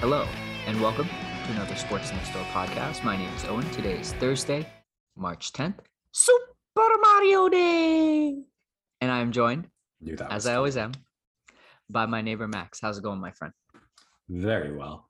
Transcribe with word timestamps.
Hello, 0.00 0.26
and 0.66 0.80
welcome 0.80 1.06
to 1.06 1.50
another 1.52 1.76
Sports 1.76 2.10
Next 2.10 2.32
Door 2.32 2.44
podcast. 2.52 3.04
My 3.04 3.16
name 3.16 3.32
is 3.34 3.44
Owen. 3.44 3.70
Today 3.70 4.00
is 4.00 4.14
Thursday, 4.14 4.66
March 5.16 5.52
10th, 5.52 5.78
Super 6.10 6.40
Mario 7.02 7.48
Day. 7.48 8.42
And 9.00 9.12
I 9.12 9.20
am 9.20 9.30
joined, 9.30 9.68
as 10.28 10.46
I 10.46 10.54
always 10.54 10.76
am, 10.76 10.92
by 11.88 12.06
my 12.06 12.22
neighbor 12.22 12.48
Max. 12.48 12.80
How's 12.80 12.98
it 12.98 13.04
going, 13.04 13.20
my 13.20 13.30
friend? 13.30 13.52
Very 14.28 14.74
well. 14.74 15.08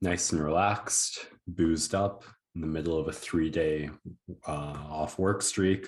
Nice 0.00 0.30
and 0.30 0.40
relaxed, 0.40 1.26
boozed 1.46 1.94
up 1.94 2.22
in 2.58 2.62
the 2.62 2.66
middle 2.66 2.98
of 2.98 3.06
a 3.06 3.12
three 3.12 3.50
day 3.50 3.88
uh, 4.48 4.74
off 4.90 5.16
work 5.16 5.42
streak. 5.42 5.86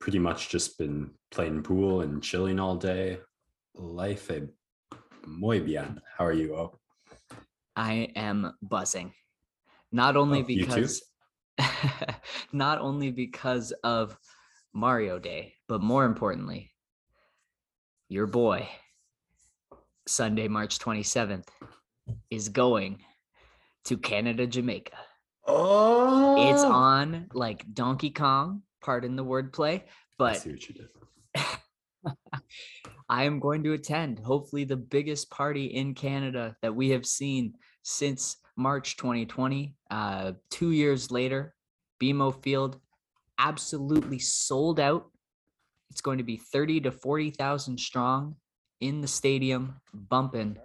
Pretty 0.00 0.18
much 0.18 0.48
just 0.48 0.78
been 0.78 1.10
playing 1.30 1.62
pool 1.62 2.00
and 2.00 2.22
chilling 2.22 2.58
all 2.58 2.76
day. 2.76 3.18
Life 3.74 4.30
a 4.30 4.48
muy 5.26 5.60
bien. 5.60 6.00
How 6.16 6.24
are 6.24 6.32
you? 6.32 6.56
Oh, 6.56 6.78
I 7.76 8.10
am 8.16 8.54
buzzing. 8.62 9.12
Not 9.92 10.16
only 10.16 10.40
Oh, 10.40 10.44
because 10.44 11.02
not 12.54 12.78
only 12.80 13.10
because 13.10 13.72
of 13.84 14.16
Mario 14.72 15.18
Day, 15.18 15.52
but 15.68 15.82
more 15.82 16.06
importantly, 16.06 16.70
your 18.08 18.26
boy, 18.26 18.66
Sunday, 20.08 20.48
March 20.48 20.78
27th, 20.78 21.48
is 22.30 22.48
going 22.48 23.04
to 23.84 23.98
Canada, 23.98 24.46
Jamaica. 24.46 24.96
Oh 25.46 26.50
It's 26.50 26.62
on 26.62 27.26
like 27.32 27.64
Donkey 27.72 28.10
Kong, 28.10 28.62
pardon 28.80 29.16
the 29.16 29.24
wordplay, 29.24 29.80
I 29.80 29.84
but 30.18 30.36
see 30.38 30.50
what 30.50 30.68
you 30.68 30.74
did. 30.74 32.14
I 33.08 33.24
am 33.24 33.40
going 33.40 33.62
to 33.64 33.74
attend 33.74 34.20
hopefully 34.20 34.64
the 34.64 34.76
biggest 34.76 35.30
party 35.30 35.66
in 35.66 35.94
Canada 35.94 36.56
that 36.62 36.74
we 36.74 36.90
have 36.90 37.06
seen 37.06 37.54
since 37.82 38.36
March 38.56 38.96
2020. 38.96 39.74
Uh, 39.90 40.32
two 40.50 40.70
years 40.70 41.10
later, 41.10 41.54
BMO 42.02 42.42
Field 42.42 42.80
absolutely 43.38 44.18
sold 44.18 44.80
out. 44.80 45.10
It's 45.90 46.00
going 46.00 46.18
to 46.18 46.24
be 46.24 46.36
30 46.36 46.80
to 46.82 46.90
40,000 46.90 47.78
strong 47.78 48.36
in 48.80 49.00
the 49.00 49.08
stadium, 49.08 49.76
bumping 49.92 50.56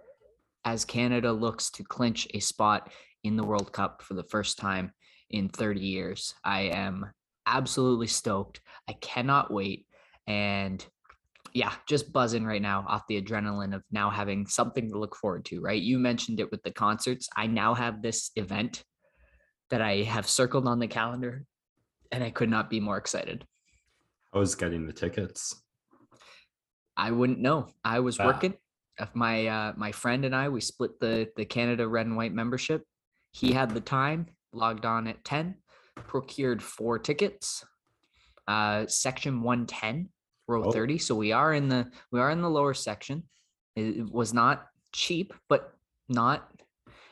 as 0.65 0.85
Canada 0.85 1.31
looks 1.31 1.69
to 1.71 1.83
clinch 1.83 2.27
a 2.33 2.39
spot 2.39 2.91
in 3.27 3.35
the 3.35 3.43
World 3.43 3.71
Cup 3.71 4.01
for 4.01 4.13
the 4.15 4.23
first 4.23 4.57
time 4.57 4.91
in 5.29 5.49
30 5.49 5.79
years. 5.81 6.33
I 6.43 6.61
am 6.61 7.05
absolutely 7.45 8.07
stoked. 8.07 8.61
I 8.89 8.93
cannot 8.93 9.51
wait. 9.51 9.85
And 10.25 10.83
yeah, 11.53 11.73
just 11.87 12.11
buzzing 12.11 12.45
right 12.45 12.61
now 12.61 12.85
off 12.87 13.07
the 13.07 13.21
adrenaline 13.21 13.75
of 13.75 13.83
now 13.91 14.09
having 14.09 14.47
something 14.47 14.89
to 14.89 14.97
look 14.99 15.15
forward 15.15 15.45
to, 15.45 15.61
right? 15.61 15.81
You 15.81 15.99
mentioned 15.99 16.39
it 16.39 16.51
with 16.51 16.63
the 16.63 16.71
concerts. 16.71 17.29
I 17.35 17.47
now 17.47 17.73
have 17.73 18.01
this 18.01 18.31
event 18.35 18.83
that 19.69 19.81
I 19.81 20.03
have 20.03 20.27
circled 20.27 20.67
on 20.67 20.79
the 20.79 20.87
calendar 20.87 21.45
and 22.11 22.23
I 22.23 22.29
could 22.29 22.49
not 22.49 22.69
be 22.69 22.79
more 22.79 22.97
excited. 22.97 23.45
I 24.33 24.39
was 24.39 24.55
getting 24.55 24.87
the 24.87 24.93
tickets. 24.93 25.61
I 26.95 27.11
wouldn't 27.11 27.39
know. 27.39 27.67
I 27.83 27.99
was 27.99 28.19
Ah. 28.19 28.25
working. 28.25 28.53
My 29.13 29.45
uh, 29.45 29.73
my 29.77 29.91
friend 29.91 30.25
and 30.25 30.35
I 30.35 30.49
we 30.49 30.59
split 30.59 30.99
the 30.99 31.29
the 31.35 31.45
Canada 31.45 31.87
Red 31.87 32.07
and 32.07 32.17
White 32.17 32.33
membership. 32.33 32.83
He 33.37 33.51
had 33.51 33.69
the 33.71 33.81
time, 33.81 34.25
logged 34.51 34.83
on 34.85 35.07
at 35.07 35.23
10, 35.23 35.55
procured 36.07 36.63
four 36.63 36.97
tickets. 36.97 37.63
Uh 38.47 38.87
section 38.87 39.41
110, 39.43 40.09
row 40.47 40.63
Oh. 40.65 40.71
30. 40.71 40.97
So 40.97 41.13
we 41.15 41.33
are 41.33 41.53
in 41.53 41.67
the 41.69 41.91
we 42.11 42.19
are 42.19 42.31
in 42.31 42.41
the 42.41 42.49
lower 42.49 42.73
section. 42.73 43.23
It, 43.75 43.97
it 43.97 44.09
was 44.11 44.33
not 44.33 44.65
cheap, 44.93 45.33
but 45.49 45.73
not 46.09 46.49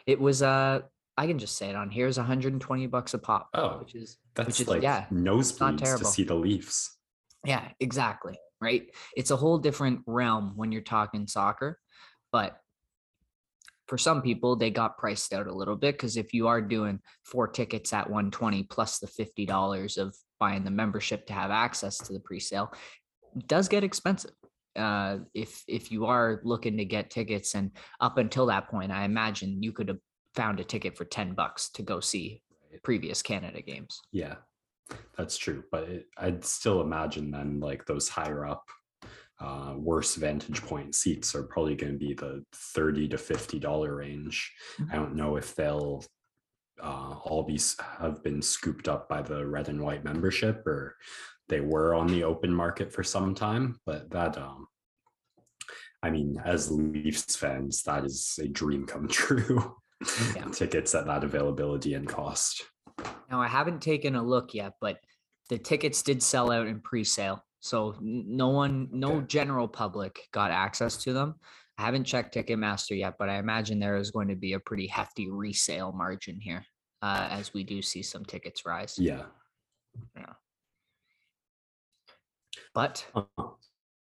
it 0.08 0.20
was 0.20 0.42
uh 0.42 0.80
I 1.18 1.28
can 1.28 1.38
just 1.38 1.58
say 1.58 1.70
it 1.70 1.76
on 1.76 1.90
here 1.92 2.08
is 2.08 2.18
120 2.18 2.88
bucks 2.88 3.14
a 3.14 3.20
pop, 3.20 3.50
Oh, 3.54 3.78
which 3.80 3.94
is 3.96 4.18
That's 4.34 4.60
is- 4.62 4.68
like 4.68 4.82
yeah, 4.82 5.06
nosebleeds 5.12 5.98
to 6.00 6.06
see 6.06 6.24
the 6.24 6.36
Leafs. 6.36 6.98
yeah, 7.46 7.70
exactly. 7.80 8.38
Right. 8.62 8.90
It's 9.16 9.32
a 9.32 9.36
whole 9.36 9.58
different 9.60 10.00
realm 10.08 10.54
when 10.56 10.72
you're 10.72 10.82
talking 10.82 11.28
soccer. 11.28 11.78
But 12.32 12.58
for 13.88 13.98
some 13.98 14.22
people, 14.22 14.56
they 14.56 14.72
got 14.72 14.98
priced 14.98 15.34
out 15.34 15.48
a 15.48 15.54
little 15.54 15.76
bit 15.76 15.96
because 15.96 16.18
if 16.18 16.34
you 16.34 16.48
are 16.48 16.62
doing 16.62 17.00
four 17.24 17.48
tickets 17.48 17.94
at 17.94 18.10
120 18.10 18.64
plus 18.64 19.00
the 19.00 19.08
$50 19.08 19.98
of 19.98 20.16
buying 20.40 20.64
the 20.64 20.72
membership 20.72 21.28
to 21.28 21.34
have 21.34 21.52
access 21.52 21.98
to 22.00 22.14
the 22.14 22.20
pre-sale, 22.20 22.72
does 23.48 23.68
get 23.68 23.84
expensive. 23.84 24.32
Uh, 24.76 25.20
if 25.34 25.64
if 25.68 25.90
you 25.90 26.06
are 26.06 26.42
looking 26.44 26.78
to 26.78 26.84
get 26.84 27.10
tickets, 27.10 27.56
and 27.56 27.72
up 28.02 28.18
until 28.18 28.48
that 28.48 28.68
point, 28.68 28.92
I 28.92 29.06
imagine 29.06 29.64
you 29.64 29.72
could 29.72 29.88
have 29.88 30.00
found 30.34 30.60
a 30.60 30.66
ticket 30.66 30.98
for 30.98 31.06
10 31.06 31.34
bucks 31.34 31.70
to 31.72 31.82
go 31.82 32.02
see 32.02 32.42
previous 32.84 33.22
Canada 33.22 33.62
games. 33.62 34.02
Yeah, 34.12 34.36
that's 35.18 35.38
true. 35.38 35.64
But 35.72 35.84
it, 35.84 36.06
I'd 36.18 36.44
still 36.44 36.82
imagine 36.82 37.32
then 37.32 37.60
like 37.62 37.86
those 37.86 38.10
higher 38.10 38.46
up, 38.46 38.66
uh, 39.46 39.74
worse 39.78 40.16
vantage 40.16 40.62
point 40.64 40.96
seats 40.96 41.36
are 41.36 41.44
probably 41.44 41.76
going 41.76 41.94
to 41.94 42.00
be 42.00 42.14
the 42.14 42.44
thirty 42.52 43.08
to 43.08 43.18
fifty 43.18 43.60
dollar 43.60 43.96
range. 43.96 44.52
I 44.92 44.96
don't 44.96 45.16
know 45.16 45.36
if 45.36 45.56
they'll 45.56 46.04
uh, 46.82 47.16
all 47.24 47.44
be 47.44 47.60
have 48.00 48.24
been 48.24 48.42
scooped 48.42 48.88
up 48.88 49.08
by 49.08 49.22
the 49.22 49.46
red 49.46 49.70
and 49.70 49.82
white 49.82 50.04
membership 50.04 50.66
or 50.66 50.96
they 51.48 51.62
were 51.62 51.94
on 51.94 52.08
the 52.08 52.24
open 52.24 52.54
market 52.54 52.92
for 52.92 53.04
some 53.04 53.36
time. 53.36 53.80
But 53.86 54.10
that, 54.10 54.36
um, 54.38 54.68
I 56.02 56.10
mean, 56.10 56.42
as 56.44 56.72
Leafs 56.72 57.36
fans, 57.36 57.84
that 57.84 58.04
is 58.04 58.40
a 58.42 58.48
dream 58.48 58.88
come 58.88 59.08
true. 59.08 59.76
Yeah. 60.36 60.46
Tickets 60.52 60.94
at 60.96 61.06
that 61.06 61.24
availability 61.24 61.94
and 61.94 62.08
cost. 62.08 62.64
Now 63.30 63.42
I 63.42 63.48
haven't 63.48 63.82
taken 63.82 64.16
a 64.16 64.24
look 64.24 64.54
yet, 64.54 64.74
but 64.82 64.98
the 65.50 65.58
tickets 65.60 66.02
did 66.02 66.24
sell 66.24 66.52
out 66.52 66.68
in 66.68 66.80
pre-sale. 66.82 67.45
So 67.66 67.96
no 68.00 68.50
one, 68.50 68.90
no 68.92 69.14
Okay. 69.14 69.26
general 69.26 69.68
public 69.68 70.28
got 70.32 70.52
access 70.52 70.98
to 70.98 71.14
them. 71.14 71.34
I 71.80 71.82
haven't 71.82 72.04
checked 72.04 72.36
Ticketmaster 72.36 72.96
yet, 72.96 73.16
but 73.18 73.28
I 73.28 73.38
imagine 73.40 73.80
there 73.80 73.98
is 73.98 74.12
going 74.12 74.28
to 74.28 74.36
be 74.36 74.54
a 74.54 74.60
pretty 74.60 74.86
hefty 74.86 75.32
resale 75.32 75.92
margin 75.92 76.40
here 76.40 76.64
uh, 77.02 77.28
as 77.32 77.56
we 77.56 77.64
do 77.64 77.82
see 77.82 78.04
some 78.04 78.24
tickets 78.24 78.68
rise. 78.68 79.00
Yeah. 79.00 79.24
Yeah. 80.16 80.34
But 82.76 83.04
Uh, 83.16 83.24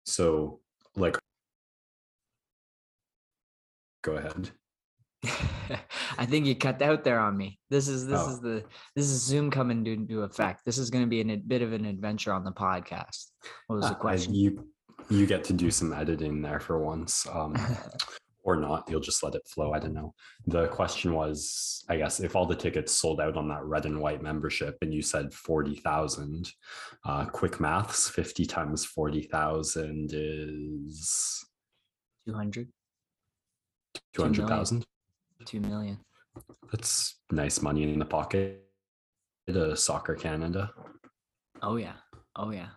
So, 0.07 0.61
like, 0.95 1.19
go 4.03 4.15
ahead. 4.15 4.53
I 6.19 6.27
think 6.27 6.47
you 6.47 6.55
cut 6.57 6.81
out 6.83 7.05
there 7.05 7.21
on 7.21 7.37
me. 7.37 7.59
This 7.71 7.89
is 7.89 8.07
this 8.07 8.21
Oh. 8.23 8.31
is 8.33 8.41
the 8.41 8.65
this 8.97 9.07
is 9.07 9.23
Zoom 9.23 9.51
coming 9.51 9.85
to- 9.85 9.93
into 9.93 10.23
effect. 10.23 10.65
This 10.65 10.79
is 10.79 10.91
going 10.91 11.05
to 11.05 11.09
be 11.09 11.21
a 11.21 11.37
bit 11.37 11.63
of 11.63 11.73
an 11.73 11.85
adventure 11.85 12.33
on 12.33 12.45
the 12.45 12.53
podcast. 12.53 13.27
What 13.67 13.77
was 13.77 13.87
the 13.87 13.93
I- 13.97 13.99
question? 14.01 14.35
you 14.35 14.67
you 15.09 15.27
get 15.27 15.45
to 15.45 15.53
do 15.53 15.71
some 15.71 15.93
editing 15.93 16.43
there 16.43 16.61
for 16.61 16.79
once, 16.79 17.27
um, 17.33 17.55
or 18.45 18.57
not. 18.57 18.89
You'll 18.89 19.01
just 19.01 19.23
let 19.23 19.35
it 19.35 19.47
flow. 19.49 19.73
I 19.73 19.79
don't 19.79 19.95
know. 19.95 20.15
The 20.47 20.69
question 20.69 21.15
was, 21.15 21.85
I 21.89 21.97
guess, 21.97 22.21
if 22.21 22.37
all 22.37 22.47
the 22.47 22.55
tickets 22.55 22.93
sold 22.93 23.21
out 23.21 23.37
on 23.37 23.49
that 23.49 23.65
red 23.65 23.87
and 23.87 24.01
white 24.01 24.23
membership, 24.23 24.77
and 24.83 24.93
you 24.93 25.03
said 25.03 25.33
forty 25.33 25.77
thousand, 25.77 26.51
uh, 27.07 27.27
quick 27.27 27.61
maths, 27.61 28.09
fifty 28.09 28.45
times 28.47 28.85
forty 28.85 29.23
thousand 29.23 30.11
is 30.13 31.45
200, 32.27 32.69
two 34.15 34.23
hundred 34.23 34.49
thousand. 34.49 34.85
2 35.45 35.61
million. 35.61 35.99
That's 36.71 37.17
nice 37.31 37.61
money 37.63 37.83
in 37.83 37.99
the 37.99 38.05
pocket. 38.05 38.67
To 39.49 39.77
Soccer 39.77 40.15
Canada. 40.15 40.71
Oh 41.61 41.75
yeah. 41.77 41.95
Oh 42.37 42.51
yeah. 42.51 42.69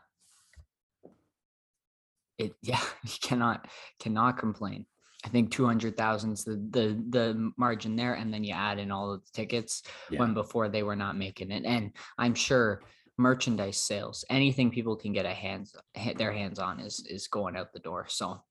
It 2.39 2.53
yeah, 2.63 2.79
you 3.03 3.11
cannot 3.21 3.67
cannot 3.99 4.37
complain. 4.39 4.85
I 5.25 5.29
think 5.29 5.51
200,000 5.51 6.31
is 6.33 6.43
the, 6.43 6.55
the 6.71 7.03
the 7.09 7.51
margin 7.57 7.95
there 7.95 8.15
and 8.15 8.33
then 8.33 8.43
you 8.43 8.53
add 8.53 8.79
in 8.79 8.91
all 8.91 9.13
of 9.13 9.23
the 9.23 9.29
tickets 9.33 9.83
Yeah. 10.09 10.19
when 10.19 10.33
before 10.33 10.67
they 10.67 10.83
were 10.83 10.95
not 10.95 11.15
making 11.15 11.51
it 11.51 11.63
and 11.63 11.91
I'm 12.17 12.33
sure 12.33 12.81
merchandise 13.17 13.77
sales 13.77 14.25
anything 14.29 14.71
people 14.71 14.95
can 14.95 15.13
get 15.13 15.25
a 15.27 15.33
hands 15.33 15.75
ha- 15.95 16.13
their 16.17 16.33
hands 16.33 16.57
on 16.59 16.79
is 16.79 17.05
is 17.07 17.27
going 17.27 17.55
out 17.55 17.71
the 17.71 17.79
door. 17.79 18.05
So 18.09 18.41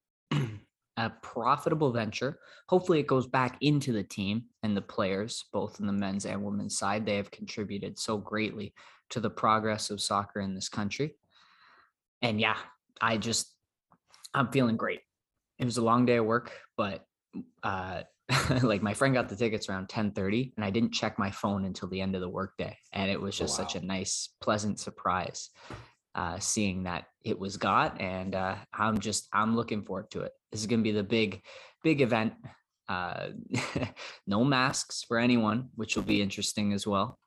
a 1.02 1.10
profitable 1.22 1.92
venture. 1.92 2.38
Hopefully 2.68 3.00
it 3.00 3.06
goes 3.06 3.26
back 3.26 3.56
into 3.60 3.92
the 3.92 4.02
team 4.02 4.44
and 4.62 4.76
the 4.76 4.82
players 4.82 5.44
both 5.52 5.80
in 5.80 5.86
the 5.86 5.92
men's 5.92 6.26
and 6.26 6.42
women's 6.42 6.78
side 6.78 7.04
they 7.04 7.16
have 7.16 7.30
contributed 7.30 7.98
so 7.98 8.16
greatly 8.16 8.72
to 9.10 9.20
the 9.20 9.30
progress 9.30 9.90
of 9.90 10.00
soccer 10.00 10.40
in 10.40 10.54
this 10.54 10.68
country. 10.68 11.16
And 12.22 12.40
yeah, 12.40 12.56
I 13.00 13.16
just 13.16 13.52
I'm 14.32 14.50
feeling 14.52 14.76
great. 14.76 15.00
It 15.58 15.64
was 15.64 15.76
a 15.76 15.84
long 15.84 16.06
day 16.06 16.16
of 16.16 16.24
work, 16.24 16.52
but 16.76 17.04
uh 17.62 18.02
like 18.62 18.82
my 18.82 18.94
friend 18.94 19.14
got 19.14 19.28
the 19.28 19.36
tickets 19.36 19.68
around 19.68 19.88
10:30 19.88 20.52
and 20.56 20.64
I 20.64 20.70
didn't 20.70 20.92
check 20.92 21.18
my 21.18 21.30
phone 21.30 21.64
until 21.64 21.88
the 21.88 22.00
end 22.00 22.14
of 22.14 22.20
the 22.20 22.28
workday 22.28 22.78
and 22.92 23.10
it 23.10 23.20
was 23.20 23.34
Oh, 23.36 23.44
just 23.44 23.56
such 23.56 23.74
a 23.74 23.84
nice 23.84 24.30
pleasant 24.40 24.78
surprise 24.78 25.50
uh, 26.14 26.38
seeing 26.38 26.82
that 26.84 27.06
it 27.22 27.38
was 27.38 27.56
got, 27.56 28.00
and 28.00 28.34
uh, 28.34 28.56
I'm 28.72 28.98
just 28.98 29.28
I'm 29.32 29.56
looking 29.56 29.82
forward 29.82 30.10
to 30.12 30.22
it. 30.22 30.32
This 30.52 30.60
is 30.60 30.66
going 30.66 30.80
to 30.80 30.84
be 30.84 30.92
the 30.92 31.02
big, 31.02 31.42
big 31.82 32.02
event. 32.02 32.34
Uh, 32.88 33.30
no 34.26 34.44
masks 34.44 35.02
for 35.02 35.18
anyone, 35.18 35.70
which 35.74 35.96
will 35.96 36.02
be 36.02 36.20
interesting 36.20 36.72
as 36.72 36.86
well. 36.86 37.18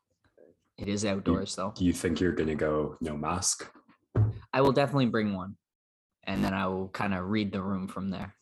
It 0.77 0.87
is 0.87 1.05
outdoors 1.05 1.55
though. 1.55 1.73
Do 1.75 1.85
you 1.85 1.93
think 1.93 2.19
you're 2.19 2.33
going 2.33 2.49
to 2.49 2.55
go 2.55 2.97
no 3.01 3.17
mask? 3.17 3.71
I 4.53 4.61
will 4.61 4.71
definitely 4.71 5.07
bring 5.07 5.33
one, 5.33 5.55
and 6.25 6.43
then 6.43 6.53
I 6.53 6.67
will 6.67 6.89
kind 6.89 7.13
of 7.13 7.25
read 7.25 7.51
the 7.51 7.61
room 7.61 7.87
from 7.87 8.09
there. 8.09 8.35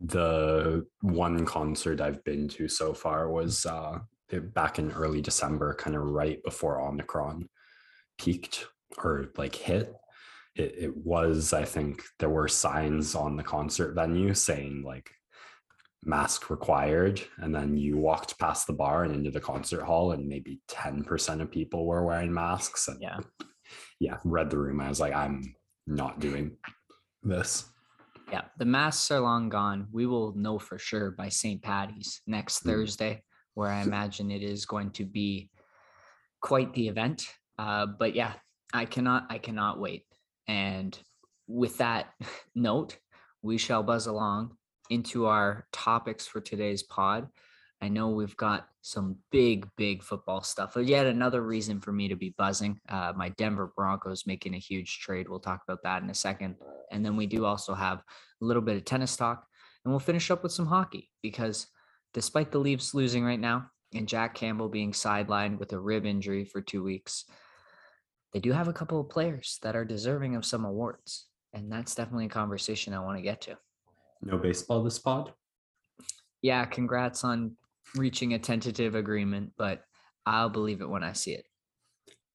the 0.00 0.86
one 1.00 1.44
concert 1.44 2.00
I've 2.00 2.22
been 2.24 2.48
to 2.48 2.68
so 2.68 2.94
far 2.94 3.30
was 3.30 3.66
uh, 3.66 3.98
back 4.54 4.78
in 4.78 4.92
early 4.92 5.20
December, 5.20 5.74
kind 5.74 5.96
of 5.96 6.02
right 6.02 6.42
before 6.44 6.80
Omicron 6.80 7.48
peaked 8.18 8.66
or 8.98 9.26
like 9.36 9.54
hit. 9.54 9.94
It, 10.56 10.74
it 10.78 10.96
was, 10.96 11.52
I 11.52 11.64
think, 11.64 12.02
there 12.18 12.28
were 12.30 12.48
signs 12.48 13.14
on 13.14 13.36
the 13.36 13.42
concert 13.42 13.94
venue 13.94 14.34
saying 14.34 14.82
like 14.84 15.10
mask 16.04 16.50
required. 16.50 17.22
And 17.38 17.54
then 17.54 17.76
you 17.76 17.96
walked 17.96 18.38
past 18.38 18.66
the 18.66 18.72
bar 18.72 19.04
and 19.04 19.14
into 19.14 19.30
the 19.30 19.40
concert 19.40 19.82
hall, 19.82 20.12
and 20.12 20.26
maybe 20.28 20.60
10% 20.68 21.40
of 21.40 21.50
people 21.50 21.86
were 21.86 22.04
wearing 22.04 22.32
masks. 22.32 22.88
And 22.88 23.00
Yeah. 23.00 23.18
yeah, 24.00 24.16
read 24.24 24.50
the 24.50 24.58
room. 24.58 24.80
I 24.80 24.88
was 24.88 25.00
like, 25.00 25.14
I'm 25.14 25.54
not 25.86 26.20
doing 26.20 26.56
this. 27.22 27.64
Yeah, 28.32 28.42
the 28.58 28.64
masks 28.64 29.10
are 29.10 29.20
long 29.20 29.48
gone. 29.48 29.88
We 29.92 30.06
will 30.06 30.32
know 30.36 30.58
for 30.58 30.78
sure 30.78 31.10
by 31.10 31.28
St. 31.28 31.60
Patty's 31.62 32.22
next 32.26 32.62
Mm. 32.64 32.70
Thursday, 32.70 33.22
where 33.54 33.70
I 33.70 33.82
imagine 33.90 34.30
it 34.30 34.42
is 34.42 34.66
going 34.66 34.90
to 34.92 35.04
be 35.04 35.50
quite 36.40 36.72
the 36.74 36.88
event. 36.88 37.26
Uh, 37.58 37.86
but 37.86 38.14
yeah, 38.14 38.32
I 38.72 38.84
cannot, 38.84 39.26
I 39.30 39.38
cannot 39.38 39.78
wait. 39.80 40.04
And 40.50 40.98
with 41.46 41.78
that 41.78 42.08
note, 42.56 42.98
we 43.40 43.56
shall 43.56 43.84
buzz 43.84 44.08
along 44.08 44.56
into 44.90 45.26
our 45.26 45.66
topics 45.72 46.26
for 46.26 46.40
today's 46.40 46.82
pod. 46.82 47.28
I 47.80 47.88
know 47.88 48.08
we've 48.08 48.36
got 48.36 48.66
some 48.82 49.16
big, 49.30 49.66
big 49.76 50.02
football 50.02 50.42
stuff. 50.42 50.72
But 50.74 50.86
Yet 50.86 51.06
another 51.06 51.42
reason 51.42 51.80
for 51.80 51.92
me 51.92 52.08
to 52.08 52.16
be 52.16 52.34
buzzing. 52.36 52.80
Uh, 52.88 53.12
my 53.16 53.28
Denver 53.30 53.72
Broncos 53.74 54.26
making 54.26 54.54
a 54.54 54.58
huge 54.58 54.98
trade. 54.98 55.28
We'll 55.28 55.38
talk 55.38 55.62
about 55.66 55.84
that 55.84 56.02
in 56.02 56.10
a 56.10 56.14
second. 56.14 56.56
And 56.90 57.06
then 57.06 57.16
we 57.16 57.26
do 57.26 57.44
also 57.44 57.72
have 57.72 57.98
a 57.98 58.44
little 58.44 58.60
bit 58.60 58.76
of 58.76 58.84
tennis 58.84 59.16
talk, 59.16 59.46
and 59.84 59.92
we'll 59.92 60.00
finish 60.00 60.30
up 60.32 60.42
with 60.42 60.52
some 60.52 60.66
hockey 60.66 61.08
because 61.22 61.68
despite 62.12 62.50
the 62.50 62.58
Leafs 62.58 62.92
losing 62.92 63.24
right 63.24 63.40
now 63.40 63.70
and 63.94 64.08
Jack 64.08 64.34
Campbell 64.34 64.68
being 64.68 64.90
sidelined 64.90 65.58
with 65.58 65.72
a 65.72 65.80
rib 65.80 66.04
injury 66.04 66.44
for 66.44 66.60
two 66.60 66.82
weeks, 66.82 67.24
they 68.32 68.40
do 68.40 68.52
have 68.52 68.68
a 68.68 68.72
couple 68.72 69.00
of 69.00 69.08
players 69.08 69.58
that 69.62 69.74
are 69.76 69.84
deserving 69.84 70.36
of 70.36 70.44
some 70.44 70.64
awards. 70.64 71.26
And 71.52 71.70
that's 71.70 71.94
definitely 71.94 72.26
a 72.26 72.30
conversation 72.30 72.94
I 72.94 73.00
want 73.00 73.18
to 73.18 73.22
get 73.22 73.40
to. 73.42 73.56
No 74.22 74.38
baseball 74.38 74.82
this 74.84 74.98
pod? 74.98 75.32
Yeah, 76.42 76.64
congrats 76.64 77.24
on 77.24 77.56
reaching 77.96 78.34
a 78.34 78.38
tentative 78.38 78.94
agreement, 78.94 79.52
but 79.58 79.82
I'll 80.26 80.48
believe 80.48 80.80
it 80.80 80.88
when 80.88 81.02
I 81.02 81.12
see 81.12 81.32
it. 81.32 81.46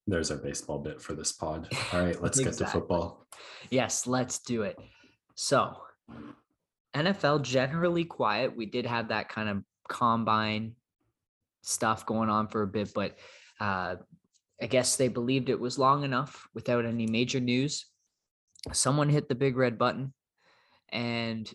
There's 0.06 0.30
our 0.30 0.36
baseball 0.36 0.78
bit 0.78 1.00
for 1.00 1.14
this 1.14 1.32
pod. 1.32 1.68
All 1.92 2.00
right, 2.00 2.20
let's 2.22 2.38
get 2.38 2.52
to 2.54 2.66
football. 2.66 3.26
Yes, 3.70 4.06
let's 4.06 4.38
do 4.38 4.62
it. 4.62 4.78
So, 5.34 5.76
NFL 6.94 7.42
generally 7.42 8.04
quiet. 8.04 8.56
We 8.56 8.66
did 8.66 8.86
have 8.86 9.08
that 9.08 9.28
kind 9.28 9.48
of 9.48 9.62
combine 9.88 10.74
stuff 11.62 12.06
going 12.06 12.30
on 12.30 12.48
for 12.48 12.62
a 12.62 12.66
bit, 12.66 12.92
but 12.94 13.16
uh, 13.60 13.96
I 14.60 14.66
guess 14.66 14.96
they 14.96 15.08
believed 15.08 15.48
it 15.48 15.60
was 15.60 15.78
long 15.78 16.04
enough 16.04 16.48
without 16.54 16.84
any 16.84 17.06
major 17.06 17.40
news. 17.40 17.86
Someone 18.72 19.08
hit 19.08 19.28
the 19.28 19.34
big 19.34 19.56
red 19.56 19.78
button 19.78 20.14
and 20.90 21.50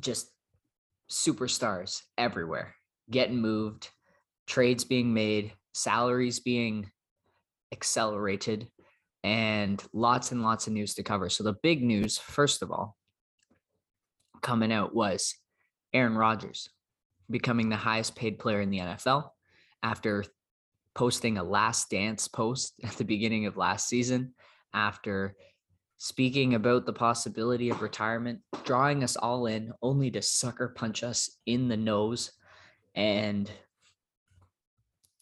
just 0.00 0.30
superstars 1.10 2.02
everywhere 2.16 2.74
getting 3.10 3.36
moved, 3.36 3.90
trades 4.46 4.84
being 4.84 5.12
made, 5.12 5.52
salaries 5.74 6.40
being 6.40 6.90
accelerated 7.72 8.68
and 9.24 9.82
lots 9.92 10.32
and 10.32 10.42
lots 10.42 10.66
of 10.66 10.72
news 10.72 10.94
to 10.94 11.02
cover. 11.02 11.28
So 11.28 11.44
the 11.44 11.56
big 11.62 11.82
news, 11.82 12.18
first 12.18 12.62
of 12.62 12.70
all, 12.70 12.96
coming 14.42 14.72
out 14.72 14.94
was 14.94 15.34
Aaron 15.92 16.16
Rodgers 16.16 16.68
becoming 17.30 17.68
the 17.68 17.76
highest 17.76 18.16
paid 18.16 18.38
player 18.38 18.60
in 18.60 18.70
the 18.70 18.78
NFL 18.78 19.30
after 19.82 20.24
posting 20.94 21.38
a 21.38 21.42
last 21.42 21.90
dance 21.90 22.28
post 22.28 22.74
at 22.84 22.92
the 22.92 23.04
beginning 23.04 23.46
of 23.46 23.56
last 23.56 23.88
season 23.88 24.34
after 24.74 25.36
speaking 25.98 26.54
about 26.54 26.84
the 26.84 26.92
possibility 26.92 27.70
of 27.70 27.82
retirement, 27.82 28.40
drawing 28.64 29.04
us 29.04 29.16
all 29.16 29.46
in 29.46 29.72
only 29.82 30.10
to 30.10 30.20
sucker 30.20 30.68
punch 30.68 31.04
us 31.04 31.38
in 31.46 31.68
the 31.68 31.76
nose 31.76 32.32
and 32.94 33.50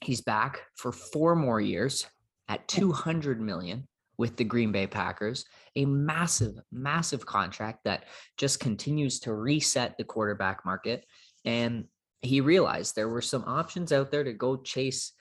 he's 0.00 0.20
back 0.20 0.62
for 0.76 0.92
four 0.92 1.36
more 1.36 1.60
years 1.60 2.06
at 2.48 2.66
200 2.68 3.40
million 3.40 3.86
with 4.18 4.36
the 4.36 4.44
Green 4.44 4.72
Bay 4.72 4.86
Packers, 4.86 5.46
a 5.76 5.84
massive, 5.84 6.54
massive 6.70 7.24
contract 7.24 7.80
that 7.84 8.04
just 8.36 8.60
continues 8.60 9.20
to 9.20 9.34
reset 9.34 9.96
the 9.96 10.04
quarterback 10.04 10.64
market. 10.64 11.06
And 11.44 11.86
he 12.20 12.40
realized 12.40 12.94
there 12.94 13.08
were 13.08 13.22
some 13.22 13.44
options 13.46 13.92
out 13.92 14.10
there 14.10 14.24
to 14.24 14.32
go 14.32 14.56
chase 14.56 15.12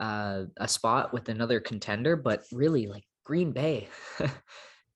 uh, 0.00 0.44
a 0.56 0.68
spot 0.68 1.12
with 1.12 1.28
another 1.28 1.60
contender, 1.60 2.16
but 2.16 2.44
really, 2.52 2.86
like 2.86 3.04
Green 3.24 3.52
Bay, 3.52 3.88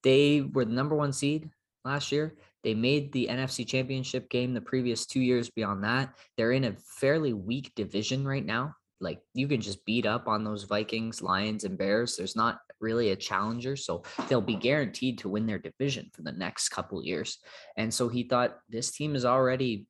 they 0.02 0.42
were 0.42 0.64
the 0.64 0.72
number 0.72 0.96
one 0.96 1.12
seed 1.12 1.50
last 1.84 2.12
year. 2.12 2.36
They 2.62 2.74
made 2.74 3.12
the 3.12 3.28
NFC 3.30 3.66
championship 3.66 4.28
game 4.28 4.52
the 4.52 4.60
previous 4.60 5.06
two 5.06 5.20
years 5.20 5.48
beyond 5.48 5.82
that. 5.84 6.14
They're 6.36 6.52
in 6.52 6.64
a 6.64 6.76
fairly 6.98 7.32
weak 7.32 7.72
division 7.74 8.26
right 8.26 8.44
now 8.44 8.74
like 9.00 9.20
you 9.34 9.48
can 9.48 9.60
just 9.60 9.84
beat 9.84 10.06
up 10.06 10.28
on 10.28 10.44
those 10.44 10.64
Vikings, 10.64 11.22
Lions, 11.22 11.64
and 11.64 11.78
Bears. 11.78 12.16
There's 12.16 12.36
not 12.36 12.60
really 12.80 13.10
a 13.10 13.16
challenger, 13.16 13.76
so 13.76 14.02
they'll 14.28 14.40
be 14.40 14.56
guaranteed 14.56 15.18
to 15.18 15.28
win 15.28 15.46
their 15.46 15.58
division 15.58 16.10
for 16.12 16.22
the 16.22 16.32
next 16.32 16.68
couple 16.68 17.02
years. 17.02 17.38
And 17.76 17.92
so 17.92 18.08
he 18.08 18.24
thought 18.24 18.58
this 18.68 18.90
team 18.90 19.16
is 19.16 19.24
already 19.24 19.86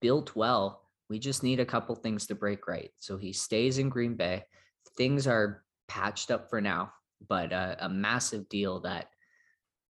built 0.00 0.34
well. 0.34 0.85
We 1.08 1.18
just 1.18 1.42
need 1.42 1.60
a 1.60 1.66
couple 1.66 1.94
things 1.94 2.26
to 2.26 2.34
break 2.34 2.66
right. 2.66 2.90
So 2.98 3.16
he 3.16 3.32
stays 3.32 3.78
in 3.78 3.88
Green 3.88 4.14
Bay. 4.14 4.44
Things 4.96 5.26
are 5.26 5.62
patched 5.88 6.30
up 6.30 6.50
for 6.50 6.60
now, 6.60 6.92
but 7.28 7.52
uh, 7.52 7.76
a 7.80 7.88
massive 7.88 8.48
deal 8.48 8.80
that 8.80 9.08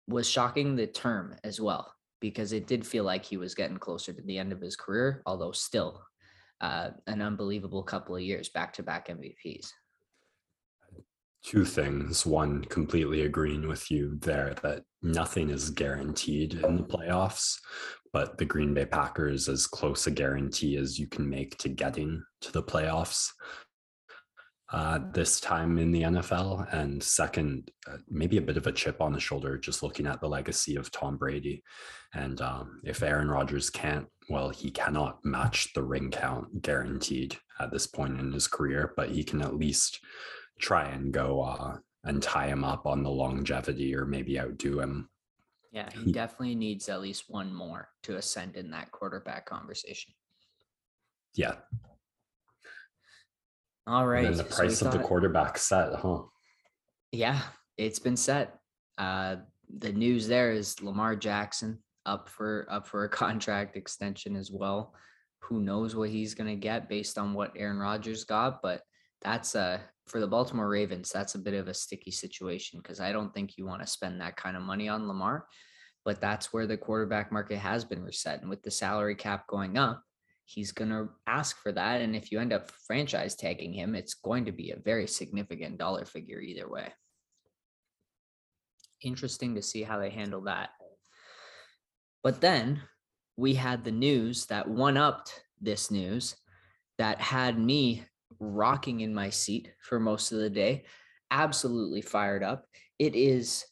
was 0.08 0.28
shocking 0.28 0.76
the 0.76 0.86
term 0.86 1.34
as 1.44 1.60
well 1.60 1.92
because 2.20 2.52
it 2.52 2.66
did 2.66 2.86
feel 2.86 3.04
like 3.04 3.24
he 3.24 3.36
was 3.36 3.54
getting 3.54 3.76
closer 3.76 4.12
to 4.12 4.22
the 4.22 4.38
end 4.38 4.52
of 4.52 4.60
his 4.60 4.76
career, 4.76 5.22
although 5.26 5.52
still 5.52 6.02
uh, 6.60 6.90
an 7.06 7.20
unbelievable 7.20 7.82
couple 7.82 8.16
of 8.16 8.22
years 8.22 8.48
back 8.48 8.72
to 8.72 8.82
back 8.82 9.08
MVPs. 9.08 9.70
Two 11.46 11.64
things. 11.64 12.26
One, 12.26 12.64
completely 12.64 13.22
agreeing 13.22 13.68
with 13.68 13.88
you 13.88 14.18
there 14.20 14.54
that 14.64 14.82
nothing 15.00 15.48
is 15.48 15.70
guaranteed 15.70 16.54
in 16.54 16.76
the 16.76 16.82
playoffs, 16.82 17.60
but 18.12 18.36
the 18.36 18.44
Green 18.44 18.74
Bay 18.74 18.84
Packers 18.84 19.48
as 19.48 19.68
close 19.68 20.08
a 20.08 20.10
guarantee 20.10 20.76
as 20.76 20.98
you 20.98 21.06
can 21.06 21.30
make 21.30 21.56
to 21.58 21.68
getting 21.68 22.20
to 22.40 22.50
the 22.50 22.64
playoffs 22.64 23.30
uh, 24.72 24.98
this 25.12 25.38
time 25.38 25.78
in 25.78 25.92
the 25.92 26.02
NFL. 26.02 26.66
And 26.74 27.00
second, 27.00 27.70
uh, 27.88 27.98
maybe 28.08 28.38
a 28.38 28.42
bit 28.42 28.56
of 28.56 28.66
a 28.66 28.72
chip 28.72 29.00
on 29.00 29.12
the 29.12 29.20
shoulder, 29.20 29.56
just 29.56 29.84
looking 29.84 30.08
at 30.08 30.20
the 30.20 30.28
legacy 30.28 30.74
of 30.74 30.90
Tom 30.90 31.16
Brady. 31.16 31.62
And 32.12 32.40
um, 32.40 32.80
if 32.84 33.04
Aaron 33.04 33.28
Rodgers 33.28 33.70
can't, 33.70 34.06
well, 34.28 34.48
he 34.48 34.72
cannot 34.72 35.24
match 35.24 35.72
the 35.74 35.84
ring 35.84 36.10
count 36.10 36.62
guaranteed 36.62 37.36
at 37.60 37.70
this 37.70 37.86
point 37.86 38.18
in 38.18 38.32
his 38.32 38.48
career, 38.48 38.92
but 38.96 39.10
he 39.10 39.22
can 39.22 39.42
at 39.42 39.54
least 39.54 40.00
try 40.58 40.88
and 40.88 41.12
go 41.12 41.42
uh, 41.42 41.78
and 42.04 42.22
tie 42.22 42.46
him 42.46 42.64
up 42.64 42.86
on 42.86 43.02
the 43.02 43.10
longevity 43.10 43.94
or 43.94 44.06
maybe 44.06 44.38
outdo 44.40 44.80
him. 44.80 45.08
Yeah, 45.72 45.90
he 45.92 46.12
definitely 46.12 46.54
needs 46.54 46.88
at 46.88 47.02
least 47.02 47.24
one 47.28 47.52
more 47.52 47.88
to 48.04 48.16
ascend 48.16 48.56
in 48.56 48.70
that 48.70 48.90
quarterback 48.92 49.44
conversation. 49.44 50.14
Yeah. 51.34 51.56
All 53.86 54.06
right. 54.06 54.24
And 54.24 54.36
the 54.36 54.50
so 54.50 54.56
price 54.56 54.82
of 54.82 54.92
the 54.92 54.98
quarterback 54.98 55.58
set, 55.58 55.92
huh? 55.94 56.22
Yeah, 57.12 57.40
it's 57.76 57.98
been 57.98 58.16
set. 58.16 58.58
Uh, 58.96 59.36
the 59.78 59.92
news 59.92 60.26
there 60.26 60.52
is 60.52 60.80
Lamar 60.80 61.14
Jackson 61.14 61.78
up 62.06 62.28
for 62.28 62.66
up 62.70 62.86
for 62.86 63.04
a 63.04 63.08
contract 63.24 63.76
extension 63.76 64.34
as 64.36 64.50
well. 64.50 64.94
Who 65.40 65.60
knows 65.60 65.94
what 65.94 66.08
he's 66.08 66.34
going 66.34 66.48
to 66.48 66.56
get 66.56 66.88
based 66.88 67.18
on 67.18 67.34
what 67.34 67.52
Aaron 67.56 67.78
Rodgers 67.78 68.24
got, 68.24 68.62
but 68.62 68.80
that's 69.22 69.54
uh 69.54 69.78
for 70.06 70.20
the 70.20 70.26
Baltimore 70.26 70.68
Ravens, 70.68 71.10
that's 71.10 71.34
a 71.34 71.38
bit 71.38 71.54
of 71.54 71.68
a 71.68 71.74
sticky 71.74 72.12
situation 72.12 72.80
because 72.80 73.00
I 73.00 73.12
don't 73.12 73.34
think 73.34 73.56
you 73.56 73.66
want 73.66 73.82
to 73.82 73.88
spend 73.88 74.20
that 74.20 74.36
kind 74.36 74.56
of 74.56 74.62
money 74.62 74.88
on 74.88 75.08
Lamar. 75.08 75.46
But 76.04 76.20
that's 76.20 76.52
where 76.52 76.68
the 76.68 76.76
quarterback 76.76 77.32
market 77.32 77.58
has 77.58 77.84
been 77.84 78.04
reset. 78.04 78.40
And 78.40 78.48
with 78.48 78.62
the 78.62 78.70
salary 78.70 79.16
cap 79.16 79.48
going 79.48 79.76
up, 79.76 80.02
he's 80.44 80.70
going 80.70 80.90
to 80.90 81.08
ask 81.26 81.60
for 81.60 81.72
that. 81.72 82.00
And 82.00 82.14
if 82.14 82.30
you 82.30 82.38
end 82.38 82.52
up 82.52 82.70
franchise 82.70 83.34
tagging 83.34 83.72
him, 83.72 83.96
it's 83.96 84.14
going 84.14 84.44
to 84.44 84.52
be 84.52 84.70
a 84.70 84.78
very 84.78 85.08
significant 85.08 85.78
dollar 85.78 86.04
figure 86.04 86.38
either 86.38 86.68
way. 86.68 86.92
Interesting 89.02 89.56
to 89.56 89.62
see 89.62 89.82
how 89.82 89.98
they 89.98 90.10
handle 90.10 90.42
that. 90.42 90.70
But 92.22 92.40
then 92.40 92.82
we 93.36 93.54
had 93.54 93.82
the 93.82 93.90
news 93.90 94.46
that 94.46 94.68
one 94.68 94.96
upped 94.96 95.42
this 95.60 95.90
news 95.90 96.36
that 96.98 97.20
had 97.20 97.58
me 97.58 98.04
rocking 98.38 99.00
in 99.00 99.14
my 99.14 99.30
seat 99.30 99.72
for 99.80 99.98
most 99.98 100.32
of 100.32 100.38
the 100.38 100.50
day, 100.50 100.84
absolutely 101.30 102.00
fired 102.00 102.42
up. 102.42 102.66
It 102.98 103.14
is 103.14 103.64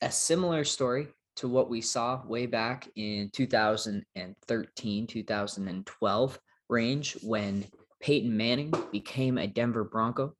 a 0.00 0.10
similar 0.10 0.64
story 0.64 1.08
to 1.36 1.48
what 1.48 1.70
we 1.70 1.80
saw 1.80 2.22
way 2.26 2.46
back 2.46 2.88
in 2.96 3.30
2013, 3.32 5.06
2012 5.06 6.38
range 6.68 7.16
when 7.22 7.64
Peyton 8.00 8.36
Manning 8.36 8.72
became 8.92 9.38
a 9.38 9.46
Denver 9.46 9.84
Bronco. 9.84 10.34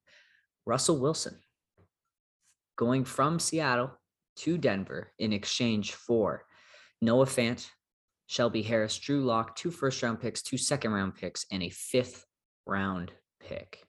Russell 0.66 0.98
Wilson 0.98 1.38
going 2.76 3.04
from 3.04 3.38
Seattle 3.38 3.90
to 4.36 4.56
Denver 4.56 5.12
in 5.18 5.32
exchange 5.32 5.92
for 5.92 6.44
Noah 7.02 7.26
Fant, 7.26 7.68
Shelby 8.26 8.62
Harris, 8.62 8.98
Drew 8.98 9.22
Lock, 9.24 9.56
two 9.56 9.70
first 9.70 10.02
round 10.02 10.20
picks, 10.20 10.42
two 10.42 10.56
second 10.56 10.92
round 10.92 11.14
picks, 11.14 11.46
and 11.50 11.62
a 11.62 11.70
fifth 11.70 12.24
round 12.70 13.12
pick. 13.40 13.84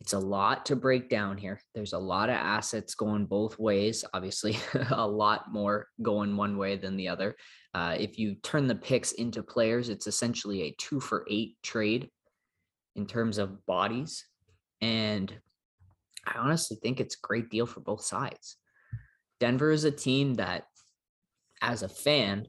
It's 0.00 0.12
a 0.12 0.18
lot 0.18 0.66
to 0.66 0.76
break 0.76 1.08
down 1.08 1.38
here. 1.38 1.60
There's 1.74 1.94
a 1.94 1.98
lot 1.98 2.28
of 2.28 2.36
assets 2.36 2.94
going 2.94 3.26
both 3.26 3.58
ways. 3.58 4.04
Obviously, 4.12 4.58
a 4.90 5.06
lot 5.06 5.52
more 5.52 5.88
going 6.02 6.36
one 6.36 6.56
way 6.56 6.76
than 6.76 6.96
the 6.96 7.08
other. 7.08 7.36
Uh, 7.72 7.96
if 7.98 8.18
you 8.18 8.36
turn 8.36 8.66
the 8.66 8.74
picks 8.74 9.12
into 9.12 9.42
players, 9.42 9.88
it's 9.88 10.06
essentially 10.06 10.62
a 10.62 10.74
two 10.78 11.00
for 11.00 11.26
eight 11.28 11.56
trade 11.62 12.10
in 12.96 13.06
terms 13.06 13.38
of 13.38 13.64
bodies. 13.66 14.26
And 14.80 15.34
I 16.26 16.38
honestly 16.38 16.76
think 16.82 17.00
it's 17.00 17.16
a 17.16 17.26
great 17.26 17.50
deal 17.50 17.66
for 17.66 17.80
both 17.80 18.02
sides. 18.02 18.56
Denver 19.40 19.70
is 19.70 19.84
a 19.84 19.90
team 19.90 20.34
that, 20.34 20.64
as 21.62 21.82
a 21.82 21.88
fan, 21.88 22.46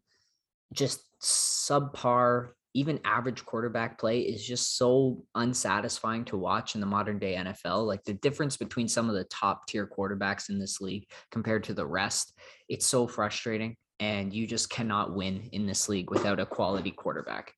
just 0.73 0.99
subpar 1.21 2.49
even 2.75 2.99
average 3.05 3.45
quarterback 3.45 3.97
play 3.97 4.19
is 4.19 4.45
just 4.45 4.77
so 4.77 5.23
unsatisfying 5.33 6.25
to 6.25 6.37
watch 6.37 6.75
in 6.75 6.81
the 6.81 6.85
modern 6.85 7.17
day 7.17 7.35
NFL. 7.35 7.87
Like 7.87 8.03
the 8.03 8.15
difference 8.15 8.57
between 8.57 8.89
some 8.89 9.09
of 9.09 9.15
the 9.15 9.23
top 9.23 9.65
tier 9.65 9.87
quarterbacks 9.87 10.49
in 10.49 10.59
this 10.59 10.81
league 10.81 11.07
compared 11.31 11.63
to 11.63 11.73
the 11.73 11.85
rest, 11.85 12.37
it's 12.67 12.85
so 12.85 13.07
frustrating. 13.07 13.77
And 14.01 14.33
you 14.33 14.45
just 14.45 14.69
cannot 14.69 15.15
win 15.15 15.47
in 15.53 15.65
this 15.65 15.87
league 15.87 16.11
without 16.11 16.41
a 16.41 16.45
quality 16.45 16.91
quarterback. 16.91 17.53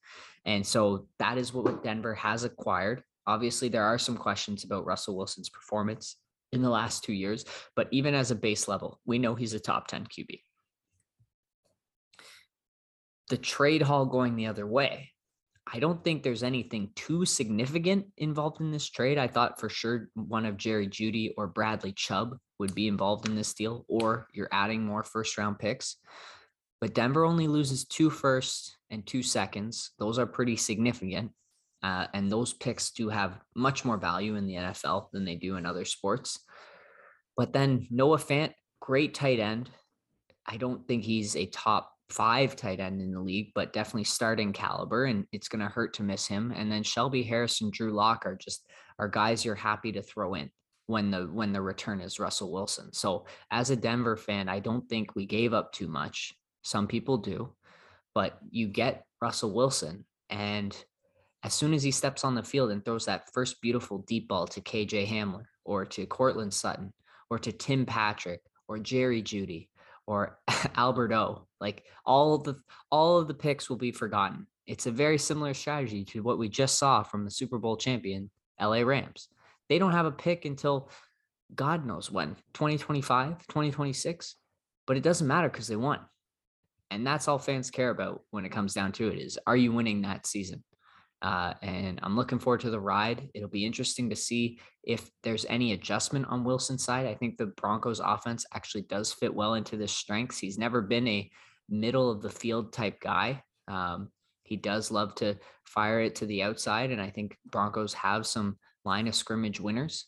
And 0.45 0.65
so 0.65 1.07
that 1.17 1.39
is 1.39 1.51
what 1.51 1.83
Denver 1.83 2.13
has 2.13 2.43
acquired. 2.43 3.01
Obviously, 3.25 3.69
there 3.69 3.83
are 3.83 3.97
some 3.97 4.17
questions 4.17 4.63
about 4.63 4.86
Russell 4.86 5.17
Wilson's 5.17 5.50
performance 5.50 6.15
in 6.53 6.62
the 6.62 6.69
last 6.69 7.03
two 7.03 7.12
years, 7.12 7.43
but 7.75 7.88
even 7.91 8.13
as 8.13 8.29
a 8.29 8.36
base 8.36 8.67
level, 8.67 9.01
we 9.05 9.17
know 9.17 9.33
he's 9.33 9.53
a 9.53 9.59
top 9.59 9.88
10 9.88 10.05
QB 10.05 10.39
the 13.29 13.38
trade 13.38 13.81
haul 13.81 14.05
going 14.05 14.36
the 14.36 14.48
other 14.48 14.65
way. 14.65 15.12
I 15.72 15.79
don't 15.79 16.01
think 16.01 16.24
there's 16.24 16.43
anything 16.43 16.91
too 16.96 17.25
significant 17.25 18.05
involved 18.17 18.62
in 18.62 18.72
this 18.72 18.89
trade. 18.89 19.17
I 19.17 19.27
thought 19.27 19.60
for 19.60 19.67
sure 19.67 20.10
one 20.13 20.46
of 20.46 20.55
Jerry 20.55 20.88
Jeudy 20.88 21.34
or 21.38 21.48
Bradley 21.48 21.91
Chubb 21.91 22.38
would 22.57 22.74
be 22.74 22.88
involved 22.88 23.27
in 23.27 23.36
this 23.36 23.53
deal, 23.53 23.86
or 23.89 24.27
you're 24.34 24.48
adding 24.51 24.86
more 24.86 25.03
first 25.03 25.38
round 25.38 25.60
picks. 25.60 25.98
But 26.79 26.93
Denver 26.93 27.25
only 27.25 27.48
loses 27.48 27.86
two 27.86 28.10
firsts 28.10 28.77
and 28.89 29.05
two 29.05 29.24
seconds. 29.24 29.91
Those 30.00 30.19
are 30.19 30.25
pretty 30.25 30.55
significant. 30.55 31.31
Uh, 31.84 32.07
and 32.13 32.31
those 32.31 32.53
picks 32.53 32.91
do 32.91 33.10
have 33.10 33.39
much 33.55 33.84
more 33.84 33.98
value 33.98 34.36
in 34.36 34.48
the 34.48 34.55
NFL 34.55 35.12
than 35.12 35.25
they 35.25 35.36
do 35.36 35.57
in 35.57 35.65
other 35.65 35.86
sports. 35.86 36.39
But 37.36 37.53
then 37.53 37.88
Noah 37.91 38.17
Fant, 38.17 38.53
great 38.79 39.13
tight 39.13 39.39
end. 39.39 39.69
I 40.46 40.57
don't 40.57 40.88
think 40.88 41.03
he's 41.03 41.36
a 41.36 41.46
top 41.48 41.91
five 42.10 42.56
tight 42.56 42.80
end 42.80 43.02
in 43.02 43.12
the 43.12 43.20
league, 43.20 43.52
but 43.54 43.74
definitely 43.74 44.06
starting 44.06 44.54
caliber, 44.54 45.06
and 45.06 45.26
it's 45.32 45.48
going 45.48 45.62
to 45.62 45.68
hurt 45.68 45.94
to 45.96 46.04
miss 46.04 46.28
him. 46.28 46.54
And 46.56 46.72
then 46.72 46.84
Shelby 46.84 47.24
Harris 47.24 47.62
and 47.62 47.72
Drew 47.72 47.94
Lock 47.94 48.26
are 48.26 48.36
just 48.36 48.66
are 49.00 49.08
guys 49.08 49.46
you're 49.46 49.56
happy 49.56 49.92
to 49.92 50.02
throw 50.02 50.34
in 50.34 50.50
when 50.88 51.12
the 51.12 51.26
when 51.26 51.54
the 51.54 51.62
return 51.62 52.02
is 52.02 52.20
Russell 52.20 52.52
Wilson. 52.52 52.94
So 52.94 53.26
as 53.52 53.70
a 53.70 53.76
Denver 53.76 54.18
fan, 54.18 54.50
I 54.50 54.60
don't 54.60 54.88
think 54.88 55.16
we 55.16 55.26
gave 55.26 55.54
up 55.54 55.72
too 55.74 55.88
much. 55.88 56.34
Some 56.64 56.88
people 56.88 57.18
do, 57.18 57.54
but 58.16 58.38
you 58.50 58.68
get 58.68 59.04
Russell 59.22 59.54
Wilson, 59.54 60.06
and 60.30 60.76
as 61.44 61.54
soon 61.54 61.74
as 61.74 61.84
he 61.84 61.92
steps 61.92 62.24
on 62.24 62.36
the 62.36 62.44
field 62.44 62.72
and 62.72 62.84
throws 62.84 63.06
that 63.06 63.32
first 63.34 63.62
beautiful 63.62 64.00
deep 64.00 64.28
ball 64.28 64.48
to 64.48 64.62
KJ 64.62 65.08
Hamler 65.08 65.46
or 65.64 65.86
to 65.86 66.06
Courtland 66.06 66.54
Sutton 66.54 66.94
or 67.30 67.38
to 67.40 67.52
Tim 67.52 67.86
Patrick 67.86 68.42
or 68.68 68.80
Jerry 68.80 69.22
Jeudy 69.22 69.70
or 70.08 70.40
Albert 70.76 71.12
O. 71.12 71.46
Like 71.62 71.84
all 72.06 72.34
of 72.34 72.44
the 72.44 72.56
all 72.90 73.20
of 73.20 73.28
the 73.28 73.34
picks 73.34 73.70
will 73.70 73.78
be 73.78 73.92
forgotten. 73.92 74.48
It's 74.66 74.88
a 74.88 74.92
very 74.92 75.18
similar 75.18 75.54
strategy 75.54 76.04
to 76.06 76.24
what 76.24 76.40
we 76.40 76.50
just 76.50 76.78
saw 76.80 77.04
from 77.04 77.24
the 77.24 77.32
Super 77.32 77.58
Bowl 77.58 77.78
champion 77.78 78.30
LA 78.60 78.82
Rams. 78.82 79.30
They 79.70 79.80
don't 79.80 79.92
have 79.92 80.06
a 80.06 80.12
pick 80.12 80.46
until 80.46 80.90
God 81.56 81.86
knows 81.86 82.12
when, 82.12 82.36
2025, 82.54 83.48
2026, 83.48 84.36
but 84.86 84.98
it 84.98 85.04
doesn't 85.04 85.28
matter 85.28 85.50
because 85.50 85.68
they 85.68 85.76
won. 85.76 86.00
And 86.90 87.06
that's 87.06 87.28
all 87.28 87.40
fans 87.40 87.70
care 87.70 87.90
about 87.90 88.24
when 88.32 88.46
it 88.46 88.52
comes 88.52 88.74
down 88.74 88.92
to 88.94 89.10
it 89.10 89.20
is 89.20 89.38
are 89.46 89.58
you 89.58 89.72
winning 89.72 90.02
that 90.02 90.26
season? 90.26 90.64
Uh, 91.21 91.53
and 91.63 92.00
I'm 92.03 92.15
looking 92.15 92.39
forward 92.39 92.62
to 92.62 92.69
the 92.69 92.79
ride. 92.79 93.29
It'll 93.33 93.50
be 93.50 93.65
interesting 93.65 94.09
to 94.09 94.15
see 94.15 94.59
if 94.83 95.09
there's 95.24 95.45
any 95.50 95.74
adjustment 95.74 96.27
on 96.29 96.43
Wilson's 96.43 96.83
side. 96.83 97.07
I 97.07 97.15
think 97.15 97.38
the 97.38 97.47
Broncos 97.47 98.00
offense 98.00 98.45
actually 98.53 98.83
does 98.83 99.12
fit 99.12 99.33
well 99.33 99.55
into 99.55 99.77
the 99.77 99.88
strengths. 99.88 100.38
He's 100.38 100.57
never 100.57 100.81
been 100.81 101.07
a 101.07 101.29
middle 101.69 102.12
of 102.12 102.21
the 102.21 102.29
field 102.29 102.71
type 102.71 103.00
guy. 103.00 103.43
Um, 103.67 104.09
he 104.43 104.55
does 104.55 104.91
love 104.91 105.15
to 105.15 105.36
fire 105.65 106.01
it 106.01 106.15
to 106.15 106.25
the 106.25 106.43
outside, 106.43 106.91
and 106.91 107.01
I 107.01 107.09
think 107.09 107.38
Broncos 107.51 107.93
have 107.95 108.25
some 108.25 108.57
line 108.86 109.07
of 109.07 109.15
scrimmage 109.15 109.59
winners. 109.59 110.05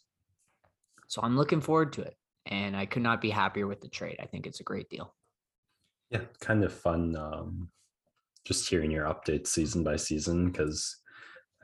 So 1.08 1.22
I'm 1.22 1.36
looking 1.36 1.60
forward 1.60 1.92
to 1.94 2.04
it, 2.04 2.16
and 2.46 2.78
I 2.78 2.86
could 2.86 3.02
not 3.02 3.20
be 3.20 3.32
happier 3.32 3.68
with 3.68 3.82
the 3.82 3.90
trade. 3.90 4.18
I 4.22 4.28
think 4.28 4.48
it's 4.48 4.62
a 4.62 4.64
great 4.64 4.90
deal. 4.90 5.14
Yeah, 6.12 6.22
kind 6.40 6.64
of 6.64 6.72
fun. 6.72 7.16
Um, 7.18 7.70
just 8.46 8.70
hearing 8.70 8.92
your 8.92 9.06
updates 9.06 9.48
season 9.48 9.84
by 9.84 9.98
season 9.98 10.50
because 10.50 10.99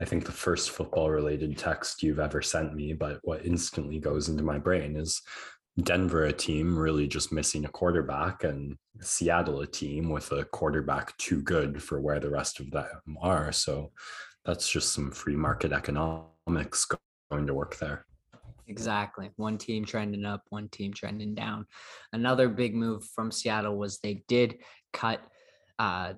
I 0.00 0.04
think 0.04 0.24
the 0.24 0.32
first 0.32 0.70
football 0.70 1.10
related 1.10 1.56
text 1.56 2.02
you've 2.02 2.18
ever 2.18 2.42
sent 2.42 2.74
me, 2.74 2.92
but 2.92 3.18
what 3.22 3.46
instantly 3.46 3.98
goes 3.98 4.28
into 4.28 4.42
my 4.42 4.58
brain 4.58 4.96
is 4.96 5.22
Denver, 5.82 6.24
a 6.24 6.32
team 6.32 6.78
really 6.78 7.06
just 7.06 7.32
missing 7.32 7.64
a 7.64 7.68
quarterback, 7.68 8.44
and 8.44 8.76
Seattle, 9.00 9.60
a 9.60 9.66
team 9.66 10.10
with 10.10 10.32
a 10.32 10.44
quarterback 10.44 11.16
too 11.18 11.42
good 11.42 11.82
for 11.82 12.00
where 12.00 12.20
the 12.20 12.30
rest 12.30 12.60
of 12.60 12.70
them 12.70 13.18
are. 13.20 13.52
So 13.52 13.92
that's 14.44 14.70
just 14.70 14.92
some 14.92 15.10
free 15.10 15.36
market 15.36 15.72
economics 15.72 16.86
going 17.30 17.46
to 17.46 17.54
work 17.54 17.76
there. 17.78 18.06
Exactly. 18.68 19.30
One 19.36 19.58
team 19.58 19.84
trending 19.84 20.24
up, 20.24 20.42
one 20.48 20.68
team 20.68 20.92
trending 20.92 21.34
down. 21.34 21.66
Another 22.12 22.48
big 22.48 22.74
move 22.74 23.04
from 23.04 23.30
Seattle 23.30 23.76
was 23.76 23.98
they 23.98 24.24
did 24.28 24.56
cut 24.92 25.20
uh, 25.78 26.14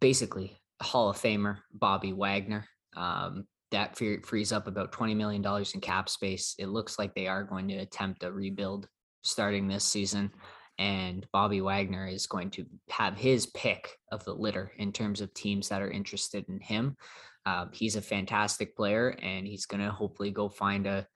basically 0.00 0.60
Hall 0.82 1.10
of 1.10 1.20
Famer 1.20 1.58
Bobby 1.72 2.12
Wagner. 2.12 2.66
Um, 2.96 3.46
that 3.70 3.96
frees 3.96 4.52
up 4.52 4.66
about 4.66 4.92
$20 4.92 5.16
million 5.16 5.44
in 5.74 5.80
cap 5.80 6.08
space. 6.08 6.54
It 6.58 6.66
looks 6.66 6.98
like 6.98 7.14
they 7.14 7.26
are 7.26 7.42
going 7.42 7.68
to 7.68 7.76
attempt 7.76 8.22
a 8.22 8.30
rebuild 8.30 8.86
starting 9.22 9.66
this 9.66 9.84
season. 9.84 10.30
And 10.78 11.26
Bobby 11.32 11.60
Wagner 11.60 12.06
is 12.06 12.26
going 12.26 12.50
to 12.50 12.66
have 12.90 13.16
his 13.16 13.46
pick 13.46 13.96
of 14.10 14.24
the 14.24 14.34
litter 14.34 14.72
in 14.76 14.92
terms 14.92 15.20
of 15.20 15.32
teams 15.32 15.68
that 15.68 15.82
are 15.82 15.90
interested 15.90 16.44
in 16.48 16.60
him. 16.60 16.96
Uh, 17.44 17.66
he's 17.72 17.96
a 17.96 18.02
fantastic 18.02 18.76
player, 18.76 19.16
and 19.22 19.46
he's 19.46 19.66
going 19.66 19.82
to 19.82 19.90
hopefully 19.90 20.30
go 20.30 20.48
find 20.48 20.86
a, 20.86 21.06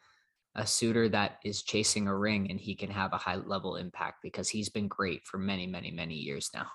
a 0.55 0.67
suitor 0.67 1.09
that 1.09 1.39
is 1.45 1.63
chasing 1.63 2.09
a 2.09 2.17
ring 2.17 2.51
and 2.51 2.61
he 2.61 2.75
can 2.75 2.91
have 2.91 3.13
a 3.13 3.19
high 3.19 3.37
level 3.37 3.77
impact 3.77 4.19
because 4.23 4.49
he's 4.49 4.69
been 4.69 4.89
great 4.89 5.27
for 5.27 5.39
many, 5.39 5.67
many, 5.67 5.91
many 5.91 6.15
years 6.15 6.51
now. 6.55 6.67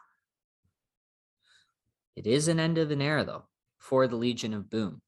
It 2.15 2.27
is 2.27 2.47
an 2.47 2.59
end 2.59 2.77
of 2.77 2.91
an 2.91 3.01
era, 3.01 3.25
though, 3.25 3.45
for 3.81 4.07
the 4.07 4.15
Legion 4.15 4.53
of 4.53 4.69
Boom. 4.69 5.01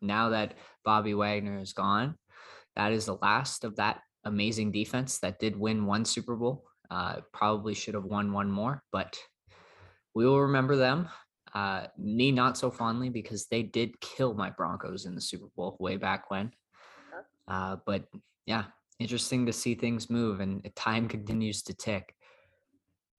Now 0.00 0.30
that 0.30 0.54
Bobby 0.84 1.14
Wagner 1.14 1.58
is 1.58 1.72
gone, 1.72 2.16
that 2.76 2.92
is 2.92 3.06
the 3.06 3.16
last 3.16 3.64
of 3.64 3.76
that 3.76 4.00
amazing 4.24 4.72
defense 4.72 5.18
that 5.18 5.38
did 5.38 5.58
win 5.58 5.84
one 5.84 6.04
Super 6.04 6.36
Bowl. 6.36 6.64
Uh, 6.90 7.16
probably 7.32 7.74
should 7.74 7.94
have 7.94 8.04
won 8.04 8.32
one 8.32 8.50
more, 8.50 8.82
but 8.92 9.18
we 10.14 10.24
will 10.24 10.40
remember 10.40 10.76
them. 10.76 11.08
Uh, 11.54 11.86
me 11.98 12.32
not 12.32 12.56
so 12.56 12.70
fondly 12.70 13.08
because 13.08 13.46
they 13.46 13.62
did 13.62 14.00
kill 14.00 14.34
my 14.34 14.50
Broncos 14.50 15.06
in 15.06 15.14
the 15.14 15.20
Super 15.20 15.46
Bowl 15.56 15.76
way 15.80 15.96
back 15.96 16.30
when. 16.30 16.52
Uh, 17.48 17.76
but 17.86 18.04
yeah, 18.46 18.64
interesting 18.98 19.46
to 19.46 19.52
see 19.52 19.74
things 19.74 20.10
move 20.10 20.40
and 20.40 20.68
time 20.76 21.08
continues 21.08 21.62
to 21.62 21.74
tick. 21.74 22.14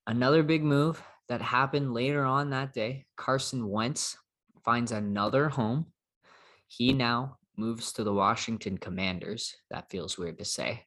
Another 0.07 0.43
big 0.43 0.63
move 0.63 1.01
that 1.27 1.41
happened 1.41 1.93
later 1.93 2.23
on 2.23 2.49
that 2.51 2.73
day. 2.73 3.05
Carson 3.17 3.67
Wentz 3.67 4.17
finds 4.65 4.91
another 4.91 5.47
home. 5.49 5.85
He 6.67 6.91
now 6.91 7.37
moves 7.55 7.93
to 7.93 8.03
the 8.03 8.13
Washington 8.13 8.77
Commanders. 8.77 9.55
That 9.69 9.89
feels 9.89 10.17
weird 10.17 10.39
to 10.39 10.45
say. 10.45 10.83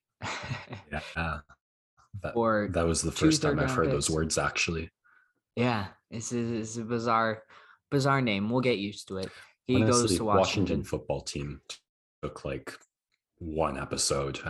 yeah. 0.93 1.39
That, 2.23 2.33
or 2.35 2.69
that 2.73 2.87
was 2.87 3.01
the 3.03 3.13
first 3.13 3.43
time 3.43 3.61
I've 3.61 3.71
heard 3.71 3.91
those 3.91 4.11
words 4.11 4.39
actually. 4.39 4.91
Yeah, 5.55 5.87
it's 6.11 6.33
a, 6.33 6.39
it's 6.39 6.77
a 6.77 6.83
bizarre, 6.83 7.43
bizarre 7.91 8.21
name. 8.21 8.51
We'll 8.51 8.61
get 8.61 8.79
used 8.79 9.09
to 9.09 9.19
it. 9.19 9.31
He 9.67 9.79
goes 9.81 10.17
to 10.17 10.25
Washington 10.25 10.39
Washington. 10.41 10.85
football 10.85 11.21
team 11.21 11.61
took 12.23 12.45
like 12.45 12.73
one 13.39 13.79
episode 13.79 14.41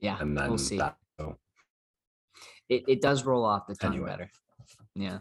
Yeah, 0.00 0.16
and 0.20 0.36
then 0.36 0.48
we'll 0.48 0.58
see. 0.58 0.78
that 0.78 0.96
oh, 1.18 1.36
It, 2.68 2.84
it 2.88 3.02
does 3.02 3.24
roll 3.24 3.44
off 3.44 3.66
the 3.66 3.74
tongue 3.74 3.94
Anyway. 3.94 4.08
better. 4.10 4.30
Yeah. 4.94 5.18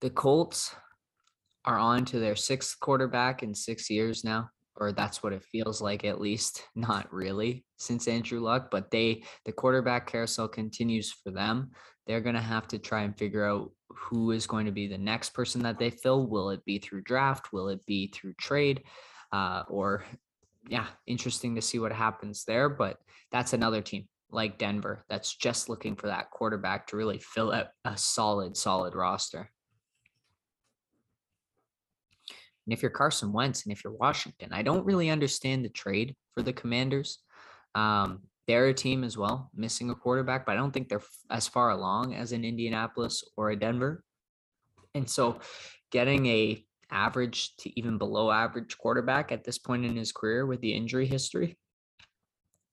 The 0.00 0.10
Colts 0.10 0.74
are 1.64 1.78
on 1.78 2.04
to 2.06 2.18
their 2.18 2.36
sixth 2.36 2.80
quarterback 2.80 3.42
in 3.42 3.54
six 3.54 3.90
years 3.90 4.24
now, 4.24 4.50
or 4.76 4.92
that's 4.92 5.22
what 5.22 5.32
it 5.32 5.44
feels 5.44 5.82
like 5.82 6.04
at 6.04 6.20
least. 6.20 6.64
Not 6.74 7.12
really 7.12 7.64
since 7.78 8.08
Andrew 8.08 8.40
Luck, 8.40 8.70
but 8.70 8.90
they 8.90 9.24
the 9.44 9.52
quarterback 9.52 10.06
carousel 10.06 10.48
continues 10.48 11.12
for 11.12 11.30
them. 11.30 11.70
They're 12.06 12.20
gonna 12.20 12.40
have 12.40 12.66
to 12.68 12.78
try 12.78 13.02
and 13.02 13.16
figure 13.16 13.44
out 13.44 13.70
who 13.88 14.30
is 14.30 14.46
going 14.46 14.66
to 14.66 14.72
be 14.72 14.86
the 14.86 14.98
next 14.98 15.30
person 15.30 15.62
that 15.62 15.78
they 15.78 15.90
fill. 15.90 16.26
Will 16.26 16.50
it 16.50 16.64
be 16.64 16.78
through 16.78 17.02
draft? 17.02 17.52
Will 17.52 17.68
it 17.68 17.84
be 17.86 18.08
through 18.08 18.34
trade? 18.34 18.82
Uh, 19.32 19.62
or 19.68 20.04
yeah, 20.68 20.86
interesting 21.06 21.54
to 21.54 21.62
see 21.62 21.78
what 21.78 21.92
happens 21.92 22.44
there. 22.44 22.68
But 22.68 22.98
that's 23.30 23.52
another 23.52 23.82
team 23.82 24.08
like 24.30 24.58
Denver 24.58 25.04
that's 25.08 25.34
just 25.34 25.68
looking 25.68 25.96
for 25.96 26.06
that 26.06 26.30
quarterback 26.30 26.86
to 26.88 26.96
really 26.96 27.18
fill 27.18 27.52
out 27.52 27.68
a 27.84 27.96
solid, 27.96 28.56
solid 28.56 28.94
roster. 28.94 29.50
And 32.66 32.72
if 32.72 32.82
you're 32.82 32.90
Carson 32.90 33.32
Wentz 33.32 33.64
and 33.64 33.72
if 33.72 33.82
you're 33.82 33.92
Washington, 33.92 34.52
I 34.52 34.62
don't 34.62 34.84
really 34.84 35.10
understand 35.10 35.64
the 35.64 35.70
trade 35.70 36.14
for 36.34 36.42
the 36.42 36.52
Commanders. 36.52 37.18
Um, 37.74 38.22
they're 38.46 38.66
a 38.66 38.74
team 38.74 39.04
as 39.04 39.16
well, 39.16 39.50
missing 39.54 39.90
a 39.90 39.94
quarterback, 39.94 40.44
but 40.44 40.52
I 40.52 40.56
don't 40.56 40.72
think 40.72 40.88
they're 40.88 41.02
as 41.30 41.46
far 41.46 41.70
along 41.70 42.14
as 42.14 42.32
an 42.32 42.44
Indianapolis 42.44 43.22
or 43.36 43.50
a 43.50 43.56
Denver. 43.56 44.02
And 44.94 45.08
so 45.08 45.40
getting 45.92 46.26
a 46.26 46.64
average 46.90 47.54
to 47.58 47.78
even 47.78 47.98
below 47.98 48.30
average 48.30 48.76
quarterback 48.76 49.30
at 49.30 49.44
this 49.44 49.58
point 49.58 49.84
in 49.84 49.96
his 49.96 50.10
career 50.10 50.46
with 50.46 50.60
the 50.60 50.74
injury 50.74 51.06
history, 51.06 51.56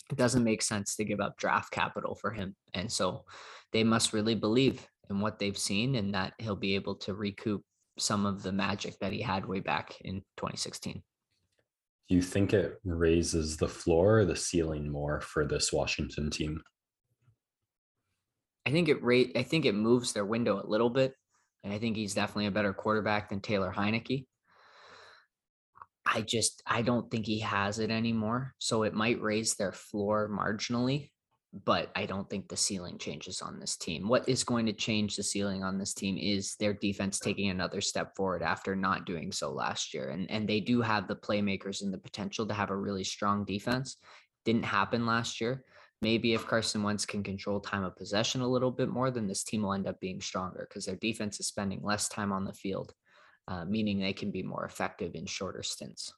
it 0.10 0.18
doesn't 0.18 0.44
make 0.44 0.62
sense 0.62 0.96
to 0.96 1.06
give 1.06 1.20
up 1.20 1.38
draft 1.38 1.72
capital 1.72 2.16
for 2.16 2.32
him. 2.32 2.56
And 2.74 2.92
so 2.92 3.26
they 3.72 3.84
must 3.84 4.14
really 4.14 4.36
believe 4.36 4.88
in 5.10 5.20
what 5.20 5.40
they've 5.40 5.58
seen 5.58 5.96
and 5.96 6.14
that 6.16 6.34
he'll 6.40 6.56
be 6.56 6.76
able 6.76 6.96
to 6.96 7.14
recoup 7.14 7.64
some 7.98 8.26
of 8.26 8.44
the 8.44 8.52
magic 8.52 8.98
that 9.00 9.12
he 9.12 9.22
had 9.22 9.46
way 9.46 9.60
back 9.60 9.96
in 10.02 10.22
2016. 10.38 11.02
do 12.10 12.16
you 12.16 12.22
think 12.22 12.54
it 12.54 12.80
raises 12.86 13.58
the 13.58 13.68
floor 13.68 14.20
or 14.20 14.26
the 14.26 14.36
ceiling 14.36 14.90
more 14.90 15.20
for 15.20 15.46
this 15.46 15.74
Washington 15.74 16.30
team? 16.30 16.62
I 18.66 18.72
think 18.72 18.90
it 18.90 19.02
rate 19.04 19.32
I 19.36 19.44
think 19.44 19.66
it 19.66 19.76
moves 19.76 20.14
their 20.14 20.26
window 20.26 20.62
a 20.62 20.68
little 20.68 20.90
bit. 20.90 21.14
And 21.64 21.74
I 21.74 21.80
think 21.80 21.96
he's 21.96 22.14
definitely 22.14 22.46
a 22.46 22.52
better 22.52 22.74
quarterback 22.74 23.30
than 23.30 23.42
Taylor 23.42 23.74
Heinicke. 23.76 24.26
I 26.06 26.22
just 26.22 26.62
I 26.66 26.82
don't 26.82 27.10
think 27.12 27.26
he 27.26 27.40
has 27.40 27.80
it 27.80 27.92
anymore. 27.92 28.54
So 28.60 28.84
it 28.84 28.94
might 28.94 29.22
raise 29.22 29.56
their 29.56 29.74
floor 29.74 30.30
marginally, 30.30 31.12
but 31.66 31.92
I 31.96 32.06
don't 32.06 32.30
think 32.30 32.48
the 32.48 32.58
ceiling 32.58 32.98
changes 32.98 33.42
on 33.42 33.60
this 33.60 33.78
team. 33.78 34.08
What 34.08 34.28
is 34.28 34.44
going 34.44 34.66
to 34.66 34.74
change 34.74 35.16
the 35.16 35.24
ceiling 35.24 35.64
on 35.64 35.78
this 35.78 35.94
team 35.94 36.18
is 36.18 36.56
their 36.56 36.74
defense 36.74 37.20
taking 37.20 37.50
another 37.50 37.82
step 37.82 38.16
forward 38.16 38.44
after 38.44 38.76
not 38.76 39.06
doing 39.06 39.32
so 39.32 39.52
last 39.52 39.94
year. 39.94 40.10
And 40.10 40.30
and 40.30 40.48
they 40.48 40.60
do 40.60 40.82
have 40.82 41.08
the 41.08 41.16
playmakers 41.16 41.82
and 41.82 41.94
the 41.94 41.98
potential 41.98 42.46
to 42.48 42.54
have 42.54 42.70
a 42.70 42.76
really 42.76 43.04
strong 43.04 43.46
defense. 43.46 43.98
Didn't 44.46 44.64
happen 44.64 45.06
last 45.06 45.42
year. 45.42 45.64
Maybe 46.02 46.34
if 46.34 46.46
Carson 46.46 46.84
Wentz 46.84 47.06
can 47.06 47.24
control 47.24 47.60
time 47.60 47.84
of 47.84 47.96
possession 47.96 48.42
a 48.42 48.48
little 48.48 48.70
bit 48.70 48.90
more, 48.90 49.10
then 49.10 49.28
this 49.28 49.44
team 49.44 49.64
will 49.64 49.74
end 49.74 49.88
up 49.88 50.00
being 50.00 50.22
stronger 50.22 50.68
because 50.70 50.86
their 50.86 50.96
defense 50.96 51.40
is 51.40 51.48
spending 51.48 51.82
less 51.82 52.08
time 52.08 52.32
on 52.32 52.46
the 52.46 52.54
field, 52.54 52.94
uh, 53.48 53.66
meaning 53.66 54.00
they 54.00 54.14
can 54.14 54.30
be 54.30 54.44
more 54.44 54.66
effective 54.66 55.16
in 55.16 55.26
shorter 55.26 55.64
stints. 55.64 56.14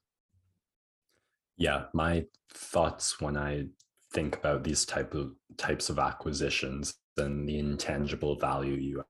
Yeah, 1.56 1.86
my 1.94 2.26
thoughts 2.54 3.22
when 3.22 3.38
I 3.38 3.68
think 4.14 4.36
about 4.36 4.64
these 4.64 4.86
type 4.86 5.14
of 5.14 5.34
types 5.58 5.90
of 5.90 6.00
acquisitions 6.00 6.96
and 7.18 7.48
the 7.48 7.60
intangible 7.60 8.36
value 8.38 8.74
you 8.74 9.04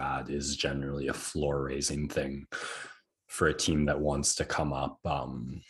add 0.00 0.30
is 0.30 0.56
generally 0.56 1.08
a 1.08 1.14
floor 1.14 1.64
raising 1.64 2.08
thing 2.08 2.46
for 3.28 3.48
a 3.48 3.54
team 3.54 3.84
that 3.86 4.00
wants 4.00 4.34
to 4.34 4.44
come 4.44 4.72
up. 4.72 4.98
Um, 5.04 5.60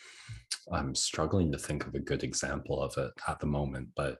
I'm 0.70 0.94
struggling 0.94 1.50
to 1.52 1.58
think 1.58 1.86
of 1.86 1.94
a 1.94 2.00
good 2.00 2.22
example 2.22 2.80
of 2.80 2.96
it 2.98 3.12
at 3.28 3.40
the 3.40 3.46
moment, 3.46 3.88
but 3.96 4.18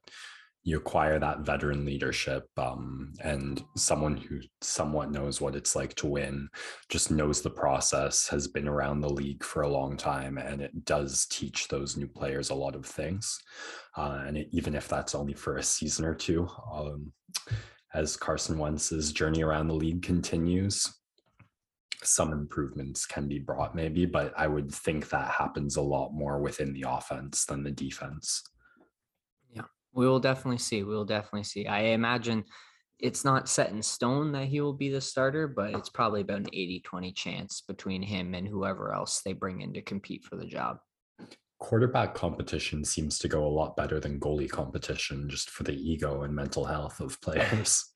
you 0.63 0.77
acquire 0.77 1.19
that 1.19 1.41
veteran 1.41 1.85
leadership 1.85 2.47
um, 2.57 3.11
and 3.21 3.63
someone 3.75 4.15
who 4.15 4.39
somewhat 4.61 5.11
knows 5.11 5.41
what 5.41 5.55
it's 5.55 5.75
like 5.75 5.93
to 5.95 6.07
win, 6.07 6.47
just 6.89 7.11
knows 7.11 7.41
the 7.41 7.49
process, 7.49 8.27
has 8.29 8.47
been 8.47 8.67
around 8.67 9.01
the 9.01 9.09
league 9.09 9.43
for 9.43 9.63
a 9.63 9.69
long 9.69 9.97
time, 9.97 10.37
and 10.37 10.61
it 10.61 10.85
does 10.85 11.25
teach 11.25 11.67
those 11.67 11.97
new 11.97 12.07
players 12.07 12.49
a 12.49 12.55
lot 12.55 12.75
of 12.75 12.85
things. 12.85 13.37
Uh, 13.97 14.23
and 14.25 14.37
it, 14.37 14.47
even 14.51 14.73
if 14.73 14.87
that's 14.87 15.13
only 15.13 15.33
for 15.33 15.57
a 15.57 15.63
season 15.63 16.05
or 16.05 16.15
two, 16.15 16.47
um, 16.73 17.11
as 17.93 18.15
Carson 18.15 18.57
Wentz's 18.57 19.11
journey 19.11 19.43
around 19.43 19.67
the 19.67 19.75
league 19.75 20.01
continues, 20.01 20.93
some 22.03 22.31
improvements 22.31 23.05
can 23.05 23.27
be 23.27 23.39
brought, 23.39 23.75
maybe, 23.75 24.05
but 24.05 24.33
I 24.37 24.47
would 24.47 24.73
think 24.73 25.09
that 25.09 25.29
happens 25.29 25.75
a 25.75 25.81
lot 25.81 26.11
more 26.13 26.39
within 26.39 26.73
the 26.73 26.85
offense 26.87 27.45
than 27.45 27.63
the 27.63 27.71
defense. 27.71 28.43
We 29.93 30.07
will 30.07 30.19
definitely 30.19 30.57
see. 30.57 30.83
We 30.83 30.93
will 30.93 31.05
definitely 31.05 31.43
see. 31.43 31.67
I 31.67 31.79
imagine 31.79 32.45
it's 32.99 33.25
not 33.25 33.49
set 33.49 33.71
in 33.71 33.81
stone 33.81 34.31
that 34.31 34.47
he 34.47 34.61
will 34.61 34.73
be 34.73 34.89
the 34.89 35.01
starter, 35.01 35.47
but 35.47 35.75
it's 35.75 35.89
probably 35.89 36.21
about 36.21 36.39
an 36.39 36.47
80 36.53 36.81
20 36.85 37.11
chance 37.11 37.61
between 37.67 38.01
him 38.01 38.33
and 38.33 38.47
whoever 38.47 38.93
else 38.93 39.21
they 39.23 39.33
bring 39.33 39.61
in 39.61 39.73
to 39.73 39.81
compete 39.81 40.23
for 40.23 40.35
the 40.35 40.45
job. 40.45 40.77
quarterback 41.59 42.13
competition 42.13 42.83
seems 42.83 43.17
to 43.19 43.27
go 43.27 43.45
a 43.45 43.47
lot 43.47 43.75
better 43.75 43.99
than 43.99 44.19
goalie 44.19 44.49
competition 44.49 45.29
just 45.29 45.49
for 45.49 45.63
the 45.63 45.73
ego 45.73 46.23
and 46.23 46.35
mental 46.35 46.65
health 46.65 46.99
of 46.99 47.19
players. 47.21 47.85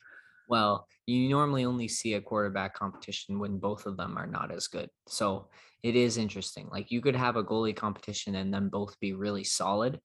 Well, 0.50 0.88
you 1.06 1.28
normally 1.28 1.66
only 1.66 1.90
see 1.90 2.14
a 2.14 2.22
quarterback 2.22 2.74
competition 2.74 3.38
when 3.38 3.60
both 3.60 3.86
of 3.86 3.98
them 3.98 4.18
are 4.18 4.28
not 4.28 4.50
as 4.50 4.68
good. 4.68 4.90
So 5.08 5.50
it 5.84 5.96
is 5.96 6.18
interesting. 6.18 6.70
Like 6.72 6.90
you 6.90 7.02
could 7.02 7.16
have 7.16 7.36
a 7.36 7.44
goalie 7.44 7.76
competition 7.76 8.36
and 8.36 8.54
then 8.54 8.70
both 8.70 8.98
be 9.00 9.12
really 9.12 9.44
solid. 9.44 10.00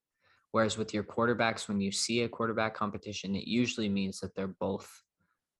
Whereas 0.53 0.79
with 0.79 0.95
your 0.95 1.03
quarterbacks, 1.03 1.67
when 1.67 1.81
you 1.81 1.91
see 1.91 2.23
a 2.23 2.29
quarterback 2.29 2.75
competition, 2.75 3.35
it 3.35 3.47
usually 3.47 3.89
means 3.89 4.21
that 4.21 4.35
they're 4.35 4.49
both 4.49 4.89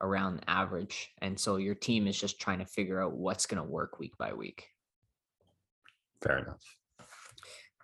around 0.03 0.45
average. 0.47 1.11
And 1.23 1.39
so 1.39 1.57
your 1.57 1.75
team 1.75 2.07
is 2.07 2.21
just 2.21 2.41
trying 2.41 2.59
to 2.59 2.67
figure 2.67 3.03
out 3.03 3.13
what's 3.13 3.47
going 3.47 3.63
to 3.63 3.69
work 3.69 3.99
week 3.99 4.17
by 4.19 4.35
week. 4.35 4.69
Fair 6.23 6.39
enough. 6.39 6.63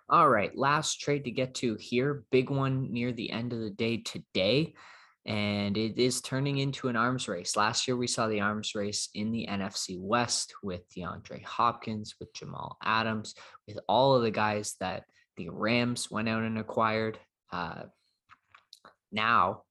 All 0.07 0.29
right, 0.29 0.55
last 0.57 0.99
trade 1.01 1.25
to 1.25 1.31
get 1.31 1.55
to 1.55 1.75
here. 1.75 2.23
Big 2.31 2.49
one 2.49 2.91
near 2.91 3.11
the 3.11 3.31
end 3.31 3.53
of 3.53 3.59
the 3.59 3.69
day 3.69 3.97
today. 3.97 4.75
And 5.25 5.77
it 5.77 5.99
is 5.99 6.21
turning 6.21 6.57
into 6.57 6.87
an 6.87 6.95
arms 6.95 7.27
race. 7.27 7.55
Last 7.55 7.87
year, 7.87 7.95
we 7.95 8.07
saw 8.07 8.27
the 8.27 8.39
arms 8.39 8.73
race 8.73 9.09
in 9.13 9.31
the 9.31 9.47
NFC 9.47 9.99
West 9.99 10.53
with 10.63 10.81
DeAndre 10.89 11.43
Hopkins, 11.43 12.15
with 12.19 12.33
Jamal 12.33 12.77
Adams, 12.83 13.35
with 13.67 13.79
all 13.87 14.15
of 14.15 14.23
the 14.23 14.31
guys 14.31 14.75
that 14.79 15.03
the 15.39 15.49
Rams 15.49 16.11
went 16.11 16.27
out 16.27 16.43
and 16.43 16.57
acquired. 16.57 17.17
Uh, 17.49 17.83
now 19.09 19.63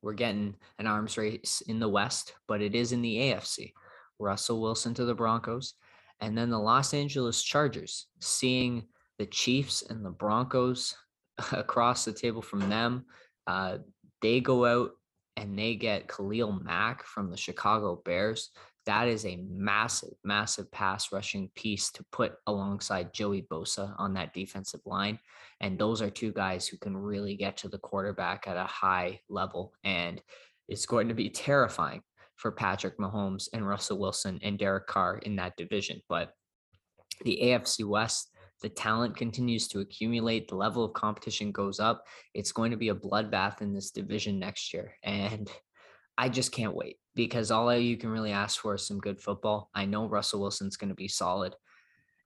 we're 0.00 0.12
getting 0.12 0.54
an 0.78 0.86
arms 0.86 1.18
race 1.18 1.64
in 1.66 1.80
the 1.80 1.88
West, 1.88 2.34
but 2.46 2.62
it 2.62 2.76
is 2.76 2.92
in 2.92 3.02
the 3.02 3.16
AFC. 3.16 3.72
Russell 4.20 4.60
Wilson 4.60 4.94
to 4.94 5.04
the 5.04 5.16
Broncos, 5.16 5.74
and 6.20 6.38
then 6.38 6.48
the 6.48 6.58
Los 6.58 6.94
Angeles 6.94 7.42
Chargers, 7.42 8.06
seeing 8.20 8.84
the 9.18 9.26
Chiefs 9.26 9.82
and 9.82 10.04
the 10.04 10.10
Broncos 10.10 10.94
across 11.52 12.04
the 12.04 12.12
table 12.12 12.40
from 12.40 12.68
them. 12.68 13.04
Uh, 13.48 13.78
they 14.22 14.40
go 14.40 14.64
out 14.64 14.92
and 15.36 15.58
they 15.58 15.74
get 15.74 16.08
Khalil 16.08 16.60
Mack 16.62 17.04
from 17.04 17.32
the 17.32 17.36
Chicago 17.36 18.00
Bears. 18.04 18.50
That 18.86 19.08
is 19.08 19.26
a 19.26 19.44
massive, 19.48 20.14
massive 20.24 20.70
pass 20.70 21.12
rushing 21.12 21.50
piece 21.56 21.90
to 21.92 22.04
put 22.12 22.34
alongside 22.46 23.12
Joey 23.12 23.42
Bosa 23.50 23.94
on 23.98 24.14
that 24.14 24.32
defensive 24.32 24.80
line. 24.86 25.18
And 25.60 25.78
those 25.78 26.00
are 26.00 26.10
two 26.10 26.32
guys 26.32 26.68
who 26.68 26.76
can 26.78 26.96
really 26.96 27.36
get 27.36 27.56
to 27.58 27.68
the 27.68 27.78
quarterback 27.78 28.46
at 28.46 28.56
a 28.56 28.64
high 28.64 29.20
level. 29.28 29.72
And 29.82 30.22
it's 30.68 30.86
going 30.86 31.08
to 31.08 31.14
be 31.14 31.30
terrifying 31.30 32.02
for 32.36 32.52
Patrick 32.52 32.98
Mahomes 32.98 33.48
and 33.52 33.66
Russell 33.66 33.98
Wilson 33.98 34.38
and 34.42 34.58
Derek 34.58 34.86
Carr 34.86 35.18
in 35.18 35.36
that 35.36 35.56
division. 35.56 36.00
But 36.08 36.32
the 37.24 37.40
AFC 37.42 37.84
West, 37.84 38.30
the 38.62 38.68
talent 38.68 39.16
continues 39.16 39.68
to 39.68 39.80
accumulate, 39.80 40.48
the 40.48 40.56
level 40.56 40.84
of 40.84 40.92
competition 40.92 41.50
goes 41.50 41.80
up. 41.80 42.04
It's 42.34 42.52
going 42.52 42.70
to 42.70 42.76
be 42.76 42.90
a 42.90 42.94
bloodbath 42.94 43.62
in 43.62 43.74
this 43.74 43.90
division 43.90 44.38
next 44.38 44.72
year. 44.72 44.94
And 45.02 45.50
I 46.18 46.28
just 46.28 46.52
can't 46.52 46.74
wait 46.74 46.98
because 47.14 47.50
all 47.50 47.74
you 47.76 47.96
can 47.96 48.10
really 48.10 48.32
ask 48.32 48.60
for 48.60 48.74
is 48.74 48.86
some 48.86 48.98
good 48.98 49.20
football. 49.20 49.70
I 49.74 49.84
know 49.84 50.08
Russell 50.08 50.40
Wilson's 50.40 50.76
going 50.76 50.88
to 50.90 50.94
be 50.94 51.08
solid. 51.08 51.54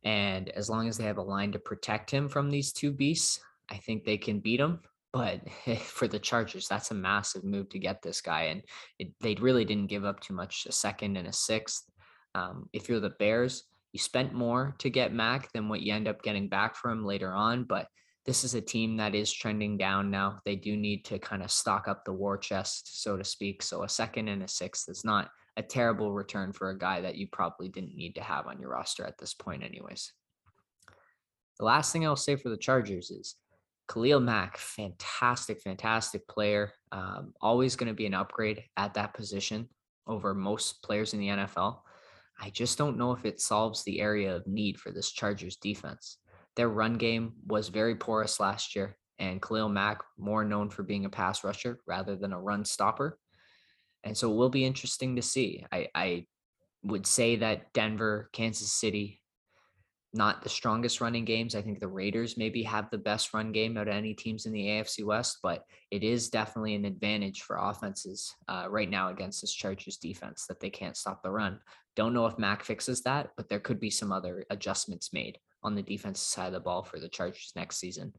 And 0.05 0.49
as 0.51 0.71
long 0.71 0.89
as 0.89 0.97
they 0.97 1.05
have 1.05 1.19
a 1.19 1.23
line 1.23 1.53
to 1.53 1.59
protect 1.59 2.11
him 2.11 2.29
from 2.29 2.51
these 2.51 2.73
two 2.73 2.93
beasts, 2.93 3.41
I 3.71 3.77
think 3.77 4.05
they 4.05 4.17
can 4.17 4.41
beat 4.41 4.61
him. 4.61 4.81
But 5.13 5.41
for 5.83 6.09
the 6.09 6.19
Chargers, 6.19 6.69
that's 6.69 6.91
a 6.91 6.95
massive 6.95 7.45
move 7.45 7.69
to 7.71 7.79
get 7.79 8.03
this 8.03 8.21
guy. 8.21 8.45
And 8.45 8.63
it, 8.99 9.13
they 9.21 9.35
really 9.35 9.65
didn't 9.65 9.89
give 9.89 10.05
up 10.05 10.21
too 10.21 10.35
much 10.35 10.67
a 10.69 10.73
second 10.73 11.17
and 11.17 11.29
a 11.29 11.33
sixth. 11.33 11.85
Um, 12.35 12.69
if 12.73 12.89
you're 12.89 13.01
the 13.01 13.11
Bears, 13.11 13.65
you 13.93 13.99
spent 13.99 14.33
more 14.33 14.75
to 14.79 14.89
get 14.89 15.13
Mack 15.13 15.53
than 15.53 15.69
what 15.69 15.83
you 15.83 15.93
end 15.93 16.07
up 16.07 16.23
getting 16.23 16.49
back 16.49 16.77
for 16.77 16.91
him 16.91 17.05
later 17.05 17.33
on. 17.33 17.65
But 17.65 17.89
this 18.27 18.45
is 18.45 18.55
a 18.55 18.61
team 18.61 18.97
that 18.99 19.15
is 19.15 19.33
trending 19.33 19.77
down 19.77 20.11
now. 20.11 20.41
They 20.45 20.57
do 20.57 20.77
need 20.77 21.05
to 21.07 21.19
kind 21.19 21.43
of 21.43 21.51
stock 21.51 21.89
up 21.89 22.05
the 22.05 22.13
war 22.13 22.37
chest, 22.37 23.03
so 23.03 23.17
to 23.17 23.25
speak. 23.25 23.63
So 23.63 23.83
a 23.83 23.89
second 23.89 24.29
and 24.29 24.43
a 24.43 24.49
sixth 24.49 24.89
is 24.89 25.05
not 25.05 25.31
a 25.57 25.63
terrible 25.63 26.13
return 26.13 26.53
for 26.53 26.71
a 26.71 26.79
guy 26.79 27.01
that 27.01 27.17
you 27.17 27.27
probably 27.27 27.69
didn't 27.69 27.97
need 27.97 28.15
to 28.17 28.23
have 28.23 28.47
on 28.47 28.61
your 28.61 28.71
roster 28.71 29.05
at 29.05 29.19
this 29.19 29.35
point, 29.35 29.63
anyways. 29.63 30.13
The 31.59 31.65
last 31.65 31.93
thing 31.93 32.07
I'll 32.07 32.17
say 32.17 32.37
for 32.37 32.51
the 32.51 32.57
Chargers 32.57 33.11
is 33.11 33.37
Khalil 33.91 34.21
Mack, 34.21 34.57
fantastic, 34.57 35.61
fantastic 35.61 36.27
player. 36.29 36.73
Um, 36.93 37.35
always 37.41 37.77
going 37.77 37.89
to 37.89 37.95
be 37.95 38.07
an 38.07 38.15
upgrade 38.15 38.65
at 38.77 38.95
that 38.95 39.15
position 39.15 39.69
over 40.07 40.35
most 40.35 40.83
players 40.83 41.13
in 41.15 41.21
the 41.21 41.29
NFL. 41.29 41.81
I 42.41 42.51
just 42.51 42.79
don't 42.79 42.97
know 42.97 43.13
if 43.13 43.25
it 43.25 43.41
solves 43.41 43.83
the 43.83 44.01
area 44.01 44.35
of 44.35 44.47
need 44.47 44.79
for 44.79 44.93
this 44.93 45.11
Chargers 45.11 45.57
defense. 45.57 46.19
Their 46.57 46.69
run 46.69 46.95
game 46.95 47.35
was 47.47 47.69
very 47.69 47.95
porous 47.95 48.41
last 48.41 48.75
year, 48.75 48.97
and 49.19 49.41
Khalil 49.41 49.69
Mack 49.69 50.01
more 50.19 50.45
known 50.45 50.71
for 50.71 50.83
being 50.83 51.05
a 51.05 51.11
pass 51.11 51.45
rusher 51.45 51.81
rather 51.87 52.17
than 52.17 52.33
a 52.33 52.41
run 52.41 52.65
stopper. 52.65 53.19
And 54.05 54.17
so 54.17 54.31
it 54.31 54.37
will 54.37 54.49
be 54.49 54.65
interesting 54.65 55.17
to 55.17 55.23
see. 55.23 55.65
I, 55.71 55.89
I 55.95 56.27
would 56.83 57.07
say 57.07 57.37
that 57.37 57.73
Denver, 57.73 58.31
Kansas 58.33 58.73
City, 58.73 59.21
not 60.13 60.43
the 60.43 60.49
strongest 60.49 61.01
running 61.01 61.25
games. 61.25 61.55
I 61.55 61.63
think 61.63 61.79
the 61.79 61.87
Raiders 61.87 62.37
maybe 62.37 62.63
have 62.65 62.91
the 62.91 62.99
best 62.99 63.33
run 63.33 63.53
game 63.53 63.77
out 63.77 63.87
of 63.87 63.95
any 63.95 64.13
teams 64.13 64.45
in 64.45 64.53
the 64.53 64.67
AFC 64.67 65.05
West, 65.05 65.39
but 65.43 65.65
it 65.91 66.03
is 66.03 66.31
definitely 66.31 66.75
an 66.75 66.85
advantage 66.85 67.43
for 67.43 67.57
offenses 67.57 68.35
uh, 68.49 68.67
right 68.69 68.91
now 68.91 69.11
against 69.11 69.41
this 69.41 69.55
Chargers 69.55 69.99
defense 69.99 70.47
that 70.49 70.59
they 70.59 70.71
can't 70.71 70.97
stop 70.97 71.23
the 71.23 71.31
run. 71.31 71.61
Don't 71.95 72.15
know 72.15 72.27
if 72.27 72.39
Mack 72.39 72.65
fixes 72.65 73.03
that, 73.03 73.31
but 73.37 73.49
there 73.49 73.61
could 73.61 73.79
be 73.79 73.91
some 73.91 74.11
other 74.11 74.45
adjustments 74.51 75.13
made 75.13 75.39
on 75.63 75.75
the 75.75 75.83
defensive 75.83 76.27
side 76.27 76.47
of 76.49 76.53
the 76.53 76.61
ball 76.61 76.83
for 76.83 76.99
the 76.99 77.09
Chargers 77.09 77.53
next 77.57 77.79
season. 77.79 78.13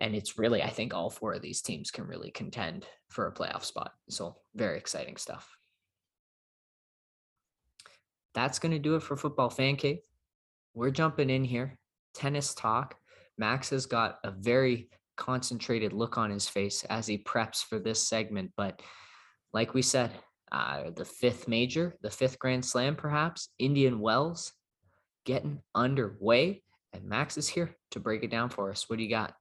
And 0.00 0.14
it's 0.14 0.38
really, 0.38 0.62
I 0.62 0.70
think 0.70 0.94
all 0.94 1.10
four 1.10 1.32
of 1.32 1.42
these 1.42 1.60
teams 1.60 1.90
can 1.90 2.06
really 2.06 2.30
contend 2.30 2.86
for 3.08 3.26
a 3.26 3.34
playoff 3.34 3.64
spot. 3.64 3.92
So, 4.08 4.36
very 4.54 4.78
exciting 4.78 5.16
stuff. 5.16 5.56
That's 8.34 8.58
going 8.58 8.72
to 8.72 8.78
do 8.78 8.94
it 8.94 9.02
for 9.02 9.16
Football 9.16 9.50
Fan 9.50 9.76
Cave. 9.76 9.98
We're 10.74 10.90
jumping 10.92 11.30
in 11.30 11.44
here. 11.44 11.76
Tennis 12.14 12.54
talk. 12.54 12.94
Max 13.36 13.70
has 13.70 13.86
got 13.86 14.18
a 14.22 14.30
very 14.30 14.88
concentrated 15.16 15.92
look 15.92 16.16
on 16.16 16.30
his 16.30 16.48
face 16.48 16.84
as 16.84 17.06
he 17.06 17.18
preps 17.18 17.64
for 17.64 17.80
this 17.80 18.08
segment. 18.08 18.52
But 18.56 18.80
like 19.52 19.74
we 19.74 19.82
said, 19.82 20.12
uh, 20.52 20.90
the 20.94 21.04
fifth 21.04 21.48
major, 21.48 21.96
the 22.00 22.10
fifth 22.10 22.38
Grand 22.38 22.64
Slam, 22.64 22.96
perhaps, 22.96 23.48
Indian 23.58 23.98
Wells 23.98 24.52
getting 25.28 25.60
underway. 25.74 26.62
And 26.94 27.04
Max 27.04 27.36
is 27.36 27.46
here 27.46 27.76
to 27.90 28.00
break 28.00 28.22
it 28.24 28.30
down 28.30 28.48
for 28.48 28.70
us. 28.70 28.88
What 28.88 28.96
do 28.96 29.04
you 29.04 29.10
got? 29.10 29.34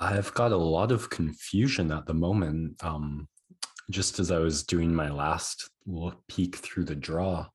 I've 0.00 0.34
got 0.34 0.50
a 0.50 0.56
lot 0.56 0.90
of 0.90 1.10
confusion 1.10 1.92
at 1.92 2.06
the 2.06 2.14
moment. 2.14 2.82
Um, 2.82 3.28
just 3.88 4.18
as 4.18 4.32
I 4.32 4.38
was 4.38 4.64
doing 4.64 4.92
my 4.92 5.08
last 5.08 5.70
look 5.86 6.18
peek 6.26 6.56
through 6.56 6.86
the 6.86 6.96
draw, 6.96 7.46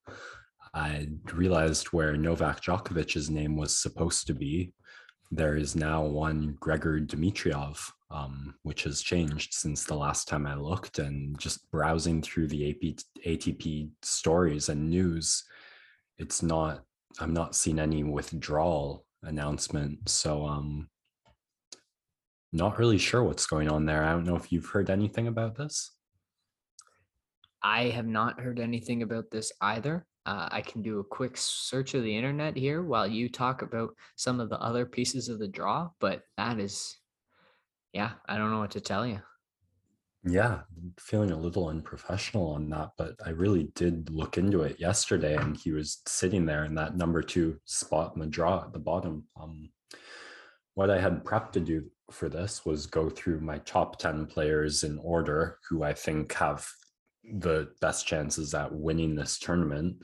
I 0.74 1.10
realized 1.34 1.88
where 1.88 2.15
Novak 2.15 2.62
Djokovic's 2.62 3.30
name 3.30 3.58
was 3.58 3.78
supposed 3.78 4.28
to 4.28 4.34
be. 4.34 4.71
There 5.30 5.58
is 5.58 5.76
now 5.76 6.06
one 6.06 6.56
Grigor 6.62 7.06
Dimitrov, 7.06 7.91
um, 8.12 8.56
which 8.63 8.84
has 8.84 9.02
changed 9.02 9.54
since 9.54 9.84
the 9.84 9.95
last 9.95 10.30
time 10.30 10.48
I 10.48 10.56
looked. 10.56 11.00
And 11.00 11.38
just 11.38 11.69
browsing 11.69 12.21
through 12.21 12.48
the 12.48 12.69
AP, 12.69 12.95
ATP 13.26 13.89
stories 14.04 14.69
and 14.69 14.89
news, 14.89 15.43
it's 16.17 16.41
not 16.41 16.86
I'm 17.19 17.34
not 17.34 17.56
seeing 17.56 17.80
any 17.80 18.04
withdrawal 18.04 19.06
announcement. 19.23 20.10
So 20.10 20.45
um 20.45 20.89
not 22.54 22.80
really 22.80 22.97
sure 22.97 23.23
what's 23.23 23.45
going 23.45 23.69
on 23.69 23.86
there. 23.86 24.04
I 24.04 24.12
don't 24.12 24.23
know 24.23 24.36
if 24.36 24.51
you've 24.51 24.69
heard 24.69 24.89
anything 24.89 25.28
about 25.28 25.56
this. 25.56 25.91
I 27.62 27.86
have 27.89 28.06
not 28.06 28.39
heard 28.39 28.60
anything 28.60 29.01
about 29.01 29.32
this 29.32 29.51
either. 29.60 30.06
Uh, 30.25 30.47
I 30.51 30.62
can 30.62 30.82
do 30.82 30.99
a 30.99 31.04
quick 31.04 31.36
search 31.36 31.93
of 31.93 32.04
the 32.04 32.15
internet 32.15 32.56
here 32.56 32.82
while 32.82 33.08
you 33.08 33.28
talk 33.28 33.62
about 33.62 33.89
some 34.15 34.39
of 34.39 34.49
the 34.49 34.60
other 34.60 34.86
pieces 34.86 35.30
of 35.30 35.39
the 35.39 35.47
draw, 35.47 35.89
but 35.99 36.21
that 36.38 36.60
is, 36.60 36.95
yeah, 37.93 38.12
I 38.28 38.38
don't 38.38 38.51
know 38.51 38.60
what 38.60 38.71
to 38.71 38.82
tell 38.82 39.06
you. 39.06 39.19
Yeah, 40.27 40.61
feeling 40.97 41.29
a 41.29 41.38
little 41.38 41.67
unprofessional 41.67 42.47
on 42.53 42.67
that, 42.71 42.91
but 42.97 43.15
I 43.23 43.29
really 43.29 43.69
did 43.75 44.09
look 44.09 44.39
into 44.39 44.63
it 44.63 44.79
yesterday, 44.79 45.35
and 45.35 45.55
he 45.55 45.71
was 45.71 46.01
sitting 46.07 46.47
there 46.47 46.65
in 46.65 46.73
that 46.75 46.97
number 46.97 47.21
two 47.21 47.59
spot 47.65 48.13
in 48.15 48.21
the 48.21 48.27
draw 48.27 48.63
at 48.63 48.73
the 48.73 48.79
bottom. 48.79 49.25
Um, 49.39 49.69
what 50.73 50.89
I 50.89 50.99
had 50.99 51.23
prepped 51.23 51.51
to 51.53 51.59
do 51.59 51.85
for 52.11 52.27
this 52.27 52.65
was 52.65 52.88
go 52.88 53.07
through 53.09 53.39
my 53.39 53.59
top 53.59 53.99
10 53.99 54.25
players 54.25 54.83
in 54.83 54.97
order 54.97 55.59
who 55.69 55.83
I 55.83 55.93
think 55.93 56.33
have 56.33 56.67
the 57.23 57.69
best 57.79 58.07
chances 58.07 58.53
at 58.53 58.73
winning 58.73 59.15
this 59.15 59.38
tournament. 59.38 59.97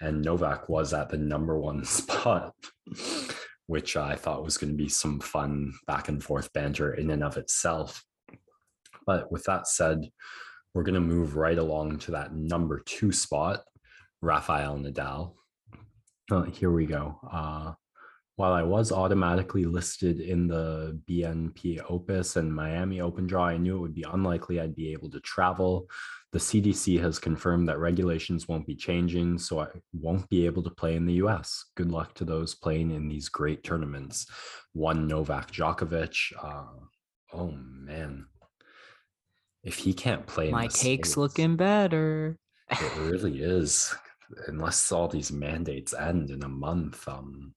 And 0.00 0.22
Novak 0.22 0.68
was 0.68 0.92
at 0.92 1.08
the 1.08 1.18
number 1.18 1.58
one 1.58 1.84
spot, 1.86 2.54
which 3.66 3.96
I 3.96 4.16
thought 4.16 4.44
was 4.44 4.58
going 4.58 4.72
to 4.72 4.76
be 4.76 4.88
some 4.88 5.20
fun 5.20 5.72
back 5.86 6.08
and 6.08 6.22
forth 6.22 6.52
banter 6.52 6.94
in 6.94 7.10
and 7.10 7.24
of 7.24 7.36
itself. 7.36 8.04
But 9.06 9.30
with 9.30 9.44
that 9.44 9.66
said, 9.66 10.08
we're 10.74 10.84
going 10.84 10.94
to 10.94 11.00
move 11.00 11.36
right 11.36 11.58
along 11.58 11.98
to 12.00 12.12
that 12.12 12.34
number 12.34 12.80
two 12.80 13.12
spot, 13.12 13.62
Rafael 14.20 14.78
Nadal. 14.78 15.34
Oh, 16.30 16.42
here 16.42 16.70
we 16.70 16.86
go. 16.86 17.18
Uh, 17.30 17.72
while 18.36 18.54
I 18.54 18.62
was 18.62 18.90
automatically 18.90 19.66
listed 19.66 20.20
in 20.20 20.46
the 20.46 20.98
BNP 21.08 21.82
Opus 21.88 22.36
and 22.36 22.52
Miami 22.52 23.00
Open 23.00 23.26
Draw, 23.26 23.44
I 23.44 23.56
knew 23.58 23.76
it 23.76 23.80
would 23.80 23.94
be 23.94 24.06
unlikely 24.10 24.58
I'd 24.58 24.74
be 24.74 24.92
able 24.92 25.10
to 25.10 25.20
travel. 25.20 25.86
The 26.32 26.38
CDC 26.38 26.98
has 27.02 27.18
confirmed 27.18 27.68
that 27.68 27.78
regulations 27.78 28.48
won't 28.48 28.66
be 28.66 28.74
changing, 28.74 29.36
so 29.36 29.60
I 29.60 29.66
won't 29.92 30.28
be 30.30 30.46
able 30.46 30.62
to 30.62 30.70
play 30.70 30.96
in 30.96 31.04
the 31.04 31.20
US. 31.24 31.66
Good 31.76 31.90
luck 31.90 32.14
to 32.14 32.24
those 32.24 32.54
playing 32.54 32.90
in 32.90 33.06
these 33.06 33.28
great 33.28 33.62
tournaments. 33.62 34.26
One 34.72 35.06
Novak 35.06 35.52
Djokovic. 35.52 36.32
Uh, 36.42 36.64
oh 37.34 37.52
man, 37.52 38.26
if 39.64 39.76
he 39.76 39.92
can't 39.92 40.26
play, 40.26 40.50
my 40.50 40.66
take's 40.66 40.78
States, 41.10 41.16
looking 41.16 41.56
better. 41.56 42.36
it 42.70 42.96
really 42.98 43.42
is. 43.42 43.94
Unless 44.46 44.90
all 44.90 45.08
these 45.08 45.30
mandates 45.30 45.92
end 45.92 46.30
in 46.30 46.42
a 46.42 46.48
month, 46.48 47.06
um, 47.06 47.54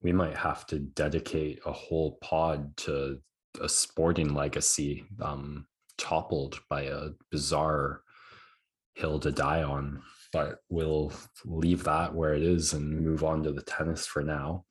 we 0.00 0.12
might 0.12 0.36
have 0.36 0.64
to 0.66 0.78
dedicate 0.78 1.60
a 1.66 1.72
whole 1.72 2.18
pod 2.20 2.76
to 2.78 3.18
a 3.60 3.68
sporting 3.68 4.32
legacy 4.32 5.04
um, 5.20 5.66
toppled 5.96 6.60
by 6.70 6.82
a 6.82 7.08
bizarre 7.30 8.02
hill 8.94 9.18
to 9.20 9.32
die 9.32 9.62
on. 9.62 10.02
But 10.32 10.58
we'll 10.68 11.12
leave 11.44 11.84
that 11.84 12.14
where 12.14 12.34
it 12.34 12.42
is 12.42 12.74
and 12.74 13.00
move 13.00 13.24
on 13.24 13.42
to 13.42 13.52
the 13.52 13.62
tennis 13.62 14.06
for 14.06 14.22
now. 14.22 14.64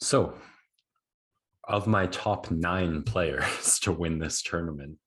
So, 0.00 0.34
of 1.68 1.86
my 1.86 2.06
top 2.06 2.50
nine 2.50 3.02
players 3.02 3.78
to 3.82 3.92
win 3.92 4.18
this 4.18 4.42
tournament, 4.42 4.98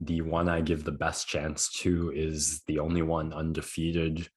the 0.00 0.22
one 0.22 0.48
I 0.48 0.60
give 0.60 0.84
the 0.84 0.92
best 0.92 1.26
chance 1.26 1.70
to 1.80 2.12
is 2.14 2.62
the 2.66 2.78
only 2.78 3.02
one 3.02 3.32
undefeated 3.32 4.28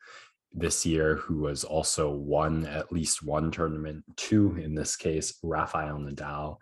this 0.52 0.86
year 0.86 1.16
who 1.16 1.46
has 1.46 1.64
also 1.64 2.10
won 2.10 2.66
at 2.66 2.92
least 2.92 3.22
one 3.22 3.52
tournament, 3.52 4.04
two 4.16 4.58
in 4.58 4.74
this 4.74 4.96
case, 4.96 5.38
Rafael 5.44 6.00
Nadal. 6.00 6.58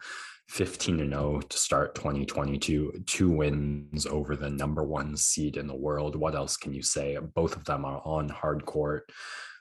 15 0.49 1.01
and 1.01 1.11
0 1.11 1.41
to 1.41 1.57
start 1.57 1.93
2022, 1.95 3.03
two 3.05 3.29
wins 3.29 4.05
over 4.05 4.35
the 4.35 4.49
number 4.49 4.83
one 4.83 5.17
seed 5.17 5.57
in 5.57 5.67
the 5.67 5.75
world. 5.75 6.15
What 6.15 6.35
else 6.35 6.55
can 6.55 6.73
you 6.73 6.81
say? 6.81 7.17
Both 7.17 7.57
of 7.57 7.65
them 7.65 7.83
are 7.83 8.01
on 8.05 8.29
hard 8.29 8.65
court, 8.65 9.11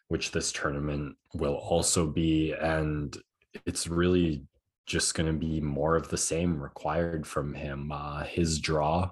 which 0.09 0.31
this 0.31 0.53
tournament 0.53 1.17
will 1.35 1.55
also 1.55 2.07
be. 2.07 2.53
And 2.53 3.17
it's 3.65 3.89
really 3.89 4.45
just 4.87 5.15
going 5.15 5.27
to 5.27 5.39
be 5.39 5.61
more 5.61 5.97
of 5.97 6.09
the 6.09 6.17
same 6.17 6.61
required 6.61 7.27
from 7.27 7.55
him. 7.55 7.91
Uh, 7.93 8.25
his 8.25 8.61
draw 8.61 9.11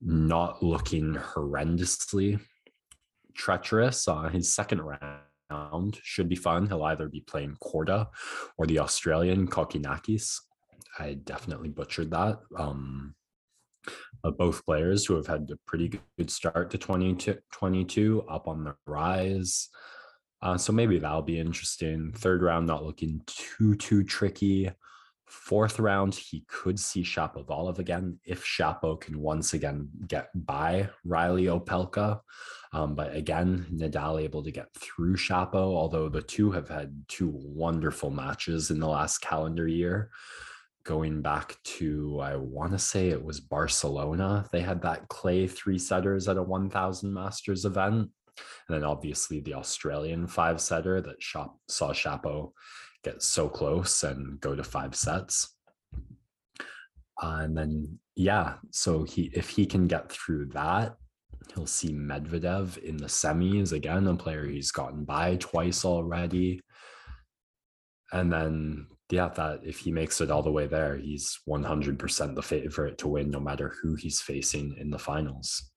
not 0.00 0.62
looking 0.62 1.14
horrendously 1.14 2.40
treacherous. 3.34 4.08
Uh, 4.08 4.28
his 4.28 4.52
second 4.52 4.80
round 4.80 5.98
should 6.02 6.28
be 6.28 6.36
fun. 6.36 6.66
He'll 6.66 6.82
either 6.84 7.08
be 7.08 7.20
playing 7.20 7.56
Korda 7.62 8.08
or 8.56 8.66
the 8.66 8.80
Australian 8.80 9.46
Kokkinakis. 9.46 10.40
I 10.98 11.14
definitely 11.14 11.68
butchered 11.68 12.10
that. 12.10 12.40
Um, 12.58 13.14
both 14.22 14.64
players 14.64 15.04
who 15.04 15.16
have 15.16 15.26
had 15.26 15.50
a 15.50 15.58
pretty 15.66 16.00
good 16.16 16.30
start 16.30 16.70
to 16.70 16.78
2022 16.78 18.24
up 18.28 18.48
on 18.48 18.64
the 18.64 18.74
rise. 18.86 19.68
Uh, 20.42 20.58
so 20.58 20.72
maybe 20.72 20.98
that'll 20.98 21.22
be 21.22 21.38
interesting. 21.38 22.12
Third 22.12 22.42
round, 22.42 22.66
not 22.66 22.84
looking 22.84 23.22
too, 23.26 23.76
too 23.76 24.02
tricky. 24.02 24.70
Fourth 25.26 25.78
round, 25.78 26.14
he 26.14 26.44
could 26.48 26.78
see 26.78 27.02
Shapovalov 27.02 27.78
again 27.78 28.18
if 28.26 28.44
Shapo 28.44 29.00
can 29.00 29.18
once 29.18 29.54
again 29.54 29.88
get 30.06 30.28
by 30.34 30.90
Reilly 31.04 31.44
Opelka. 31.44 32.20
Um, 32.72 32.94
but 32.94 33.14
again, 33.14 33.66
Nadal 33.72 34.20
able 34.20 34.42
to 34.42 34.50
get 34.50 34.74
through 34.74 35.16
Shapo, 35.16 35.54
although 35.54 36.08
the 36.08 36.22
two 36.22 36.50
have 36.50 36.68
had 36.68 37.04
two 37.08 37.30
wonderful 37.34 38.10
matches 38.10 38.70
in 38.70 38.80
the 38.80 38.88
last 38.88 39.18
calendar 39.18 39.66
year. 39.66 40.10
Going 40.84 41.22
back 41.22 41.56
to, 41.64 42.18
I 42.20 42.36
want 42.36 42.72
to 42.72 42.78
say 42.78 43.08
it 43.08 43.24
was 43.24 43.40
Barcelona. 43.40 44.46
They 44.52 44.60
had 44.60 44.82
that 44.82 45.08
clay 45.08 45.46
three 45.46 45.78
setters 45.78 46.28
at 46.28 46.36
a 46.36 46.42
1000 46.42 47.12
Masters 47.12 47.64
event. 47.64 48.10
And 48.68 48.76
then 48.76 48.84
obviously 48.84 49.40
the 49.40 49.54
Australian 49.54 50.26
five 50.26 50.60
setter 50.60 51.00
that 51.00 51.22
shop, 51.22 51.58
saw 51.68 51.92
Shapo 51.92 52.52
get 53.04 53.22
so 53.22 53.48
close 53.48 54.02
and 54.04 54.40
go 54.40 54.54
to 54.54 54.64
five 54.64 54.94
sets. 54.94 55.54
Uh, 57.22 57.40
and 57.40 57.56
then, 57.56 57.98
yeah, 58.16 58.54
so 58.70 59.04
he 59.04 59.30
if 59.34 59.48
he 59.48 59.66
can 59.66 59.86
get 59.86 60.10
through 60.10 60.46
that, 60.46 60.96
he'll 61.54 61.66
see 61.66 61.92
Medvedev 61.92 62.78
in 62.78 62.96
the 62.96 63.06
semis 63.06 63.72
again, 63.72 64.06
a 64.06 64.14
player 64.14 64.46
he's 64.46 64.72
gotten 64.72 65.04
by 65.04 65.36
twice 65.36 65.84
already. 65.84 66.60
And 68.12 68.32
then, 68.32 68.86
yeah, 69.10 69.28
that 69.28 69.60
if 69.64 69.78
he 69.78 69.92
makes 69.92 70.20
it 70.20 70.30
all 70.30 70.42
the 70.42 70.52
way 70.52 70.66
there, 70.66 70.96
he's 70.96 71.38
100% 71.48 72.34
the 72.34 72.42
favorite 72.42 72.98
to 72.98 73.08
win, 73.08 73.30
no 73.30 73.40
matter 73.40 73.74
who 73.80 73.94
he's 73.94 74.20
facing 74.20 74.76
in 74.78 74.90
the 74.90 74.98
finals. 74.98 75.71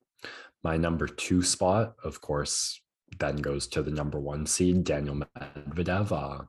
My 0.62 0.76
number 0.76 1.06
two 1.06 1.42
spot, 1.42 1.94
of 2.02 2.20
course, 2.20 2.80
then 3.18 3.36
goes 3.36 3.66
to 3.68 3.82
the 3.82 3.90
number 3.90 4.18
one 4.18 4.46
seed, 4.46 4.84
Daniil 4.84 5.22
Medvedev. 5.38 6.12
Uh, 6.12 6.44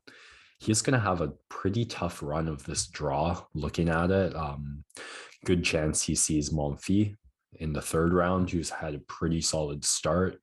he's 0.59 0.81
going 0.81 0.93
to 0.93 1.05
have 1.05 1.21
a 1.21 1.33
pretty 1.49 1.85
tough 1.85 2.23
run 2.23 2.47
of 2.47 2.65
this 2.65 2.87
draw 2.87 3.41
looking 3.53 3.89
at 3.89 4.11
it. 4.11 4.35
Um, 4.35 4.83
good 5.45 5.63
chance 5.63 6.03
he 6.03 6.15
sees 6.15 6.49
Monfils 6.49 7.15
in 7.59 7.73
the 7.73 7.81
third 7.81 8.13
round, 8.13 8.49
who's 8.49 8.69
had 8.69 8.95
a 8.95 8.99
pretty 8.99 9.41
solid 9.41 9.85
start. 9.85 10.39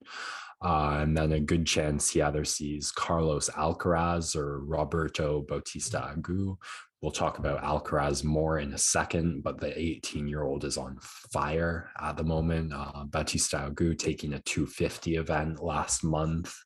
Uh, 0.65 0.99
and 1.03 1.17
then 1.17 1.33
a 1.33 1.41
good 1.41 1.67
chance 1.67 2.11
he 2.11 2.23
either 2.23 2.45
sees 2.45 2.91
Carlos 2.91 3.51
Alcaraz 3.51 4.35
or 4.35 4.65
Roberto 4.65 5.43
Bautista 5.43 6.15
Agut. 6.17 6.57
We'll 7.05 7.13
talk 7.13 7.39
about 7.39 7.63
Alcaraz 7.63 8.25
more 8.25 8.61
in 8.61 8.73
a 8.73 8.79
second, 8.79 9.43
but 9.43 9.61
the 9.61 9.79
18 9.79 10.27
year 10.27 10.43
old 10.43 10.65
is 10.65 10.79
on 10.79 10.97
fire 11.03 11.91
at 12.01 12.17
the 12.17 12.25
moment. 12.25 12.73
Uh, 12.73 13.05
Bautista 13.05 13.71
Agut 13.71 13.99
taking 13.99 14.33
a 14.33 14.41
250 14.41 15.17
event 15.17 15.63
last 15.63 16.03
month. 16.03 16.57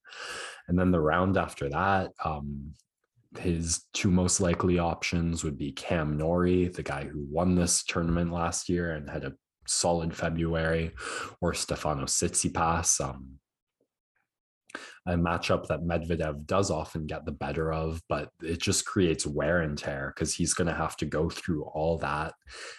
And 0.69 0.79
then 0.79 0.93
the 0.93 1.01
round 1.01 1.37
after 1.37 1.69
that, 1.71 2.13
um, 2.25 2.73
his 3.37 3.87
two 3.93 4.13
most 4.13 4.41
likely 4.41 4.79
options 4.79 5.43
would 5.43 5.59
be 5.59 5.73
Cam 5.73 6.17
Norrie, 6.17 6.69
the 6.69 6.85
guy 6.85 7.03
who 7.03 7.27
won 7.29 7.57
this 7.57 7.83
tournament 7.83 8.31
last 8.31 8.69
year 8.69 8.93
and 8.93 9.11
had 9.11 9.25
a 9.25 9.33
solid 9.67 10.15
February, 10.15 10.93
or 11.41 11.53
Stefano 11.53 12.05
Tsitsipas. 12.05 13.01
Um, 13.01 13.41
a 15.07 15.13
matchup 15.13 15.67
that 15.67 15.83
Medvedev 15.83 16.47
does 16.47 16.71
often 16.71 17.07
get 17.07 17.25
the 17.25 17.33
better 17.33 17.73
of, 17.73 18.01
but 18.09 18.29
it 18.43 18.61
just 18.61 18.85
creates 18.85 19.27
wear 19.27 19.63
and 19.63 19.77
tear 19.77 20.13
because 20.15 20.35
he's 20.35 20.55
going 20.55 20.69
to 20.69 20.75
have 20.75 20.97
to 20.99 21.07
go 21.07 21.31
through 21.31 21.65
all 21.65 21.99
that 21.99 22.35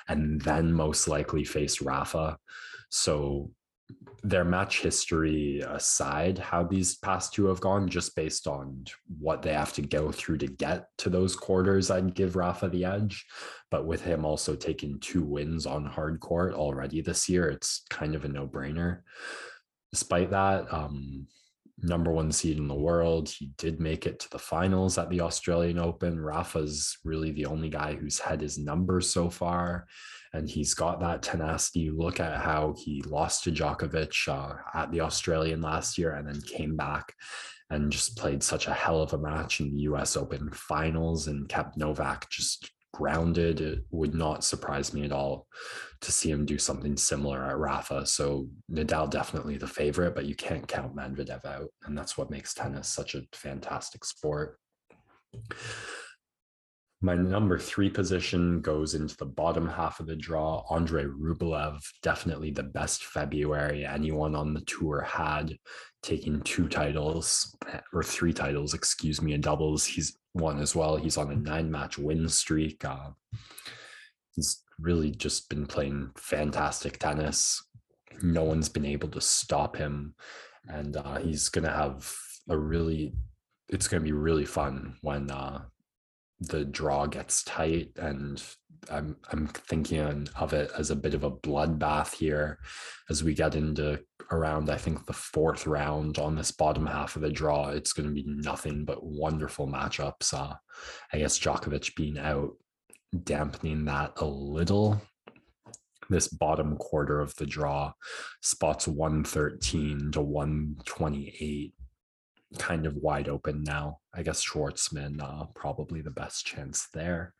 and 0.07 0.41
then 0.41 0.71
most 0.71 1.07
likely 1.07 1.43
face 1.43 1.81
Rafa. 1.81 2.37
So 2.89 3.51
their 4.23 4.43
match 4.43 4.81
history 4.81 5.61
aside, 5.61 6.37
how 6.37 6.63
these 6.63 6.97
past 6.97 7.33
two 7.33 7.45
have 7.45 7.61
gone, 7.61 7.87
just 7.87 8.15
based 8.15 8.47
on 8.47 8.83
what 9.19 9.41
they 9.41 9.53
have 9.53 9.73
to 9.73 9.81
go 9.81 10.11
through 10.11 10.37
to 10.39 10.47
get 10.47 10.87
to 10.97 11.09
those 11.09 11.35
quarters, 11.35 11.89
I'd 11.89 12.13
give 12.13 12.35
Rafa 12.35 12.67
the 12.67 12.85
edge. 12.85 13.25
But 13.71 13.85
with 13.85 14.03
him 14.03 14.25
also 14.25 14.55
taking 14.55 14.99
two 14.99 15.23
wins 15.23 15.65
on 15.65 15.85
hard 15.85 16.19
court 16.19 16.53
already 16.53 17.01
this 17.01 17.29
year, 17.29 17.49
it's 17.49 17.83
kind 17.89 18.15
of 18.15 18.25
a 18.25 18.27
no 18.27 18.45
brainer. 18.45 19.01
Despite 19.91 20.31
that, 20.31 20.71
um, 20.71 21.27
number 21.81 22.11
one 22.11 22.31
seed 22.31 22.57
in 22.57 22.67
the 22.67 22.75
world. 22.75 23.29
He 23.29 23.51
did 23.57 23.79
make 23.79 24.05
it 24.05 24.19
to 24.19 24.29
the 24.29 24.39
finals 24.39 24.97
at 24.97 25.09
the 25.09 25.21
Australian 25.21 25.79
Open. 25.79 26.19
Rafa's 26.19 26.97
really 27.03 27.31
the 27.31 27.45
only 27.45 27.69
guy 27.69 27.95
who's 27.95 28.19
had 28.19 28.41
his 28.41 28.57
number 28.57 29.01
so 29.01 29.29
far 29.29 29.87
and 30.33 30.49
he's 30.49 30.73
got 30.73 30.99
that 30.99 31.23
tenacity. 31.23 31.89
Look 31.89 32.19
at 32.19 32.41
how 32.41 32.75
he 32.77 33.01
lost 33.03 33.43
to 33.43 33.51
Djokovic 33.51 34.27
uh, 34.27 34.55
at 34.73 34.91
the 34.91 35.01
Australian 35.01 35.61
last 35.61 35.97
year 35.97 36.15
and 36.15 36.27
then 36.27 36.41
came 36.41 36.75
back 36.75 37.13
and 37.69 37.91
just 37.91 38.17
played 38.17 38.43
such 38.43 38.67
a 38.67 38.73
hell 38.73 39.01
of 39.01 39.13
a 39.13 39.17
match 39.17 39.59
in 39.59 39.71
the 39.71 39.81
US 39.81 40.17
Open 40.17 40.51
finals 40.51 41.27
and 41.27 41.49
kept 41.49 41.77
Novak 41.77 42.29
just 42.29 42.71
grounded. 42.93 43.61
It 43.61 43.79
would 43.91 44.13
not 44.13 44.43
surprise 44.43 44.93
me 44.93 45.03
at 45.03 45.11
all 45.11 45.47
to 46.01 46.11
see 46.11 46.29
him 46.29 46.45
do 46.45 46.57
something 46.57 46.97
similar 46.97 47.43
at 47.45 47.57
Rafa. 47.57 48.05
So 48.05 48.47
Nadal 48.71 49.09
definitely 49.09 49.57
the 49.57 49.67
favorite, 49.67 50.15
but 50.15 50.25
you 50.25 50.35
can't 50.35 50.67
count 50.67 50.95
Medvedev 50.95 51.45
out. 51.45 51.69
And 51.83 51.97
that's 51.97 52.17
what 52.17 52.31
makes 52.31 52.53
tennis 52.53 52.87
such 52.87 53.15
a 53.15 53.23
fantastic 53.33 54.05
sport. 54.05 54.59
My 57.01 57.15
number 57.15 57.57
three 57.57 57.89
position 57.89 58.59
goes 58.59 58.93
into 58.93 59.15
the 59.15 59.25
bottom 59.25 59.69
half 59.69 60.01
of 60.01 60.07
the 60.07 60.17
draw. 60.17 60.65
Andrey 60.69 61.05
Rublev, 61.05 61.79
definitely 62.01 62.51
the 62.51 62.63
best 62.63 63.05
February 63.05 63.85
anyone 63.85 64.35
on 64.35 64.53
the 64.53 64.61
tour 64.61 65.01
had, 65.01 65.55
taking 66.03 66.41
two 66.41 66.67
titles 66.67 67.55
or 67.93 68.03
three 68.03 68.33
titles, 68.33 68.73
excuse 68.73 69.21
me, 69.21 69.33
in 69.33 69.39
doubles. 69.39 69.85
He's 69.85 70.17
won 70.33 70.59
as 70.59 70.75
well. 70.75 70.97
He's 70.97 71.15
on 71.15 71.31
a 71.31 71.35
nine 71.37 71.71
match 71.71 71.97
win 71.97 72.27
streak. 72.27 72.83
Uh, 72.83 73.11
he's 74.35 74.61
really 74.77 75.11
just 75.11 75.49
been 75.49 75.65
playing 75.65 76.11
fantastic 76.17 76.99
tennis. 76.99 77.63
No 78.21 78.43
one's 78.43 78.67
been 78.67 78.85
able 78.85 79.09
to 79.09 79.21
stop 79.21 79.77
him. 79.77 80.15
And 80.67 80.97
uh, 80.97 81.19
he's 81.19 81.47
going 81.47 81.65
to 81.65 81.71
have 81.71 82.13
a 82.49 82.57
really, 82.57 83.13
it's 83.69 83.87
going 83.87 84.03
to 84.03 84.05
be 84.05 84.11
really 84.11 84.45
fun 84.45 84.97
when 85.01 85.31
uh, 85.31 85.61
the 86.39 86.65
draw 86.65 87.05
gets 87.05 87.43
tight 87.43 87.91
and 87.97 88.41
I'm 88.89 89.17
I'm 89.31 89.47
thinking 89.47 90.27
of 90.35 90.53
it 90.53 90.71
as 90.77 90.89
a 90.89 90.95
bit 90.95 91.13
of 91.13 91.23
a 91.23 91.31
bloodbath 91.31 92.15
here 92.15 92.59
as 93.09 93.23
we 93.23 93.33
get 93.33 93.55
into 93.55 93.99
around 94.31 94.69
I 94.69 94.77
think 94.77 95.05
the 95.05 95.13
fourth 95.13 95.67
round 95.67 96.17
on 96.17 96.35
this 96.35 96.51
bottom 96.51 96.85
half 96.85 97.15
of 97.15 97.21
the 97.21 97.31
draw. 97.31 97.69
It's 97.69 97.93
going 97.93 98.07
to 98.07 98.13
be 98.13 98.25
nothing 98.25 98.85
but 98.85 99.03
wonderful 99.03 99.67
matchups. 99.67 100.33
Uh, 100.33 100.53
I 101.11 101.17
guess 101.17 101.39
Djokovic 101.39 101.95
being 101.95 102.17
out, 102.17 102.51
dampening 103.23 103.85
that 103.85 104.13
a 104.17 104.25
little. 104.25 105.01
This 106.09 106.27
bottom 106.27 106.75
quarter 106.77 107.19
of 107.19 107.35
the 107.35 107.45
draw, 107.45 107.93
spots 108.41 108.87
113 108.87 110.11
to 110.13 110.21
128 110.21 111.73
kind 112.57 112.85
of 112.85 112.95
wide 112.95 113.29
open 113.29 113.63
now. 113.63 113.99
I 114.13 114.23
guess 114.23 114.43
Schwartzman 114.43 115.21
uh, 115.21 115.45
probably 115.55 116.01
the 116.01 116.11
best 116.11 116.45
chance 116.45 116.87
there. 116.93 117.33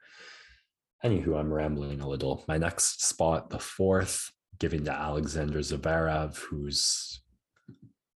Anywho, 1.04 1.40
I'm 1.40 1.52
rambling 1.52 2.02
a 2.02 2.08
little. 2.08 2.44
My 2.48 2.58
next 2.58 3.06
spot, 3.06 3.50
the 3.50 3.60
fourth, 3.60 4.32
giving 4.60 4.84
to 4.86 4.92
Alexander 4.92 5.60
Zverev, 5.60 6.38
who's 6.38 7.22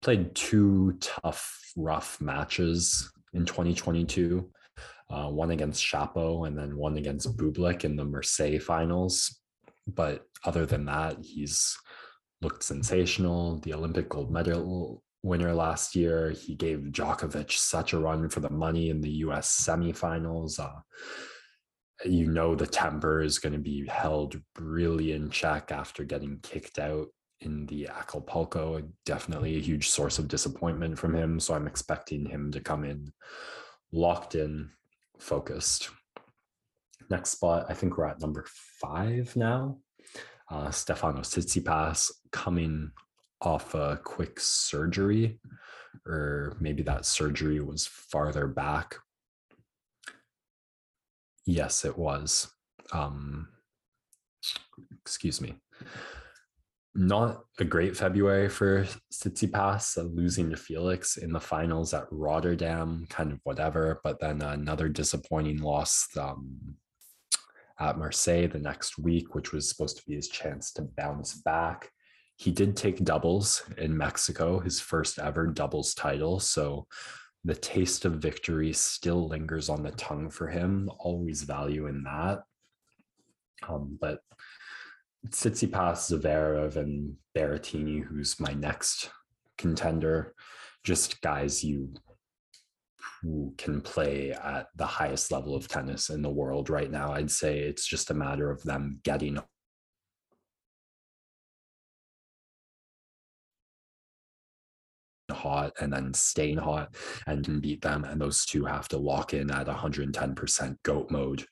played 0.01 0.36
two 0.36 0.97
tough, 0.99 1.71
rough 1.77 2.19
matches 2.19 3.12
in 3.34 3.45
2022. 3.45 4.49
Uh, 5.10 5.29
one 5.29 5.51
against 5.51 5.84
Shapo 5.84 6.47
and 6.47 6.58
then 6.58 6.75
one 6.75 6.97
against 6.97 7.38
Bublik 7.38 7.84
in 7.84 7.95
the 7.95 8.03
Marseille 8.03 8.60
finals. 8.60 9.39
But 9.88 10.25
other 10.43 10.65
than 10.65 10.86
that, 10.86 11.17
he's 11.21 11.77
looked 12.41 12.63
sensational. 12.63 13.60
The 13.60 13.73
Olympic 13.73 14.10
gold 14.10 14.32
medal 14.32 15.03
winner 15.23 15.53
last 15.53 15.95
year. 15.95 16.31
He 16.31 16.55
gave 16.55 16.79
Djokovic 16.91 17.51
such 17.51 17.93
a 17.93 17.99
run 17.99 18.29
for 18.29 18.41
the 18.41 18.49
money 18.49 18.89
in 18.89 19.01
the 19.01 19.12
US 19.25 19.65
semifinals. 19.65 20.59
Uh, 20.59 20.81
you 22.05 22.27
know, 22.27 22.53
the 22.53 22.67
temper 22.67 23.21
is 23.21 23.39
going 23.39 23.53
to 23.53 23.59
be 23.59 23.88
held 23.88 24.39
really 24.59 25.13
in 25.13 25.29
check 25.29 25.71
after 25.71 26.03
getting 26.03 26.39
kicked 26.43 26.77
out 26.77 27.07
in 27.39 27.65
the 27.67 27.88
Acapulco. 27.88 28.81
Definitely 29.05 29.55
a 29.55 29.62
huge 29.62 29.89
source 29.89 30.19
of 30.19 30.27
disappointment 30.27 30.99
from 30.99 31.15
him. 31.15 31.39
So 31.39 31.53
I'm 31.53 31.67
expecting 31.67 32.25
him 32.25 32.51
to 32.51 32.59
come 32.59 32.83
in 32.83 33.12
locked 33.93 34.36
in, 34.36 34.71
focused. 35.19 35.91
Next 37.09 37.29
spot, 37.29 37.67
I 37.69 37.73
think 37.73 37.97
we're 37.97 38.05
at 38.05 38.19
number 38.19 38.43
five 38.81 39.33
now. 39.36 39.77
Uh, 40.49 40.71
Stefano 40.71 41.21
Tsitsipas 41.21 42.12
coming 42.31 42.91
off 43.41 43.74
a 43.76 44.00
quick 44.04 44.39
surgery 44.39 45.39
or 46.06 46.58
maybe 46.60 46.84
that 46.84 47.06
surgery 47.06 47.60
was 47.60 47.88
farther 47.88 48.48
back. 48.48 48.96
Yes, 51.46 51.86
it 51.86 51.98
was. 51.98 52.52
Um, 52.91 53.50
excuse 55.02 55.41
me. 55.41 55.56
Not 56.96 57.43
a 57.60 57.63
great 57.63 57.98
February 57.98 58.50
for 58.50 58.86
Tsitsipas, 59.12 59.98
uh, 59.98 60.04
losing 60.04 60.52
to 60.52 60.58
Felix 60.58 61.17
in 61.17 61.34
the 61.34 61.39
finals 61.39 61.93
at 61.93 62.06
Rotterdam, 62.12 63.08
kind 63.10 63.32
of 63.32 63.39
whatever. 63.43 64.00
But 64.04 64.19
then 64.19 64.41
another 64.41 64.89
disappointing 64.89 65.62
loss 65.62 66.08
um, 66.17 66.76
at 67.80 67.98
Marseille 67.98 68.48
the 68.48 68.60
next 68.60 69.00
week, 69.00 69.34
which 69.34 69.52
was 69.52 69.67
supposed 69.67 69.98
to 69.98 70.04
be 70.06 70.15
his 70.15 70.30
chance 70.30 70.72
to 70.74 70.84
bounce 70.96 71.34
back. 71.34 71.89
He 72.36 72.52
did 72.52 72.76
take 72.76 73.04
doubles 73.04 73.63
in 73.78 73.98
Mexico, 73.98 74.60
his 74.60 74.80
first 74.80 75.19
ever 75.19 75.48
doubles 75.48 75.93
title. 75.93 76.39
So 76.39 76.88
the 77.46 77.56
taste 77.56 78.06
of 78.06 78.13
victory 78.13 78.74
still 78.74 79.28
lingers 79.28 79.69
on 79.69 79.84
the 79.84 79.91
tongue 79.91 80.30
for 80.30 80.48
him. 80.48 80.89
Always 81.00 81.43
value 81.43 81.88
in 81.88 82.04
that. 82.04 82.43
Um, 83.67 83.98
but 84.00 84.19
Tsitsipas, 85.30 86.12
Zverev, 86.12 86.76
and 86.76 87.15
Berrettini, 87.36 88.04
who's 88.04 88.39
my 88.39 88.54
next 88.54 89.10
contender, 89.58 90.34
just 90.84 91.22
guys 91.22 91.63
you 91.63 91.93
who 93.22 93.54
can 93.58 93.80
play 93.80 94.32
at 94.32 94.67
the 94.76 94.86
highest 94.86 95.32
level 95.32 95.56
of 95.56 95.67
tennis 95.67 96.10
in 96.10 96.22
the 96.22 96.30
world 96.30 96.69
right 96.69 96.91
now. 96.91 97.13
I'd 97.13 97.32
say 97.32 97.60
it's 97.60 97.86
just 97.86 98.10
a 98.10 98.13
matter 98.13 98.52
of 98.52 98.62
them 98.63 99.00
getting 99.04 99.39
hot 105.43 105.73
and 105.82 105.91
then 105.91 106.13
staying 106.13 106.58
hot 106.58 106.95
and 107.27 107.62
beat 107.62 107.82
them. 107.82 108.03
And 108.06 108.19
those 108.19 108.45
two 108.45 108.65
have 108.65 108.88
to 108.89 108.97
lock 108.97 109.34
in 109.34 109.51
at 109.51 109.67
110% 109.67 110.77
goat 110.84 111.12
mode. 111.12 111.45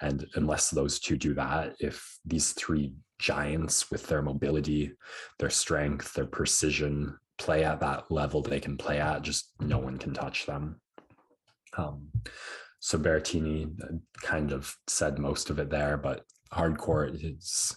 And 0.00 0.26
unless 0.34 0.70
those 0.70 0.98
two 0.98 1.16
do 1.16 1.34
that, 1.34 1.76
if 1.78 2.18
these 2.24 2.52
three 2.52 2.94
giants 3.18 3.90
with 3.90 4.06
their 4.08 4.22
mobility, 4.22 4.92
their 5.38 5.50
strength, 5.50 6.14
their 6.14 6.26
precision 6.26 7.16
play 7.36 7.64
at 7.64 7.80
that 7.80 8.10
level 8.10 8.42
they 8.42 8.60
can 8.60 8.76
play 8.76 9.00
at, 9.00 9.22
just 9.22 9.52
no 9.60 9.78
one 9.78 9.98
can 9.98 10.14
touch 10.14 10.46
them. 10.46 10.80
Um, 11.76 12.08
so 12.80 12.98
Berrettini 12.98 13.66
uh, 13.82 13.96
kind 14.22 14.52
of 14.52 14.76
said 14.86 15.18
most 15.18 15.50
of 15.50 15.58
it 15.58 15.70
there, 15.70 15.96
but 15.96 16.24
hardcore 16.52 17.10
is 17.12 17.76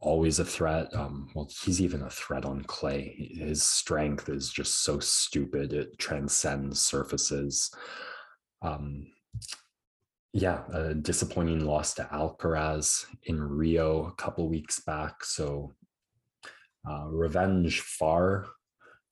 always 0.00 0.38
a 0.38 0.44
threat. 0.44 0.94
Um, 0.94 1.30
well, 1.34 1.48
he's 1.64 1.80
even 1.80 2.02
a 2.02 2.10
threat 2.10 2.44
on 2.44 2.62
clay. 2.64 3.32
His 3.34 3.62
strength 3.62 4.28
is 4.28 4.50
just 4.50 4.82
so 4.84 4.98
stupid; 4.98 5.72
it 5.72 5.98
transcends 5.98 6.80
surfaces. 6.80 7.70
Um, 8.62 9.06
yeah, 10.32 10.64
a 10.72 10.94
disappointing 10.94 11.64
loss 11.64 11.94
to 11.94 12.08
Alcaraz 12.12 13.06
in 13.24 13.42
Rio 13.42 14.06
a 14.06 14.12
couple 14.12 14.48
weeks 14.48 14.80
back. 14.80 15.24
So 15.24 15.74
uh, 16.88 17.06
revenge 17.08 17.80
far 17.80 18.46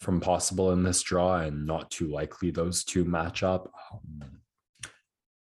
from 0.00 0.20
possible 0.20 0.72
in 0.72 0.82
this 0.82 1.02
draw, 1.02 1.38
and 1.38 1.66
not 1.66 1.90
too 1.90 2.08
likely 2.08 2.50
those 2.50 2.84
two 2.84 3.04
match 3.04 3.42
up. 3.42 3.72
Um, 3.92 4.40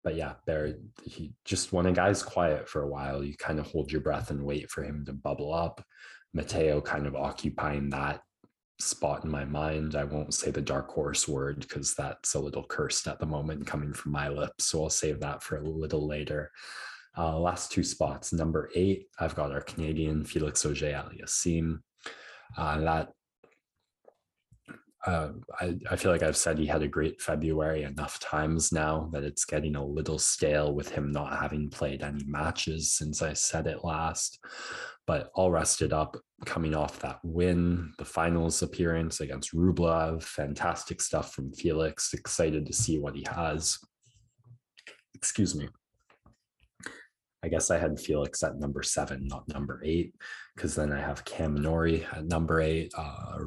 but 0.03 0.15
yeah, 0.15 0.33
there 0.45 0.75
he 1.03 1.33
just 1.45 1.73
when 1.73 1.85
a 1.85 1.91
guy's 1.91 2.23
quiet 2.23 2.67
for 2.67 2.83
a 2.83 2.87
while, 2.87 3.23
you 3.23 3.35
kind 3.37 3.59
of 3.59 3.67
hold 3.67 3.91
your 3.91 4.01
breath 4.01 4.31
and 4.31 4.43
wait 4.43 4.69
for 4.69 4.83
him 4.83 5.05
to 5.05 5.13
bubble 5.13 5.53
up. 5.53 5.83
Matteo 6.33 6.79
kind 6.79 7.07
of 7.07 7.15
occupying 7.15 7.89
that 7.89 8.21
spot 8.79 9.25
in 9.25 9.29
my 9.29 9.45
mind. 9.45 9.95
I 9.95 10.05
won't 10.05 10.33
say 10.33 10.51
the 10.51 10.61
dark 10.61 10.89
horse 10.89 11.27
word 11.27 11.59
because 11.59 11.93
that's 11.95 12.35
a 12.35 12.39
little 12.39 12.63
cursed 12.63 13.07
at 13.07 13.19
the 13.19 13.25
moment 13.25 13.67
coming 13.67 13.93
from 13.93 14.11
my 14.11 14.29
lips. 14.29 14.65
So 14.65 14.83
I'll 14.83 14.89
save 14.89 15.19
that 15.19 15.43
for 15.43 15.57
a 15.57 15.63
little 15.63 16.07
later. 16.07 16.51
Uh, 17.17 17.37
last 17.37 17.71
two 17.71 17.83
spots. 17.83 18.31
Number 18.31 18.69
eight, 18.75 19.07
I've 19.19 19.35
got 19.35 19.51
our 19.51 19.61
Canadian 19.61 20.23
Felix 20.23 20.65
Auger 20.65 20.85
Aliassime. 20.85 21.79
Uh, 22.57 22.79
that 22.79 23.09
uh, 25.05 25.29
I, 25.59 25.77
I 25.89 25.95
feel 25.95 26.11
like 26.11 26.23
I've 26.23 26.35
said 26.35 26.57
he 26.57 26.65
had 26.65 26.81
a 26.81 26.87
great 26.87 27.21
February 27.21 27.83
enough 27.83 28.19
times 28.19 28.71
now 28.71 29.09
that 29.13 29.23
it's 29.23 29.45
getting 29.45 29.75
a 29.75 29.85
little 29.85 30.19
stale 30.19 30.73
with 30.73 30.89
him 30.89 31.11
not 31.11 31.39
having 31.39 31.69
played 31.69 32.03
any 32.03 32.23
matches 32.25 32.93
since 32.93 33.21
I 33.21 33.33
said 33.33 33.65
it 33.67 33.85
last. 33.85 34.39
But 35.07 35.31
all 35.33 35.51
rested 35.51 35.93
up, 35.93 36.17
coming 36.45 36.75
off 36.75 36.99
that 36.99 37.19
win, 37.23 37.93
the 37.97 38.05
finals 38.05 38.61
appearance 38.61 39.21
against 39.21 39.55
Rublev, 39.55 40.21
fantastic 40.21 41.01
stuff 41.01 41.33
from 41.33 41.53
Felix. 41.53 42.13
Excited 42.13 42.65
to 42.65 42.73
see 42.73 42.99
what 42.99 43.15
he 43.15 43.25
has. 43.31 43.79
Excuse 45.15 45.55
me. 45.55 45.69
I 47.41 47.47
guess 47.47 47.71
I 47.71 47.77
had 47.77 47.99
Felix 47.99 48.43
at 48.43 48.59
number 48.59 48.83
seven, 48.83 49.25
not 49.27 49.47
number 49.47 49.81
eight, 49.83 50.13
because 50.55 50.75
then 50.75 50.91
I 50.91 50.99
have 50.99 51.23
Cam 51.23 51.55
Norrie 51.55 52.05
at 52.11 52.25
number 52.25 52.59
eight. 52.59 52.91
Uh, 52.95 53.37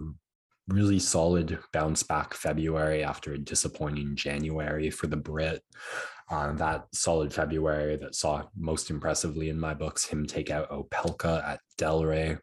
really 0.68 0.98
solid 0.98 1.59
bounce 1.72 2.03
back 2.03 2.35
February 2.35 3.03
after 3.03 3.33
a 3.33 3.38
disappointing 3.38 4.14
January 4.16 4.90
for 4.90 5.07
the 5.07 5.16
Brit. 5.16 5.62
Uh, 6.31 6.53
that 6.53 6.87
solid 6.94 7.33
February 7.33 7.96
that 7.96 8.14
saw 8.14 8.42
most 8.57 8.88
impressively 8.88 9.51
in 9.51 9.59
my 9.59 9.75
books 9.75 10.07
him 10.07 10.25
take 10.25 10.51
out 10.51 10.70
Opelka 10.70 11.44
at 11.46 11.61
Delray, 11.79 12.38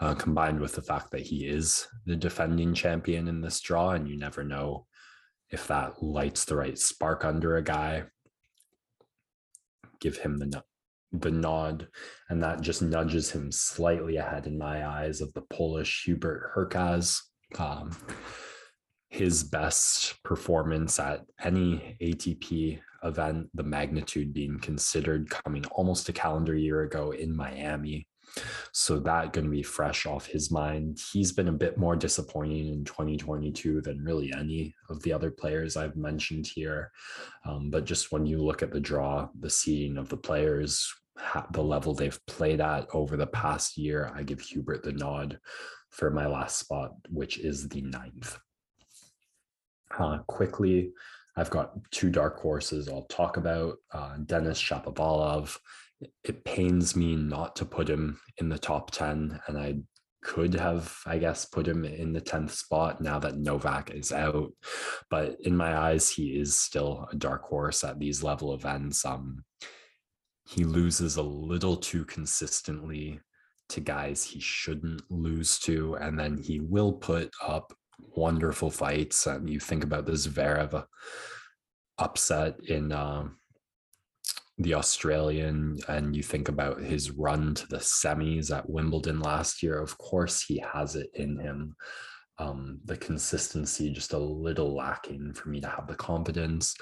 uh, 0.00 0.14
combined 0.14 0.58
with 0.58 0.74
the 0.74 0.82
fact 0.82 1.10
that 1.12 1.20
he 1.20 1.46
is 1.46 1.86
the 2.06 2.16
defending 2.16 2.74
champion 2.74 3.28
in 3.28 3.40
this 3.40 3.60
draw, 3.60 3.90
and 3.90 4.08
you 4.08 4.16
never 4.16 4.42
know 4.42 4.86
if 5.50 5.68
that 5.68 6.02
lights 6.02 6.44
the 6.44 6.56
right 6.56 6.78
spark 6.78 7.24
under 7.24 7.56
a 7.56 7.62
guy. 7.62 8.04
Give 10.00 10.16
him 10.16 10.38
the 10.38 10.62
the 11.12 11.30
nod, 11.30 11.88
and 12.28 12.42
that 12.42 12.60
just 12.60 12.82
nudges 12.82 13.30
him 13.30 13.50
slightly 13.52 14.16
ahead 14.16 14.46
in 14.46 14.56
my 14.56 14.86
eyes 14.86 15.20
of 15.20 15.32
the 15.34 15.42
Polish 15.42 16.04
Hubert 16.04 16.52
Hurkacz 16.54 17.20
um, 17.58 17.96
his 19.08 19.42
best 19.42 20.22
performance 20.22 20.98
at 20.98 21.24
any 21.42 21.96
ATP 22.00 22.80
event, 23.02 23.48
the 23.54 23.62
magnitude 23.62 24.32
being 24.32 24.58
considered 24.60 25.28
coming 25.30 25.64
almost 25.66 26.08
a 26.08 26.12
calendar 26.12 26.54
year 26.54 26.82
ago 26.82 27.10
in 27.10 27.34
Miami. 27.34 28.06
So 28.72 29.00
that 29.00 29.32
going 29.32 29.46
to 29.46 29.50
be 29.50 29.64
fresh 29.64 30.06
off 30.06 30.26
his 30.26 30.52
mind. 30.52 31.00
He's 31.12 31.32
been 31.32 31.48
a 31.48 31.52
bit 31.52 31.76
more 31.76 31.96
disappointing 31.96 32.68
in 32.68 32.84
2022 32.84 33.80
than 33.80 34.04
really 34.04 34.32
any 34.32 34.74
of 34.88 35.02
the 35.02 35.12
other 35.12 35.32
players 35.32 35.76
I've 35.76 35.96
mentioned 35.96 36.46
here. 36.46 36.92
Um, 37.44 37.70
but 37.70 37.84
just 37.84 38.12
when 38.12 38.26
you 38.26 38.38
look 38.38 38.62
at 38.62 38.72
the 38.72 38.80
draw, 38.80 39.28
the 39.40 39.50
seeding 39.50 39.98
of 39.98 40.08
the 40.08 40.16
players, 40.16 40.88
the 41.50 41.62
level 41.62 41.92
they've 41.92 42.20
played 42.26 42.60
at 42.60 42.86
over 42.94 43.16
the 43.16 43.26
past 43.26 43.76
year, 43.76 44.12
I 44.14 44.22
give 44.22 44.40
Hubert 44.40 44.84
the 44.84 44.92
nod 44.92 45.38
for 45.90 46.10
my 46.10 46.26
last 46.26 46.58
spot, 46.58 46.92
which 47.08 47.38
is 47.38 47.68
the 47.68 47.82
ninth. 47.82 48.38
Uh, 49.98 50.18
quickly, 50.26 50.92
I've 51.36 51.50
got 51.50 51.72
two 51.90 52.10
dark 52.10 52.40
horses 52.40 52.88
I'll 52.88 53.06
talk 53.06 53.36
about. 53.36 53.78
Uh, 53.92 54.18
Denis 54.24 54.60
Shapovalov. 54.60 55.56
It 56.24 56.44
pains 56.44 56.96
me 56.96 57.14
not 57.14 57.56
to 57.56 57.64
put 57.64 57.88
him 57.88 58.18
in 58.38 58.48
the 58.48 58.58
top 58.58 58.90
10, 58.90 59.40
and 59.46 59.58
I 59.58 59.76
could 60.22 60.54
have, 60.54 60.96
I 61.06 61.18
guess, 61.18 61.44
put 61.44 61.66
him 61.66 61.84
in 61.84 62.12
the 62.12 62.20
10th 62.20 62.50
spot 62.50 63.00
now 63.00 63.18
that 63.18 63.38
Novak 63.38 63.90
is 63.90 64.12
out. 64.12 64.52
But 65.10 65.36
in 65.40 65.56
my 65.56 65.76
eyes, 65.76 66.08
he 66.08 66.38
is 66.38 66.54
still 66.54 67.08
a 67.10 67.16
dark 67.16 67.42
horse 67.44 67.84
at 67.84 67.98
these 67.98 68.22
level 68.22 68.54
events. 68.54 69.04
Um, 69.04 69.44
he 70.46 70.64
loses 70.64 71.16
a 71.16 71.22
little 71.22 71.76
too 71.76 72.04
consistently 72.04 73.20
to 73.70 73.80
guys 73.80 74.22
he 74.24 74.40
shouldn't 74.40 75.02
lose 75.10 75.58
to, 75.60 75.94
and 75.96 76.18
then 76.18 76.36
he 76.36 76.60
will 76.60 76.92
put 76.92 77.30
up 77.42 77.72
wonderful 78.16 78.70
fights. 78.70 79.26
And 79.26 79.48
you 79.48 79.60
think 79.60 79.84
about 79.84 80.06
the 80.06 80.12
Zverev 80.12 80.84
upset 81.98 82.56
in 82.66 82.92
um, 82.92 83.38
the 84.58 84.74
Australian, 84.74 85.78
and 85.88 86.14
you 86.14 86.22
think 86.22 86.48
about 86.48 86.80
his 86.80 87.10
run 87.10 87.54
to 87.54 87.66
the 87.68 87.78
semis 87.78 88.54
at 88.54 88.68
Wimbledon 88.68 89.20
last 89.20 89.62
year. 89.62 89.80
Of 89.80 89.96
course, 89.98 90.42
he 90.42 90.62
has 90.72 90.96
it 90.96 91.10
in 91.14 91.38
him. 91.38 91.76
Um, 92.38 92.80
the 92.86 92.96
consistency 92.96 93.90
just 93.90 94.14
a 94.14 94.18
little 94.18 94.74
lacking 94.74 95.34
for 95.34 95.50
me 95.50 95.60
to 95.60 95.68
have 95.68 95.86
the 95.86 95.94
confidence 95.94 96.74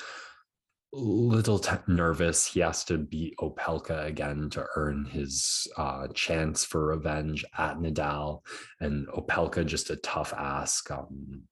little 0.93 1.59
t- 1.59 1.77
nervous. 1.87 2.47
He 2.47 2.61
has 2.61 2.85
to 2.85 2.99
beat 2.99 3.37
Opelka 3.39 4.07
again 4.07 4.49
to 4.51 4.67
earn 4.77 5.05
his 5.05 5.67
uh, 5.77 6.09
chance 6.15 6.65
for 6.65 6.87
revenge 6.87 7.45
at 7.57 7.79
Nadal, 7.79 8.41
and 8.81 9.07
Opelka 9.09 9.65
just 9.67 9.91
a 9.91 9.97
tough 9.97 10.33
ask. 10.37 10.91
Um, 10.91 11.43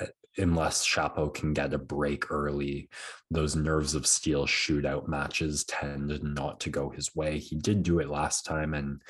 uh, 0.00 0.06
unless 0.38 0.86
Shapo 0.86 1.32
can 1.32 1.52
get 1.52 1.74
a 1.74 1.78
break 1.78 2.30
early, 2.30 2.88
those 3.30 3.54
nerves 3.54 3.94
of 3.94 4.06
steel 4.06 4.46
shootout 4.46 5.06
matches 5.06 5.64
tend 5.64 6.18
not 6.22 6.60
to 6.60 6.70
go 6.70 6.90
his 6.90 7.14
way. 7.14 7.38
He 7.38 7.56
did 7.56 7.82
do 7.82 8.00
it 8.00 8.08
last 8.08 8.44
time, 8.44 8.74
and 8.74 9.00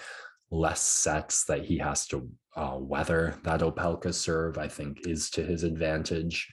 less 0.50 0.82
sets 0.82 1.44
that 1.44 1.64
he 1.64 1.78
has 1.78 2.06
to 2.08 2.28
uh, 2.56 2.76
weather 2.78 3.36
that 3.44 3.60
Opelka 3.60 4.12
serve, 4.12 4.58
I 4.58 4.68
think, 4.68 5.06
is 5.06 5.30
to 5.30 5.42
his 5.42 5.62
advantage. 5.62 6.52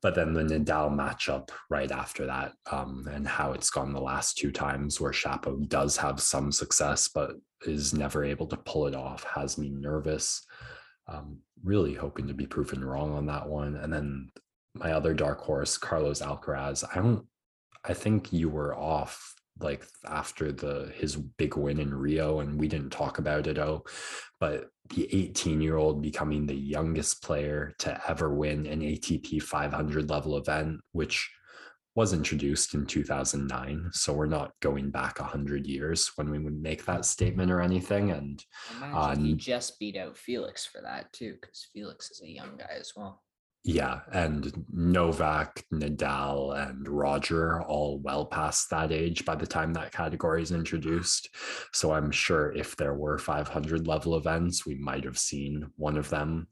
But 0.00 0.14
then 0.14 0.32
the 0.32 0.42
Nadal 0.42 0.90
matchup 0.90 1.50
right 1.70 1.90
after 1.90 2.26
that, 2.26 2.52
um, 2.70 3.08
and 3.12 3.26
how 3.26 3.52
it's 3.52 3.70
gone 3.70 3.92
the 3.92 4.00
last 4.00 4.38
two 4.38 4.52
times 4.52 5.00
where 5.00 5.10
Shapo 5.10 5.68
does 5.68 5.96
have 5.96 6.20
some 6.20 6.52
success, 6.52 7.08
but 7.08 7.32
is 7.66 7.92
never 7.92 8.24
able 8.24 8.46
to 8.46 8.56
pull 8.56 8.86
it 8.86 8.94
off, 8.94 9.24
has 9.24 9.58
me 9.58 9.70
nervous. 9.70 10.46
Um, 11.08 11.38
really 11.64 11.94
hoping 11.94 12.28
to 12.28 12.34
be 12.34 12.46
proven 12.46 12.84
wrong 12.84 13.12
on 13.12 13.26
that 13.26 13.48
one. 13.48 13.76
And 13.76 13.92
then 13.92 14.30
my 14.74 14.92
other 14.92 15.14
dark 15.14 15.40
horse, 15.40 15.76
Carlos 15.76 16.20
Alcaraz. 16.20 16.84
I 16.92 16.96
don't. 16.96 17.26
I 17.84 17.94
think 17.94 18.32
you 18.32 18.48
were 18.48 18.76
off 18.76 19.34
like 19.60 19.86
after 20.06 20.52
the 20.52 20.92
his 20.94 21.16
big 21.16 21.56
win 21.56 21.80
in 21.80 21.94
Rio, 21.94 22.40
and 22.40 22.58
we 22.58 22.68
didn't 22.68 22.90
talk 22.90 23.18
about 23.18 23.46
it. 23.46 23.58
Oh, 23.58 23.84
but 24.40 24.70
the 24.90 25.08
18 25.12 25.60
year 25.60 25.76
old 25.76 26.02
becoming 26.02 26.46
the 26.46 26.54
youngest 26.54 27.22
player 27.22 27.74
to 27.80 28.00
ever 28.08 28.34
win 28.34 28.66
an 28.66 28.80
ATP 28.80 29.42
500 29.42 30.08
level 30.08 30.36
event, 30.36 30.80
which 30.92 31.30
was 31.98 32.12
introduced 32.12 32.74
in 32.74 32.86
2009. 32.86 33.90
So 33.92 34.12
we're 34.12 34.26
not 34.26 34.52
going 34.60 34.90
back 34.90 35.18
100 35.18 35.66
years 35.66 36.12
when 36.14 36.30
we 36.30 36.38
would 36.38 36.62
make 36.62 36.84
that 36.84 37.04
statement 37.04 37.50
or 37.50 37.60
anything. 37.60 38.12
And 38.12 38.44
Imagine 38.76 38.96
uh, 38.96 39.16
he 39.16 39.34
just 39.34 39.80
beat 39.80 39.96
out 39.96 40.16
Felix 40.16 40.64
for 40.64 40.80
that 40.80 41.12
too, 41.12 41.34
because 41.40 41.66
Felix 41.72 42.12
is 42.12 42.22
a 42.22 42.30
young 42.30 42.56
guy 42.56 42.76
as 42.78 42.92
well. 42.96 43.22
Yeah, 43.64 44.00
and 44.12 44.64
Novak, 44.72 45.64
Nadal, 45.72 46.56
and 46.56 46.88
Roger 46.88 47.60
all 47.62 47.98
well 47.98 48.24
past 48.24 48.70
that 48.70 48.92
age 48.92 49.24
by 49.24 49.34
the 49.34 49.46
time 49.46 49.74
that 49.74 49.92
category 49.92 50.42
is 50.42 50.52
introduced. 50.52 51.28
So 51.72 51.92
I'm 51.92 52.10
sure 52.10 52.52
if 52.52 52.76
there 52.76 52.94
were 52.94 53.18
500 53.18 53.86
level 53.86 54.16
events, 54.16 54.64
we 54.64 54.76
might 54.76 55.04
have 55.04 55.18
seen 55.18 55.66
one 55.76 55.98
of 55.98 56.08
them 56.08 56.48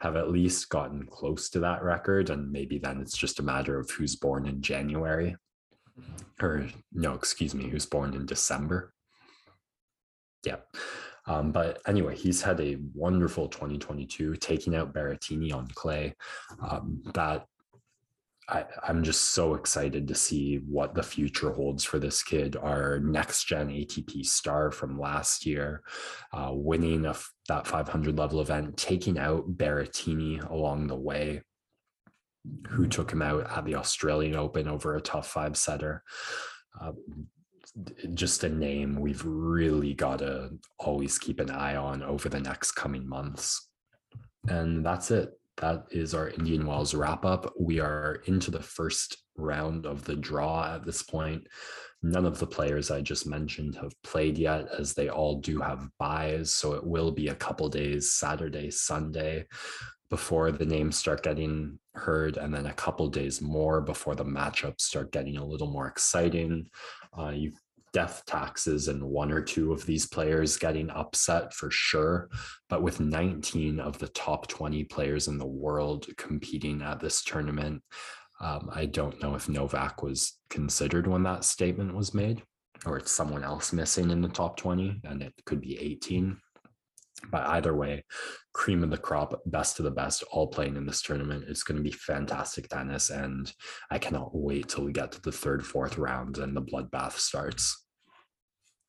have 0.00 0.16
at 0.16 0.30
least 0.30 0.68
gotten 0.68 1.06
close 1.06 1.50
to 1.50 1.60
that 1.60 1.82
record. 1.82 2.30
And 2.30 2.50
maybe 2.50 2.78
then 2.78 3.00
it's 3.00 3.16
just 3.16 3.40
a 3.40 3.44
matter 3.44 3.78
of 3.78 3.90
who's 3.90 4.16
born 4.16 4.46
in 4.46 4.62
January. 4.62 5.36
Or, 6.40 6.66
no, 6.92 7.14
excuse 7.14 7.54
me, 7.54 7.68
who's 7.68 7.86
born 7.86 8.14
in 8.14 8.26
December. 8.26 8.94
Yeah. 10.44 10.56
Um, 11.28 11.52
but 11.52 11.80
anyway, 11.86 12.16
he's 12.16 12.42
had 12.42 12.60
a 12.60 12.78
wonderful 12.94 13.48
2022, 13.48 14.36
taking 14.36 14.74
out 14.74 14.94
Berrettini 14.94 15.52
on 15.52 15.68
clay. 15.68 16.14
Um, 16.60 17.02
that 17.14 17.46
I, 18.48 18.64
am 18.88 19.04
just 19.04 19.34
so 19.34 19.54
excited 19.54 20.08
to 20.08 20.14
see 20.14 20.56
what 20.56 20.94
the 20.94 21.02
future 21.02 21.52
holds 21.52 21.84
for 21.84 21.98
this 21.98 22.22
kid. 22.22 22.56
Our 22.56 22.98
next 22.98 23.44
gen 23.44 23.68
ATP 23.68 24.24
star 24.24 24.70
from 24.70 24.98
last 24.98 25.44
year, 25.44 25.82
uh, 26.32 26.50
winning 26.52 27.04
a, 27.04 27.14
that 27.48 27.66
500 27.66 28.18
level 28.18 28.40
event, 28.40 28.78
taking 28.78 29.18
out 29.18 29.58
Berrettini 29.58 30.48
along 30.50 30.86
the 30.86 30.96
way, 30.96 31.42
who 32.68 32.86
took 32.86 33.12
him 33.12 33.20
out 33.20 33.50
at 33.54 33.66
the 33.66 33.74
Australian 33.74 34.34
Open 34.34 34.66
over 34.66 34.96
a 34.96 35.00
tough 35.00 35.28
five 35.28 35.56
setter. 35.56 36.02
Uh, 36.80 36.92
just 38.14 38.44
a 38.44 38.48
name 38.48 39.00
we've 39.00 39.24
really 39.24 39.94
got 39.94 40.20
to 40.20 40.50
always 40.78 41.18
keep 41.18 41.40
an 41.40 41.50
eye 41.50 41.76
on 41.76 42.02
over 42.02 42.28
the 42.28 42.40
next 42.40 42.72
coming 42.72 43.08
months. 43.08 43.68
And 44.48 44.84
that's 44.84 45.10
it. 45.10 45.38
That 45.58 45.86
is 45.90 46.14
our 46.14 46.28
Indian 46.30 46.66
Wells 46.66 46.94
wrap 46.94 47.24
up. 47.24 47.52
We 47.58 47.80
are 47.80 48.22
into 48.26 48.50
the 48.50 48.62
first 48.62 49.16
round 49.36 49.86
of 49.86 50.04
the 50.04 50.16
draw 50.16 50.74
at 50.74 50.84
this 50.84 51.02
point. 51.02 51.46
None 52.00 52.24
of 52.24 52.38
the 52.38 52.46
players 52.46 52.92
I 52.92 53.00
just 53.00 53.26
mentioned 53.26 53.74
have 53.76 53.92
played 54.04 54.38
yet, 54.38 54.68
as 54.78 54.94
they 54.94 55.08
all 55.08 55.40
do 55.40 55.58
have 55.60 55.88
buys. 55.98 56.52
So 56.52 56.74
it 56.74 56.86
will 56.86 57.10
be 57.10 57.28
a 57.28 57.34
couple 57.34 57.68
days, 57.68 58.12
Saturday, 58.12 58.70
Sunday, 58.70 59.46
before 60.08 60.52
the 60.52 60.64
names 60.64 60.96
start 60.96 61.24
getting 61.24 61.78
heard, 61.94 62.36
and 62.36 62.54
then 62.54 62.66
a 62.66 62.72
couple 62.72 63.08
days 63.08 63.40
more 63.40 63.80
before 63.80 64.14
the 64.14 64.24
matchups 64.24 64.82
start 64.82 65.10
getting 65.10 65.36
a 65.36 65.44
little 65.44 65.66
more 65.66 65.88
exciting. 65.88 66.68
Uh, 67.18 67.30
you 67.30 67.52
death 67.92 68.22
taxes 68.26 68.88
and 68.88 69.02
one 69.02 69.32
or 69.32 69.42
two 69.42 69.72
of 69.72 69.84
these 69.86 70.06
players 70.06 70.56
getting 70.56 70.90
upset 70.90 71.52
for 71.54 71.70
sure. 71.70 72.28
But 72.68 72.82
with 72.82 73.00
19 73.00 73.80
of 73.80 73.98
the 73.98 74.08
top 74.08 74.46
20 74.48 74.84
players 74.84 75.28
in 75.28 75.38
the 75.38 75.46
world 75.46 76.06
competing 76.16 76.82
at 76.82 77.00
this 77.00 77.22
tournament, 77.22 77.82
um, 78.40 78.70
I 78.72 78.86
don't 78.86 79.20
know 79.20 79.34
if 79.34 79.48
Novak 79.48 80.02
was 80.02 80.38
considered 80.48 81.06
when 81.06 81.22
that 81.24 81.44
statement 81.44 81.94
was 81.94 82.14
made, 82.14 82.42
or 82.86 82.96
it's 82.96 83.10
someone 83.10 83.42
else 83.42 83.72
missing 83.72 84.10
in 84.10 84.22
the 84.22 84.28
top 84.28 84.56
20, 84.56 85.00
and 85.04 85.22
it 85.22 85.34
could 85.44 85.60
be 85.60 85.78
18. 85.78 86.36
But 87.30 87.46
either 87.48 87.74
way, 87.74 88.04
cream 88.52 88.82
of 88.82 88.90
the 88.90 88.96
crop, 88.96 89.40
best 89.46 89.78
of 89.78 89.84
the 89.84 89.90
best, 89.90 90.22
all 90.30 90.46
playing 90.46 90.76
in 90.76 90.86
this 90.86 91.02
tournament. 91.02 91.44
It's 91.48 91.62
going 91.62 91.76
to 91.76 91.82
be 91.82 91.90
fantastic 91.90 92.68
tennis. 92.68 93.10
And 93.10 93.52
I 93.90 93.98
cannot 93.98 94.30
wait 94.32 94.68
till 94.68 94.84
we 94.84 94.92
get 94.92 95.12
to 95.12 95.20
the 95.20 95.32
third, 95.32 95.66
fourth 95.66 95.98
round 95.98 96.38
and 96.38 96.56
the 96.56 96.62
bloodbath 96.62 97.12
starts. 97.12 97.84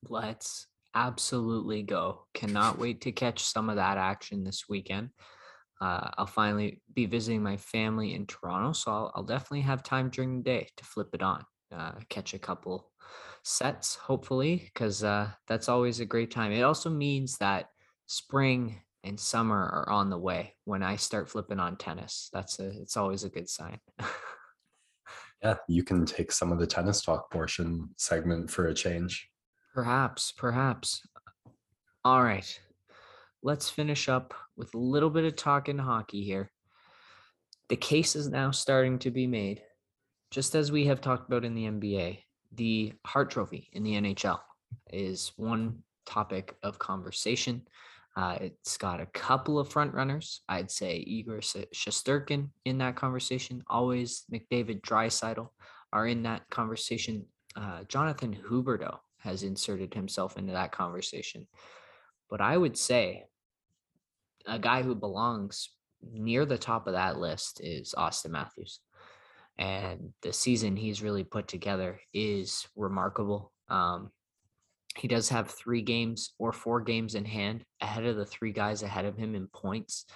Let's 0.08 0.68
absolutely 0.94 1.82
go. 1.82 2.26
Cannot 2.34 2.78
wait 2.78 3.02
to 3.02 3.12
catch 3.12 3.42
some 3.42 3.68
of 3.68 3.76
that 3.76 3.98
action 3.98 4.44
this 4.44 4.64
weekend. 4.68 5.10
Uh, 5.80 6.10
I'll 6.18 6.26
finally 6.26 6.82
be 6.94 7.06
visiting 7.06 7.42
my 7.42 7.56
family 7.56 8.14
in 8.14 8.26
Toronto, 8.26 8.72
so 8.72 8.90
I'll, 8.90 9.12
I'll 9.14 9.22
definitely 9.22 9.62
have 9.62 9.82
time 9.82 10.10
during 10.10 10.36
the 10.36 10.42
day 10.42 10.68
to 10.76 10.84
flip 10.84 11.08
it 11.14 11.22
on, 11.22 11.42
uh, 11.74 11.92
catch 12.10 12.34
a 12.34 12.38
couple 12.38 12.92
sets, 13.44 13.94
hopefully, 13.94 14.62
because 14.66 15.02
uh, 15.02 15.30
that's 15.48 15.70
always 15.70 16.00
a 16.00 16.04
great 16.04 16.30
time. 16.30 16.52
It 16.52 16.62
also 16.62 16.90
means 16.90 17.38
that 17.38 17.68
spring 18.10 18.76
and 19.04 19.18
summer 19.18 19.56
are 19.56 19.88
on 19.88 20.10
the 20.10 20.18
way 20.18 20.52
when 20.64 20.82
I 20.82 20.96
start 20.96 21.30
flipping 21.30 21.60
on 21.60 21.76
tennis. 21.76 22.28
That's 22.32 22.58
a 22.58 22.68
it's 22.68 22.96
always 22.96 23.22
a 23.22 23.28
good 23.28 23.48
sign. 23.48 23.78
yeah, 25.44 25.54
you 25.68 25.84
can 25.84 26.04
take 26.04 26.32
some 26.32 26.50
of 26.50 26.58
the 26.58 26.66
tennis 26.66 27.02
talk 27.02 27.30
portion 27.30 27.90
segment 27.96 28.50
for 28.50 28.66
a 28.66 28.74
change. 28.74 29.30
Perhaps, 29.72 30.32
perhaps. 30.32 31.06
All 32.04 32.24
right. 32.24 32.60
Let's 33.44 33.70
finish 33.70 34.08
up 34.08 34.34
with 34.56 34.74
a 34.74 34.78
little 34.78 35.10
bit 35.10 35.24
of 35.24 35.36
talking 35.36 35.78
hockey 35.78 36.24
here. 36.24 36.50
The 37.68 37.76
case 37.76 38.16
is 38.16 38.28
now 38.28 38.50
starting 38.50 38.98
to 38.98 39.12
be 39.12 39.28
made, 39.28 39.62
just 40.32 40.56
as 40.56 40.72
we 40.72 40.86
have 40.86 41.00
talked 41.00 41.28
about 41.28 41.44
in 41.44 41.54
the 41.54 41.66
NBA. 41.66 42.18
The 42.56 42.92
Hart 43.06 43.30
Trophy 43.30 43.70
in 43.72 43.84
the 43.84 43.92
NHL 43.92 44.40
is 44.92 45.30
one 45.36 45.84
topic 46.06 46.56
of 46.64 46.80
conversation. 46.80 47.62
Uh, 48.20 48.36
it's 48.38 48.76
got 48.76 49.00
a 49.00 49.06
couple 49.06 49.58
of 49.58 49.70
front 49.70 49.94
runners. 49.94 50.42
I'd 50.46 50.70
say 50.70 50.96
Igor 50.96 51.38
Shesterkin 51.38 52.50
in 52.66 52.76
that 52.76 52.94
conversation. 52.94 53.62
Always 53.66 54.24
McDavid, 54.30 54.82
Draisaitl 54.82 55.48
are 55.90 56.06
in 56.06 56.22
that 56.24 56.42
conversation. 56.50 57.24
Uh, 57.56 57.84
Jonathan 57.84 58.36
Huberdeau 58.46 58.98
has 59.20 59.42
inserted 59.42 59.94
himself 59.94 60.36
into 60.36 60.52
that 60.52 60.70
conversation. 60.70 61.46
But 62.28 62.42
I 62.42 62.58
would 62.58 62.76
say 62.76 63.24
a 64.44 64.58
guy 64.58 64.82
who 64.82 64.94
belongs 64.94 65.70
near 66.12 66.44
the 66.44 66.58
top 66.58 66.86
of 66.86 66.92
that 66.92 67.18
list 67.18 67.62
is 67.64 67.94
Auston 67.96 68.32
Matthews. 68.32 68.80
And 69.56 70.12
the 70.20 70.34
season 70.34 70.76
he's 70.76 71.02
really 71.02 71.24
put 71.24 71.48
together 71.48 71.98
is 72.12 72.68
remarkable. 72.76 73.50
Um, 73.70 74.10
he 74.96 75.08
does 75.08 75.28
have 75.28 75.50
three 75.50 75.82
games 75.82 76.32
or 76.38 76.52
four 76.52 76.80
games 76.80 77.14
in 77.14 77.24
hand 77.24 77.64
ahead 77.80 78.04
of 78.04 78.16
the 78.16 78.26
three 78.26 78.52
guys 78.52 78.82
ahead 78.82 79.04
of 79.04 79.16
him 79.16 79.34
in 79.34 79.46
points. 79.46 80.06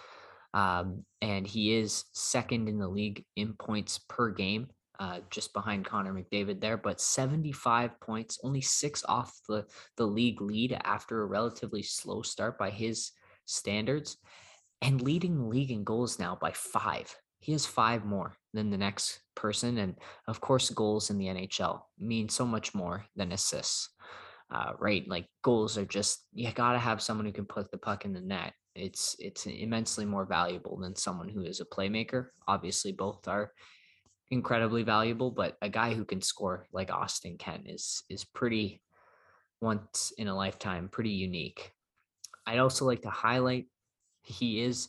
Um, 0.52 1.04
and 1.20 1.46
he 1.46 1.76
is 1.76 2.04
second 2.12 2.68
in 2.68 2.78
the 2.78 2.88
league 2.88 3.24
in 3.36 3.54
points 3.54 3.98
per 4.08 4.30
game, 4.30 4.68
uh, 4.98 5.20
just 5.30 5.52
behind 5.52 5.84
Connor 5.84 6.12
McDavid 6.12 6.60
there, 6.60 6.76
but 6.76 7.00
75 7.00 8.00
points, 8.00 8.38
only 8.42 8.60
six 8.60 9.04
off 9.08 9.36
the, 9.48 9.66
the 9.96 10.06
league 10.06 10.40
lead 10.40 10.78
after 10.84 11.22
a 11.22 11.26
relatively 11.26 11.82
slow 11.82 12.22
start 12.22 12.58
by 12.58 12.70
his 12.70 13.12
standards, 13.46 14.16
and 14.82 15.02
leading 15.02 15.38
the 15.38 15.46
league 15.46 15.70
in 15.70 15.84
goals 15.84 16.18
now 16.18 16.36
by 16.40 16.52
five. 16.52 17.14
He 17.40 17.52
has 17.52 17.66
five 17.66 18.04
more 18.04 18.36
than 18.54 18.70
the 18.70 18.78
next 18.78 19.20
person. 19.34 19.78
And 19.78 19.96
of 20.28 20.40
course, 20.40 20.70
goals 20.70 21.10
in 21.10 21.18
the 21.18 21.26
NHL 21.26 21.82
mean 21.98 22.28
so 22.28 22.46
much 22.46 22.74
more 22.74 23.04
than 23.16 23.32
assists 23.32 23.90
uh, 24.50 24.72
right? 24.78 25.06
Like 25.08 25.26
goals 25.42 25.78
are 25.78 25.84
just 25.84 26.26
you 26.32 26.50
got 26.52 26.72
to 26.72 26.78
have 26.78 27.02
someone 27.02 27.26
who 27.26 27.32
can 27.32 27.46
put 27.46 27.70
the 27.70 27.78
puck 27.78 28.04
in 28.04 28.12
the 28.12 28.20
net. 28.20 28.54
It's 28.74 29.16
it's 29.18 29.46
immensely 29.46 30.04
more 30.04 30.26
valuable 30.26 30.78
than 30.78 30.96
someone 30.96 31.28
who 31.28 31.42
is 31.42 31.60
a 31.60 31.64
playmaker. 31.64 32.28
Obviously, 32.48 32.92
both 32.92 33.26
are 33.28 33.52
incredibly 34.30 34.82
valuable, 34.82 35.30
but 35.30 35.56
a 35.62 35.68
guy 35.68 35.94
who 35.94 36.04
can 36.04 36.20
score 36.20 36.66
like 36.72 36.88
Auston 36.88 37.38
can 37.38 37.64
is 37.66 38.02
is 38.08 38.24
pretty 38.24 38.82
once 39.60 40.12
in 40.18 40.28
a 40.28 40.36
lifetime, 40.36 40.88
pretty 40.88 41.10
unique. 41.10 41.72
I'd 42.46 42.58
also 42.58 42.84
like 42.84 43.02
to 43.02 43.10
highlight 43.10 43.66
he 44.22 44.60
is 44.60 44.88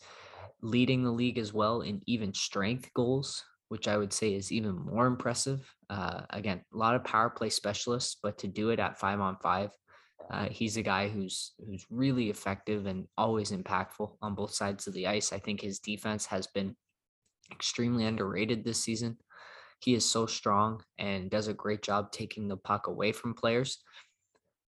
leading 0.61 1.03
the 1.03 1.11
league 1.11 1.37
as 1.37 1.53
well 1.53 1.81
in 1.81 2.01
even 2.05 2.33
strength 2.33 2.89
goals 2.93 3.43
which 3.69 3.87
I 3.87 3.97
would 3.97 4.13
say 4.13 4.33
is 4.33 4.51
even 4.51 4.75
more 4.75 5.07
impressive. 5.07 5.74
Uh, 5.89 6.21
again, 6.31 6.61
a 6.73 6.77
lot 6.77 6.95
of 6.95 7.03
power 7.03 7.29
play 7.29 7.49
specialists, 7.49 8.17
but 8.21 8.37
to 8.39 8.47
do 8.47 8.69
it 8.69 8.79
at 8.79 8.99
five 8.99 9.19
on 9.19 9.37
five, 9.37 9.71
Uh, 10.31 10.49
he's 10.49 10.77
a 10.77 10.81
guy 10.81 11.07
who's 11.07 11.53
who's 11.59 11.85
really 11.91 12.29
effective 12.29 12.87
and 12.87 13.07
always 13.17 13.51
impactful 13.51 14.17
on 14.21 14.33
both 14.33 14.53
sides 14.53 14.87
of 14.87 14.93
the 14.93 15.05
ice. 15.05 15.31
I 15.33 15.39
think 15.39 15.61
his 15.61 15.79
defense 15.79 16.25
has 16.27 16.47
been 16.47 16.75
extremely 17.51 18.05
underrated 18.05 18.63
this 18.63 18.79
season. 18.81 19.17
He 19.79 19.93
is 19.93 20.05
so 20.09 20.25
strong 20.25 20.81
and 20.97 21.29
does 21.29 21.47
a 21.47 21.53
great 21.53 21.83
job 21.83 22.11
taking 22.11 22.47
the 22.47 22.57
puck 22.57 22.87
away 22.87 23.11
from 23.11 23.35
players. 23.35 23.83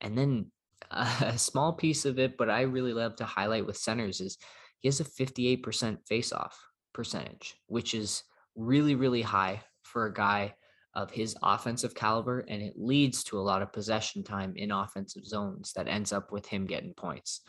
And 0.01 0.17
then 0.17 0.51
a 0.91 1.37
small 1.37 1.73
piece 1.73 2.05
of 2.05 2.19
it, 2.19 2.37
but 2.37 2.49
I 2.49 2.61
really 2.61 2.93
love 2.93 3.15
to 3.17 3.25
highlight 3.25 3.65
with 3.67 3.77
centers 3.77 4.21
is 4.21 4.37
he 4.79 4.87
has 4.87 4.99
a 4.99 5.05
58% 5.05 5.61
faceoff 6.09 6.53
percentage, 6.93 7.55
which 7.67 7.93
is 7.93 8.23
really, 8.55 8.95
really 8.95 9.21
high 9.21 9.61
for 9.83 10.05
a 10.05 10.13
guy 10.13 10.55
of 10.95 11.11
his 11.11 11.35
offensive 11.41 11.95
caliber. 11.95 12.39
And 12.41 12.61
it 12.61 12.73
leads 12.77 13.23
to 13.25 13.39
a 13.39 13.41
lot 13.41 13.61
of 13.61 13.73
possession 13.73 14.23
time 14.23 14.53
in 14.55 14.71
offensive 14.71 15.25
zones 15.25 15.73
that 15.73 15.87
ends 15.87 16.13
up 16.13 16.31
with 16.31 16.45
him 16.45 16.65
getting 16.65 16.93
points. 16.93 17.41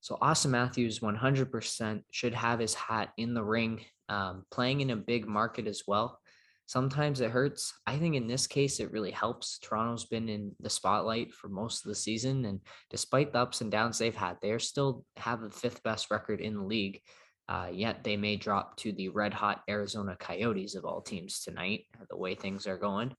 So 0.00 0.16
Auston 0.22 0.50
Matthews 0.50 1.00
100% 1.00 2.02
should 2.10 2.34
have 2.34 2.60
his 2.60 2.74
hat 2.74 3.10
in 3.16 3.34
the 3.34 3.44
ring, 3.44 3.84
um, 4.08 4.44
playing 4.50 4.80
in 4.80 4.90
a 4.90 4.96
big 4.96 5.26
market 5.26 5.66
as 5.66 5.82
well. 5.86 6.20
Sometimes 6.66 7.20
it 7.20 7.30
hurts. 7.30 7.72
I 7.86 7.96
think 7.96 8.14
in 8.14 8.26
this 8.26 8.46
case, 8.46 8.78
it 8.78 8.92
really 8.92 9.10
helps. 9.10 9.58
Toronto's 9.58 10.04
been 10.04 10.28
in 10.28 10.52
the 10.60 10.68
spotlight 10.68 11.32
for 11.32 11.48
most 11.48 11.84
of 11.84 11.88
the 11.88 11.94
season. 11.94 12.44
And 12.44 12.60
despite 12.90 13.32
the 13.32 13.38
ups 13.38 13.62
and 13.62 13.70
downs 13.70 13.98
they've 13.98 14.14
had, 14.14 14.36
they're 14.42 14.58
still 14.58 15.04
have 15.16 15.40
the 15.40 15.50
fifth 15.50 15.82
best 15.82 16.10
record 16.10 16.40
in 16.40 16.54
the 16.54 16.62
league. 16.62 17.00
Uh, 17.48 17.68
yet 17.72 18.04
they 18.04 18.16
may 18.16 18.36
drop 18.36 18.76
to 18.76 18.92
the 18.92 19.08
red 19.08 19.32
hot 19.32 19.62
Arizona 19.68 20.16
Coyotes 20.20 20.74
of 20.74 20.84
all 20.84 21.00
teams 21.00 21.40
tonight, 21.40 21.86
the 22.10 22.16
way 22.16 22.34
things 22.34 22.66
are 22.66 22.76
going. 22.76 23.14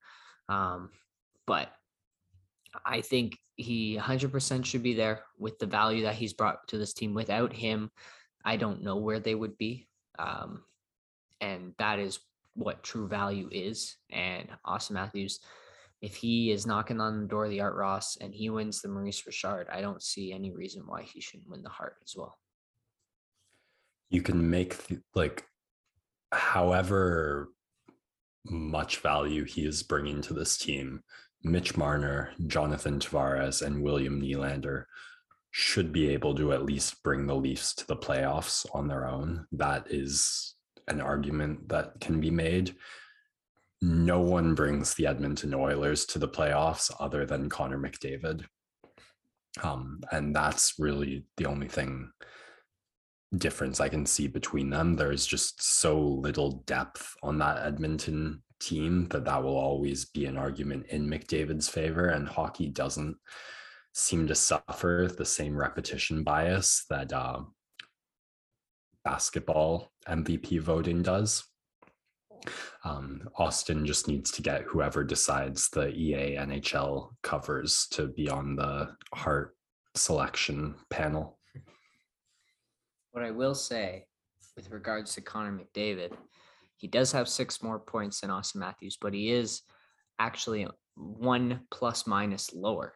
Um, 0.48 0.92
but 1.48 1.70
I 2.86 3.02
think 3.02 3.38
he 3.56 3.98
100% 3.98 4.66
should 4.66 4.84
be 4.84 4.94
there 4.94 5.24
with 5.40 5.58
the 5.58 5.66
value 5.66 6.04
that 6.04 6.16
he's 6.16 6.34
brought 6.34 6.68
to 6.68 6.78
this 6.78 6.94
team. 6.94 7.16
Without 7.16 7.52
him, 7.52 7.90
I 8.46 8.56
don't 8.58 8.84
know 8.84 8.98
where 8.98 9.20
they 9.20 9.34
would 9.34 9.58
be. 9.58 9.88
Um, 10.20 10.64
and 11.42 11.74
that 11.80 11.98
is 11.98 12.20
what 12.54 12.84
true 12.84 13.08
value 13.08 13.50
is. 13.52 13.96
And 14.12 14.48
Auston 14.66 14.92
Matthews, 14.92 15.40
if 16.02 16.16
he 16.16 16.52
is 16.52 16.68
knocking 16.68 17.02
on 17.02 17.22
the 17.22 17.28
door 17.28 17.46
of 17.46 17.52
the 17.52 17.62
Art 17.62 17.76
Ross 17.76 18.16
and 18.18 18.34
he 18.34 18.52
wins 18.52 18.82
the 18.82 18.90
Maurice 18.90 19.26
Richard, 19.26 19.68
I 19.72 19.82
don't 19.82 20.04
see 20.04 20.32
any 20.32 20.52
reason 20.52 20.84
why 20.86 21.02
he 21.02 21.20
shouldn't 21.20 21.50
win 21.50 21.64
the 21.64 21.70
Hart 21.70 21.96
as 22.04 22.14
well 22.16 22.38
you 24.10 24.22
can 24.22 24.50
make 24.50 24.76
like 25.16 25.46
however 26.32 27.50
much 28.46 28.98
value 28.98 29.44
he 29.44 29.66
is 29.66 29.84
bringing 29.84 30.22
to 30.22 30.34
this 30.34 30.58
team 30.58 31.02
mitch 31.44 31.76
marner 31.78 32.32
jonathan 32.48 33.00
tavares 33.00 33.62
and 33.62 33.84
william 33.84 34.22
Nylander 34.22 34.86
should 35.52 35.92
be 35.92 36.10
able 36.10 36.36
to 36.36 36.54
at 36.54 36.66
least 36.66 37.02
bring 37.04 37.26
the 37.26 37.36
leafs 37.36 37.74
to 37.74 37.88
the 37.88 37.96
playoffs 37.96 38.66
on 38.74 38.88
their 38.88 39.08
own. 39.08 39.48
That 39.52 39.88
is 39.90 40.56
an 40.88 41.02
argument 41.02 41.70
that 41.70 42.00
can 42.00 42.20
be 42.20 42.30
made. 42.30 42.76
No 43.82 44.20
one 44.20 44.56
brings 44.56 44.94
the 44.94 45.08
edmonton 45.08 45.54
oilers 45.54 46.06
to 46.08 46.20
the 46.20 46.28
playoffs 46.28 46.92
other 47.00 47.26
than 47.26 47.50
connor 47.50 47.80
mcdavid. 47.80 48.46
Um, 49.64 50.02
and 50.12 50.36
that's 50.36 50.76
really 50.78 51.26
the 51.38 51.46
only 51.46 51.68
thing 51.68 52.12
difference 53.38 53.80
I 53.80 53.90
can 53.90 54.06
see 54.06 54.28
between 54.28 54.70
them. 54.70 54.96
There's 54.96 55.26
just 55.26 55.62
so 55.62 56.00
little 56.00 56.64
depth 56.66 57.16
on 57.22 57.38
that 57.40 57.66
Edmonton 57.66 58.42
team 58.60 59.08
that 59.10 59.26
that 59.26 59.44
will 59.44 59.58
always 59.58 60.06
be 60.06 60.26
an 60.26 60.38
argument 60.38 60.88
in 60.88 61.08
McDavid's 61.08 61.70
favor. 61.70 62.08
And 62.08 62.28
hockey 62.28 62.70
doesn't 62.70 63.16
seem 63.94 64.28
to 64.28 64.36
suffer 64.36 65.10
the 65.16 65.26
same 65.26 65.56
repetition 65.56 66.24
bias 66.24 66.86
that 66.90 67.14
uh, 67.14 67.42
basketball 69.04 69.92
MVP 70.08 70.60
voting 70.60 71.02
does. 71.02 71.44
Um, 72.84 73.30
Auston 73.38 73.86
just 73.86 74.08
needs 74.08 74.32
to 74.32 74.42
get 74.42 74.64
whoever 74.64 75.04
decides 75.04 75.70
the 75.70 75.90
EA 75.90 76.38
NHL 76.38 77.10
covers 77.22 77.88
to 77.92 78.08
be 78.08 78.30
on 78.30 78.56
the 78.56 78.96
Hart 79.14 79.56
selection 79.96 80.76
panel. 80.90 81.39
What 83.12 83.24
I 83.24 83.32
will 83.32 83.56
say 83.56 84.06
with 84.56 84.72
regards 84.72 85.16
to 85.16 85.22
Connor 85.22 85.58
McDavid, 85.58 86.14
he 86.78 86.88
does 86.88 87.12
have 87.12 87.28
six 87.28 87.62
more 87.62 87.80
points 87.80 88.22
than 88.22 88.30
Auston 88.30 88.58
Matthews, 88.58 88.98
but 89.00 89.14
he 89.14 89.32
is 89.32 89.62
actually 90.20 90.68
one 90.96 91.62
plus 91.72 92.08
minus 92.08 92.54
lower. 92.54 92.94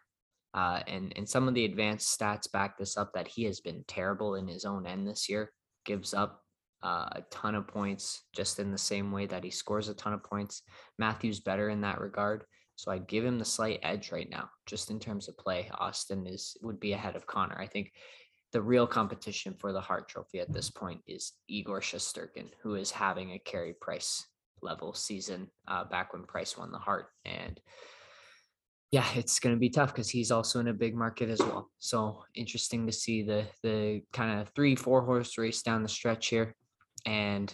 Uh, 0.53 0.82
and 0.88 1.14
and 1.16 1.28
some 1.28 1.47
of 1.47 1.55
the 1.55 1.66
advanced 1.66 2.18
stats 2.18 2.51
back 2.51 2.78
this 2.78 2.95
up 2.95 3.11
that 3.14 3.28
he 3.28 3.43
has 3.43 3.59
been 3.59 3.84
terrible 3.88 4.36
in 4.36 4.47
his 4.47 4.66
own 4.66 4.86
end 4.86 5.07
this 5.07 5.28
year. 5.28 5.51
Gives 5.84 6.14
up 6.14 6.41
uh, 6.84 7.09
a 7.14 7.24
ton 7.32 7.55
of 7.55 7.68
points 7.68 8.24
just 8.36 8.59
in 8.59 8.72
the 8.72 8.78
same 8.78 9.11
way 9.11 9.26
that 9.26 9.43
he 9.43 9.49
scores 9.49 9.89
a 9.89 9.93
ton 9.95 10.14
of 10.14 10.24
points. 10.24 10.61
Matthews 10.99 11.39
better 11.39 11.70
in 11.70 11.82
that 11.82 11.99
regard. 11.99 12.43
So 12.76 12.91
I'd 12.91 13.07
give 13.07 13.24
him 13.24 13.39
the 13.39 13.45
slight 13.45 13.80
edge 13.84 14.11
right 14.11 14.30
now, 14.30 14.49
just 14.66 14.91
in 14.91 14.99
terms 14.99 15.28
of 15.28 15.38
play. 15.38 15.70
Austin 15.76 16.28
is 16.28 16.57
would 16.61 16.80
be 16.80 16.93
ahead 16.93 17.16
of 17.16 17.26
Connor. 17.26 17.59
I 17.59 17.68
think 17.68 17.91
the 18.54 18.62
real 18.62 18.88
competition 18.88 19.56
for 19.60 19.74
the 19.74 19.82
Hart 19.82 20.08
Trophy 20.08 20.39
at 20.39 20.54
this 20.54 20.70
point 20.70 21.01
is 21.08 21.34
Igor 21.49 21.82
Shesterkin, 21.82 22.49
who 22.62 22.76
is 22.76 22.91
having 22.91 23.32
a 23.32 23.39
Carey 23.39 23.74
Price 23.74 24.26
level 24.62 24.93
season 24.93 25.49
uh, 25.68 25.84
back 25.84 26.14
when 26.14 26.24
Price 26.24 26.58
won 26.58 26.72
the 26.72 26.78
Hart. 26.78 27.08
And 27.26 27.60
yeah, 28.91 29.08
it's 29.16 29.39
going 29.39 29.56
to 29.56 29.60
be 29.60 29.72
tough 29.72 29.91
because 29.91 30.10
he's 30.10 30.32
also 30.32 30.60
in 30.60 30.68
a 30.68 30.74
big 30.74 30.95
market 30.95 31.30
as 31.30 31.39
well. 31.39 31.72
So 31.80 32.24
interesting 32.36 32.86
to 32.86 32.93
see 32.93 33.24
the 33.24 33.45
the 33.64 34.04
kind 34.14 34.39
of 34.39 34.49
three 34.49 34.76
four 34.76 35.04
horse 35.04 35.38
race 35.38 35.64
down 35.64 35.82
the 35.82 35.89
stretch 35.89 36.28
here. 36.28 36.56
And 37.06 37.54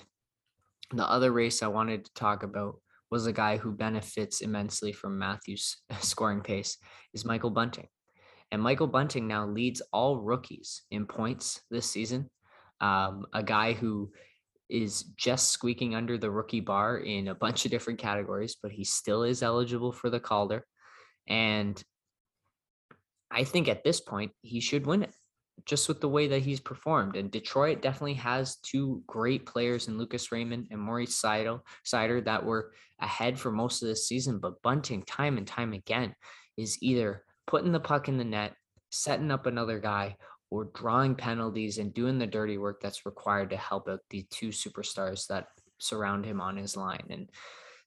the 0.91 1.09
other 1.09 1.31
race 1.31 1.63
I 1.63 1.67
wanted 1.67 2.05
to 2.05 2.13
talk 2.13 2.43
about 2.43 2.75
was 3.09 3.25
a 3.25 3.33
guy 3.33 3.55
who 3.57 3.71
benefits 3.71 4.41
immensely 4.41 4.91
from 4.91 5.17
Matthews' 5.17 5.77
scoring 6.01 6.41
pace 6.41 6.77
is 7.13 7.25
Michael 7.25 7.51
Bunting. 7.51 7.87
And 8.51 8.61
Michael 8.61 8.87
Bunting 8.87 9.27
now 9.27 9.45
leads 9.45 9.81
all 9.93 10.17
rookies 10.17 10.83
in 10.91 11.05
points 11.05 11.61
this 11.69 11.89
season. 11.89 12.29
Um, 12.81 13.25
a 13.33 13.43
guy 13.43 13.73
who 13.73 14.11
is 14.69 15.03
just 15.17 15.49
squeaking 15.49 15.95
under 15.95 16.17
the 16.17 16.31
rookie 16.31 16.59
bar 16.59 16.97
in 16.97 17.27
a 17.27 17.35
bunch 17.35 17.65
of 17.65 17.71
different 17.71 17.99
categories, 17.99 18.55
but 18.61 18.71
he 18.71 18.83
still 18.83 19.23
is 19.23 19.43
eligible 19.43 19.91
for 19.91 20.09
the 20.09 20.19
Calder. 20.19 20.63
And 21.27 21.81
I 23.31 23.43
think 23.43 23.67
at 23.67 23.83
this 23.83 23.99
point, 23.99 24.31
he 24.41 24.59
should 24.59 24.85
win 24.85 25.03
it 25.03 25.13
just 25.65 25.87
with 25.87 26.01
the 26.01 26.09
way 26.09 26.27
that 26.27 26.41
he's 26.41 26.59
performed. 26.59 27.15
And 27.15 27.31
Detroit 27.31 27.81
definitely 27.81 28.15
has 28.15 28.57
two 28.57 29.03
great 29.07 29.45
players 29.45 29.87
in 29.87 29.97
Lucas 29.97 30.31
Raymond 30.31 30.67
and 30.71 30.79
Moritz 30.79 31.21
Seider, 31.21 31.59
Seider 31.85 32.23
that 32.25 32.45
were 32.45 32.71
ahead 32.99 33.37
for 33.39 33.51
most 33.51 33.81
of 33.81 33.87
this 33.87 34.07
season. 34.07 34.39
But 34.39 34.61
Bunting, 34.61 35.03
time 35.03 35.37
and 35.37 35.45
time 35.45 35.73
again, 35.73 36.15
is 36.57 36.77
either 36.81 37.23
putting 37.49 37.71
the 37.71 37.79
puck 37.79 38.07
in 38.07 38.17
the 38.17 38.23
net, 38.23 38.53
setting 38.91 39.31
up 39.31 39.47
another 39.47 39.79
guy, 39.79 40.15
or 40.51 40.65
drawing 40.75 41.15
penalties 41.15 41.79
and 41.79 41.93
doing 41.95 42.19
the 42.19 42.27
dirty 42.27 42.59
work 42.59 42.79
that's 42.79 43.07
required 43.07 43.49
to 43.49 43.57
help 43.57 43.89
out 43.89 44.01
the 44.11 44.23
two 44.29 44.49
superstars 44.49 45.25
that 45.27 45.47
surround 45.79 46.25
him 46.25 46.39
on 46.39 46.55
his 46.55 46.77
line. 46.77 47.03
And 47.09 47.27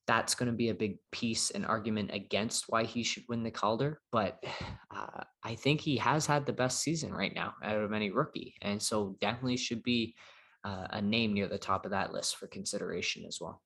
that's 0.09 0.35
going 0.35 0.51
to 0.51 0.57
be 0.57 0.71
a 0.71 0.75
big 0.75 0.97
piece 1.13 1.51
and 1.51 1.65
argument 1.65 2.11
against 2.13 2.65
why 2.69 2.83
he 2.83 3.05
should 3.05 3.23
win 3.29 3.45
the 3.45 3.53
Calder. 3.53 4.01
But 4.11 4.43
uh, 4.95 5.23
I 5.45 5.55
think 5.55 5.81
he 5.81 5.97
has 5.97 6.27
had 6.27 6.45
the 6.45 6.53
best 6.53 6.81
season 6.81 7.13
right 7.13 7.33
now 7.33 7.55
out 7.63 7.77
of 7.77 7.93
any 7.93 8.11
rookie. 8.11 8.55
And 8.63 8.83
so 8.83 9.17
definitely 9.21 9.59
should 9.59 9.85
be 9.85 10.17
uh, 10.65 10.89
a 10.91 11.01
name 11.01 11.35
near 11.35 11.47
the 11.47 11.57
top 11.57 11.85
of 11.85 11.93
that 11.93 12.13
list 12.13 12.37
for 12.37 12.49
consideration 12.49 13.25
as 13.27 13.39
well. 13.41 13.63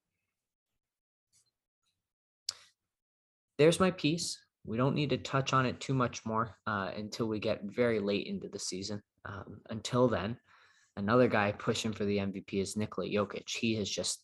There's 3.56 3.80
my 3.80 3.90
piece 3.90 4.38
we 4.66 4.76
don't 4.76 4.94
need 4.94 5.10
to 5.10 5.18
touch 5.18 5.52
on 5.52 5.64
it 5.64 5.80
too 5.80 5.94
much 5.94 6.24
more 6.26 6.56
uh, 6.66 6.90
until 6.96 7.26
we 7.26 7.38
get 7.38 7.62
very 7.64 8.00
late 8.00 8.26
into 8.26 8.48
the 8.48 8.58
season. 8.58 9.02
Um, 9.24 9.60
until 9.70 10.08
then, 10.08 10.36
another 10.96 11.28
guy 11.28 11.52
pushing 11.52 11.92
for 11.92 12.04
the 12.04 12.18
MVP 12.18 12.54
is 12.54 12.76
Nikola 12.76 13.08
Jokic. 13.08 13.48
He 13.48 13.74
has 13.76 13.88
just 13.88 14.22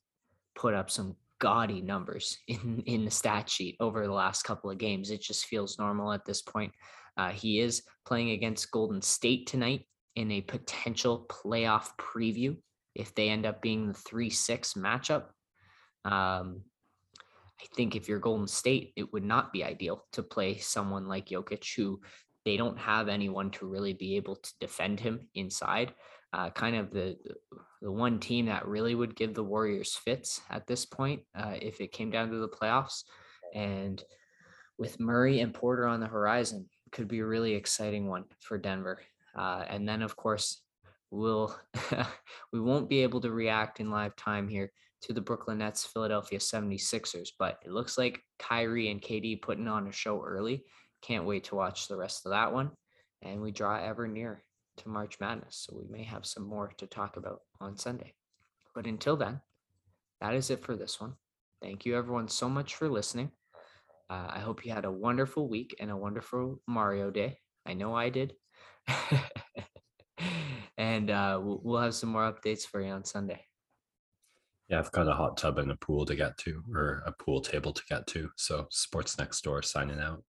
put 0.54 0.74
up 0.74 0.90
some 0.90 1.16
gaudy 1.38 1.80
numbers 1.80 2.38
in 2.48 2.82
in 2.86 3.04
the 3.04 3.10
stat 3.10 3.48
sheet 3.48 3.76
over 3.80 4.06
the 4.06 4.12
last 4.12 4.42
couple 4.42 4.70
of 4.70 4.78
games. 4.78 5.10
It 5.10 5.22
just 5.22 5.46
feels 5.46 5.78
normal 5.78 6.12
at 6.12 6.24
this 6.24 6.42
point. 6.42 6.72
Uh, 7.16 7.30
he 7.30 7.60
is 7.60 7.82
playing 8.06 8.30
against 8.30 8.70
Golden 8.70 9.02
State 9.02 9.46
tonight 9.46 9.86
in 10.16 10.30
a 10.30 10.40
potential 10.40 11.26
playoff 11.28 11.88
preview 11.98 12.56
if 12.94 13.14
they 13.14 13.28
end 13.28 13.46
up 13.46 13.62
being 13.62 13.88
the 13.88 13.94
three 13.94 14.30
six 14.30 14.74
matchup. 14.74 15.24
Um, 16.04 16.62
I 17.62 17.66
think 17.74 17.94
if 17.94 18.08
you're 18.08 18.18
Golden 18.18 18.48
State, 18.48 18.92
it 18.96 19.12
would 19.12 19.24
not 19.24 19.52
be 19.52 19.62
ideal 19.62 20.04
to 20.12 20.22
play 20.22 20.58
someone 20.58 21.06
like 21.06 21.28
Jokic, 21.28 21.74
who 21.76 22.00
they 22.44 22.56
don't 22.56 22.78
have 22.78 23.08
anyone 23.08 23.50
to 23.52 23.66
really 23.66 23.92
be 23.92 24.16
able 24.16 24.36
to 24.36 24.52
defend 24.60 24.98
him 24.98 25.28
inside. 25.34 25.94
Uh, 26.32 26.50
kind 26.50 26.76
of 26.76 26.90
the 26.90 27.16
the 27.82 27.90
one 27.90 28.18
team 28.18 28.46
that 28.46 28.66
really 28.66 28.94
would 28.94 29.14
give 29.14 29.34
the 29.34 29.44
Warriors 29.44 29.94
fits 29.96 30.40
at 30.50 30.66
this 30.66 30.86
point 30.86 31.22
uh, 31.34 31.54
if 31.60 31.80
it 31.80 31.92
came 31.92 32.10
down 32.10 32.30
to 32.30 32.38
the 32.38 32.48
playoffs. 32.48 33.02
And 33.54 34.02
with 34.78 35.00
Murray 35.00 35.40
and 35.40 35.52
Porter 35.52 35.86
on 35.86 36.00
the 36.00 36.06
horizon, 36.06 36.68
could 36.92 37.08
be 37.08 37.18
a 37.18 37.26
really 37.26 37.54
exciting 37.54 38.06
one 38.06 38.24
for 38.40 38.56
Denver. 38.56 39.00
Uh, 39.36 39.64
and 39.68 39.88
then, 39.88 40.02
of 40.02 40.16
course, 40.16 40.62
we'll 41.10 41.54
we 42.52 42.60
won't 42.60 42.88
be 42.88 43.02
able 43.02 43.20
to 43.20 43.30
react 43.30 43.80
in 43.80 43.90
live 43.90 44.16
time 44.16 44.48
here 44.48 44.72
to 45.02 45.12
the 45.12 45.20
Brooklyn 45.20 45.58
Nets 45.58 45.84
Philadelphia 45.84 46.38
76ers, 46.38 47.30
but 47.38 47.58
it 47.64 47.72
looks 47.72 47.98
like 47.98 48.22
Kyrie 48.38 48.90
and 48.90 49.02
KD 49.02 49.42
putting 49.42 49.68
on 49.68 49.88
a 49.88 49.92
show 49.92 50.22
early. 50.24 50.64
Can't 51.02 51.24
wait 51.24 51.44
to 51.44 51.56
watch 51.56 51.88
the 51.88 51.96
rest 51.96 52.24
of 52.24 52.30
that 52.30 52.52
one. 52.52 52.70
And 53.22 53.40
we 53.40 53.50
draw 53.50 53.76
ever 53.78 54.06
near 54.06 54.42
to 54.78 54.88
March 54.88 55.18
Madness, 55.20 55.66
so 55.66 55.76
we 55.76 55.86
may 55.90 56.04
have 56.04 56.24
some 56.24 56.44
more 56.44 56.72
to 56.78 56.86
talk 56.86 57.16
about 57.16 57.40
on 57.60 57.76
Sunday. 57.76 58.14
But 58.74 58.86
until 58.86 59.16
then, 59.16 59.40
that 60.20 60.34
is 60.34 60.50
it 60.50 60.64
for 60.64 60.76
this 60.76 61.00
one. 61.00 61.14
Thank 61.60 61.84
you, 61.84 61.96
everyone, 61.96 62.28
so 62.28 62.48
much 62.48 62.74
for 62.74 62.88
listening. 62.88 63.30
Uh, 64.08 64.26
I 64.28 64.40
hope 64.40 64.64
you 64.64 64.72
had 64.72 64.84
a 64.84 64.90
wonderful 64.90 65.48
week 65.48 65.76
and 65.80 65.90
a 65.90 65.96
wonderful 65.96 66.60
Mario 66.66 67.10
Day. 67.10 67.38
I 67.66 67.74
know 67.74 67.94
I 67.94 68.08
did. 68.08 68.34
and 70.76 71.10
uh, 71.10 71.40
we'll, 71.42 71.80
have 71.80 71.94
some 71.94 72.10
more 72.10 72.30
updates 72.30 72.66
for 72.66 72.80
you 72.80 72.90
on 72.90 73.04
Sunday. 73.04 73.44
Yeah, 74.72 74.78
I've 74.78 74.90
got 74.90 75.06
a 75.06 75.12
hot 75.12 75.36
tub 75.36 75.58
and 75.58 75.70
a 75.70 75.76
pool 75.76 76.06
to 76.06 76.16
get 76.16 76.38
to, 76.38 76.64
or 76.74 77.02
a 77.06 77.12
pool 77.12 77.42
table 77.42 77.74
to 77.74 77.82
get 77.90 78.06
to. 78.08 78.30
So, 78.36 78.66
sports 78.70 79.18
next 79.18 79.44
door 79.44 79.60
signing 79.62 80.00
out. 80.00 80.24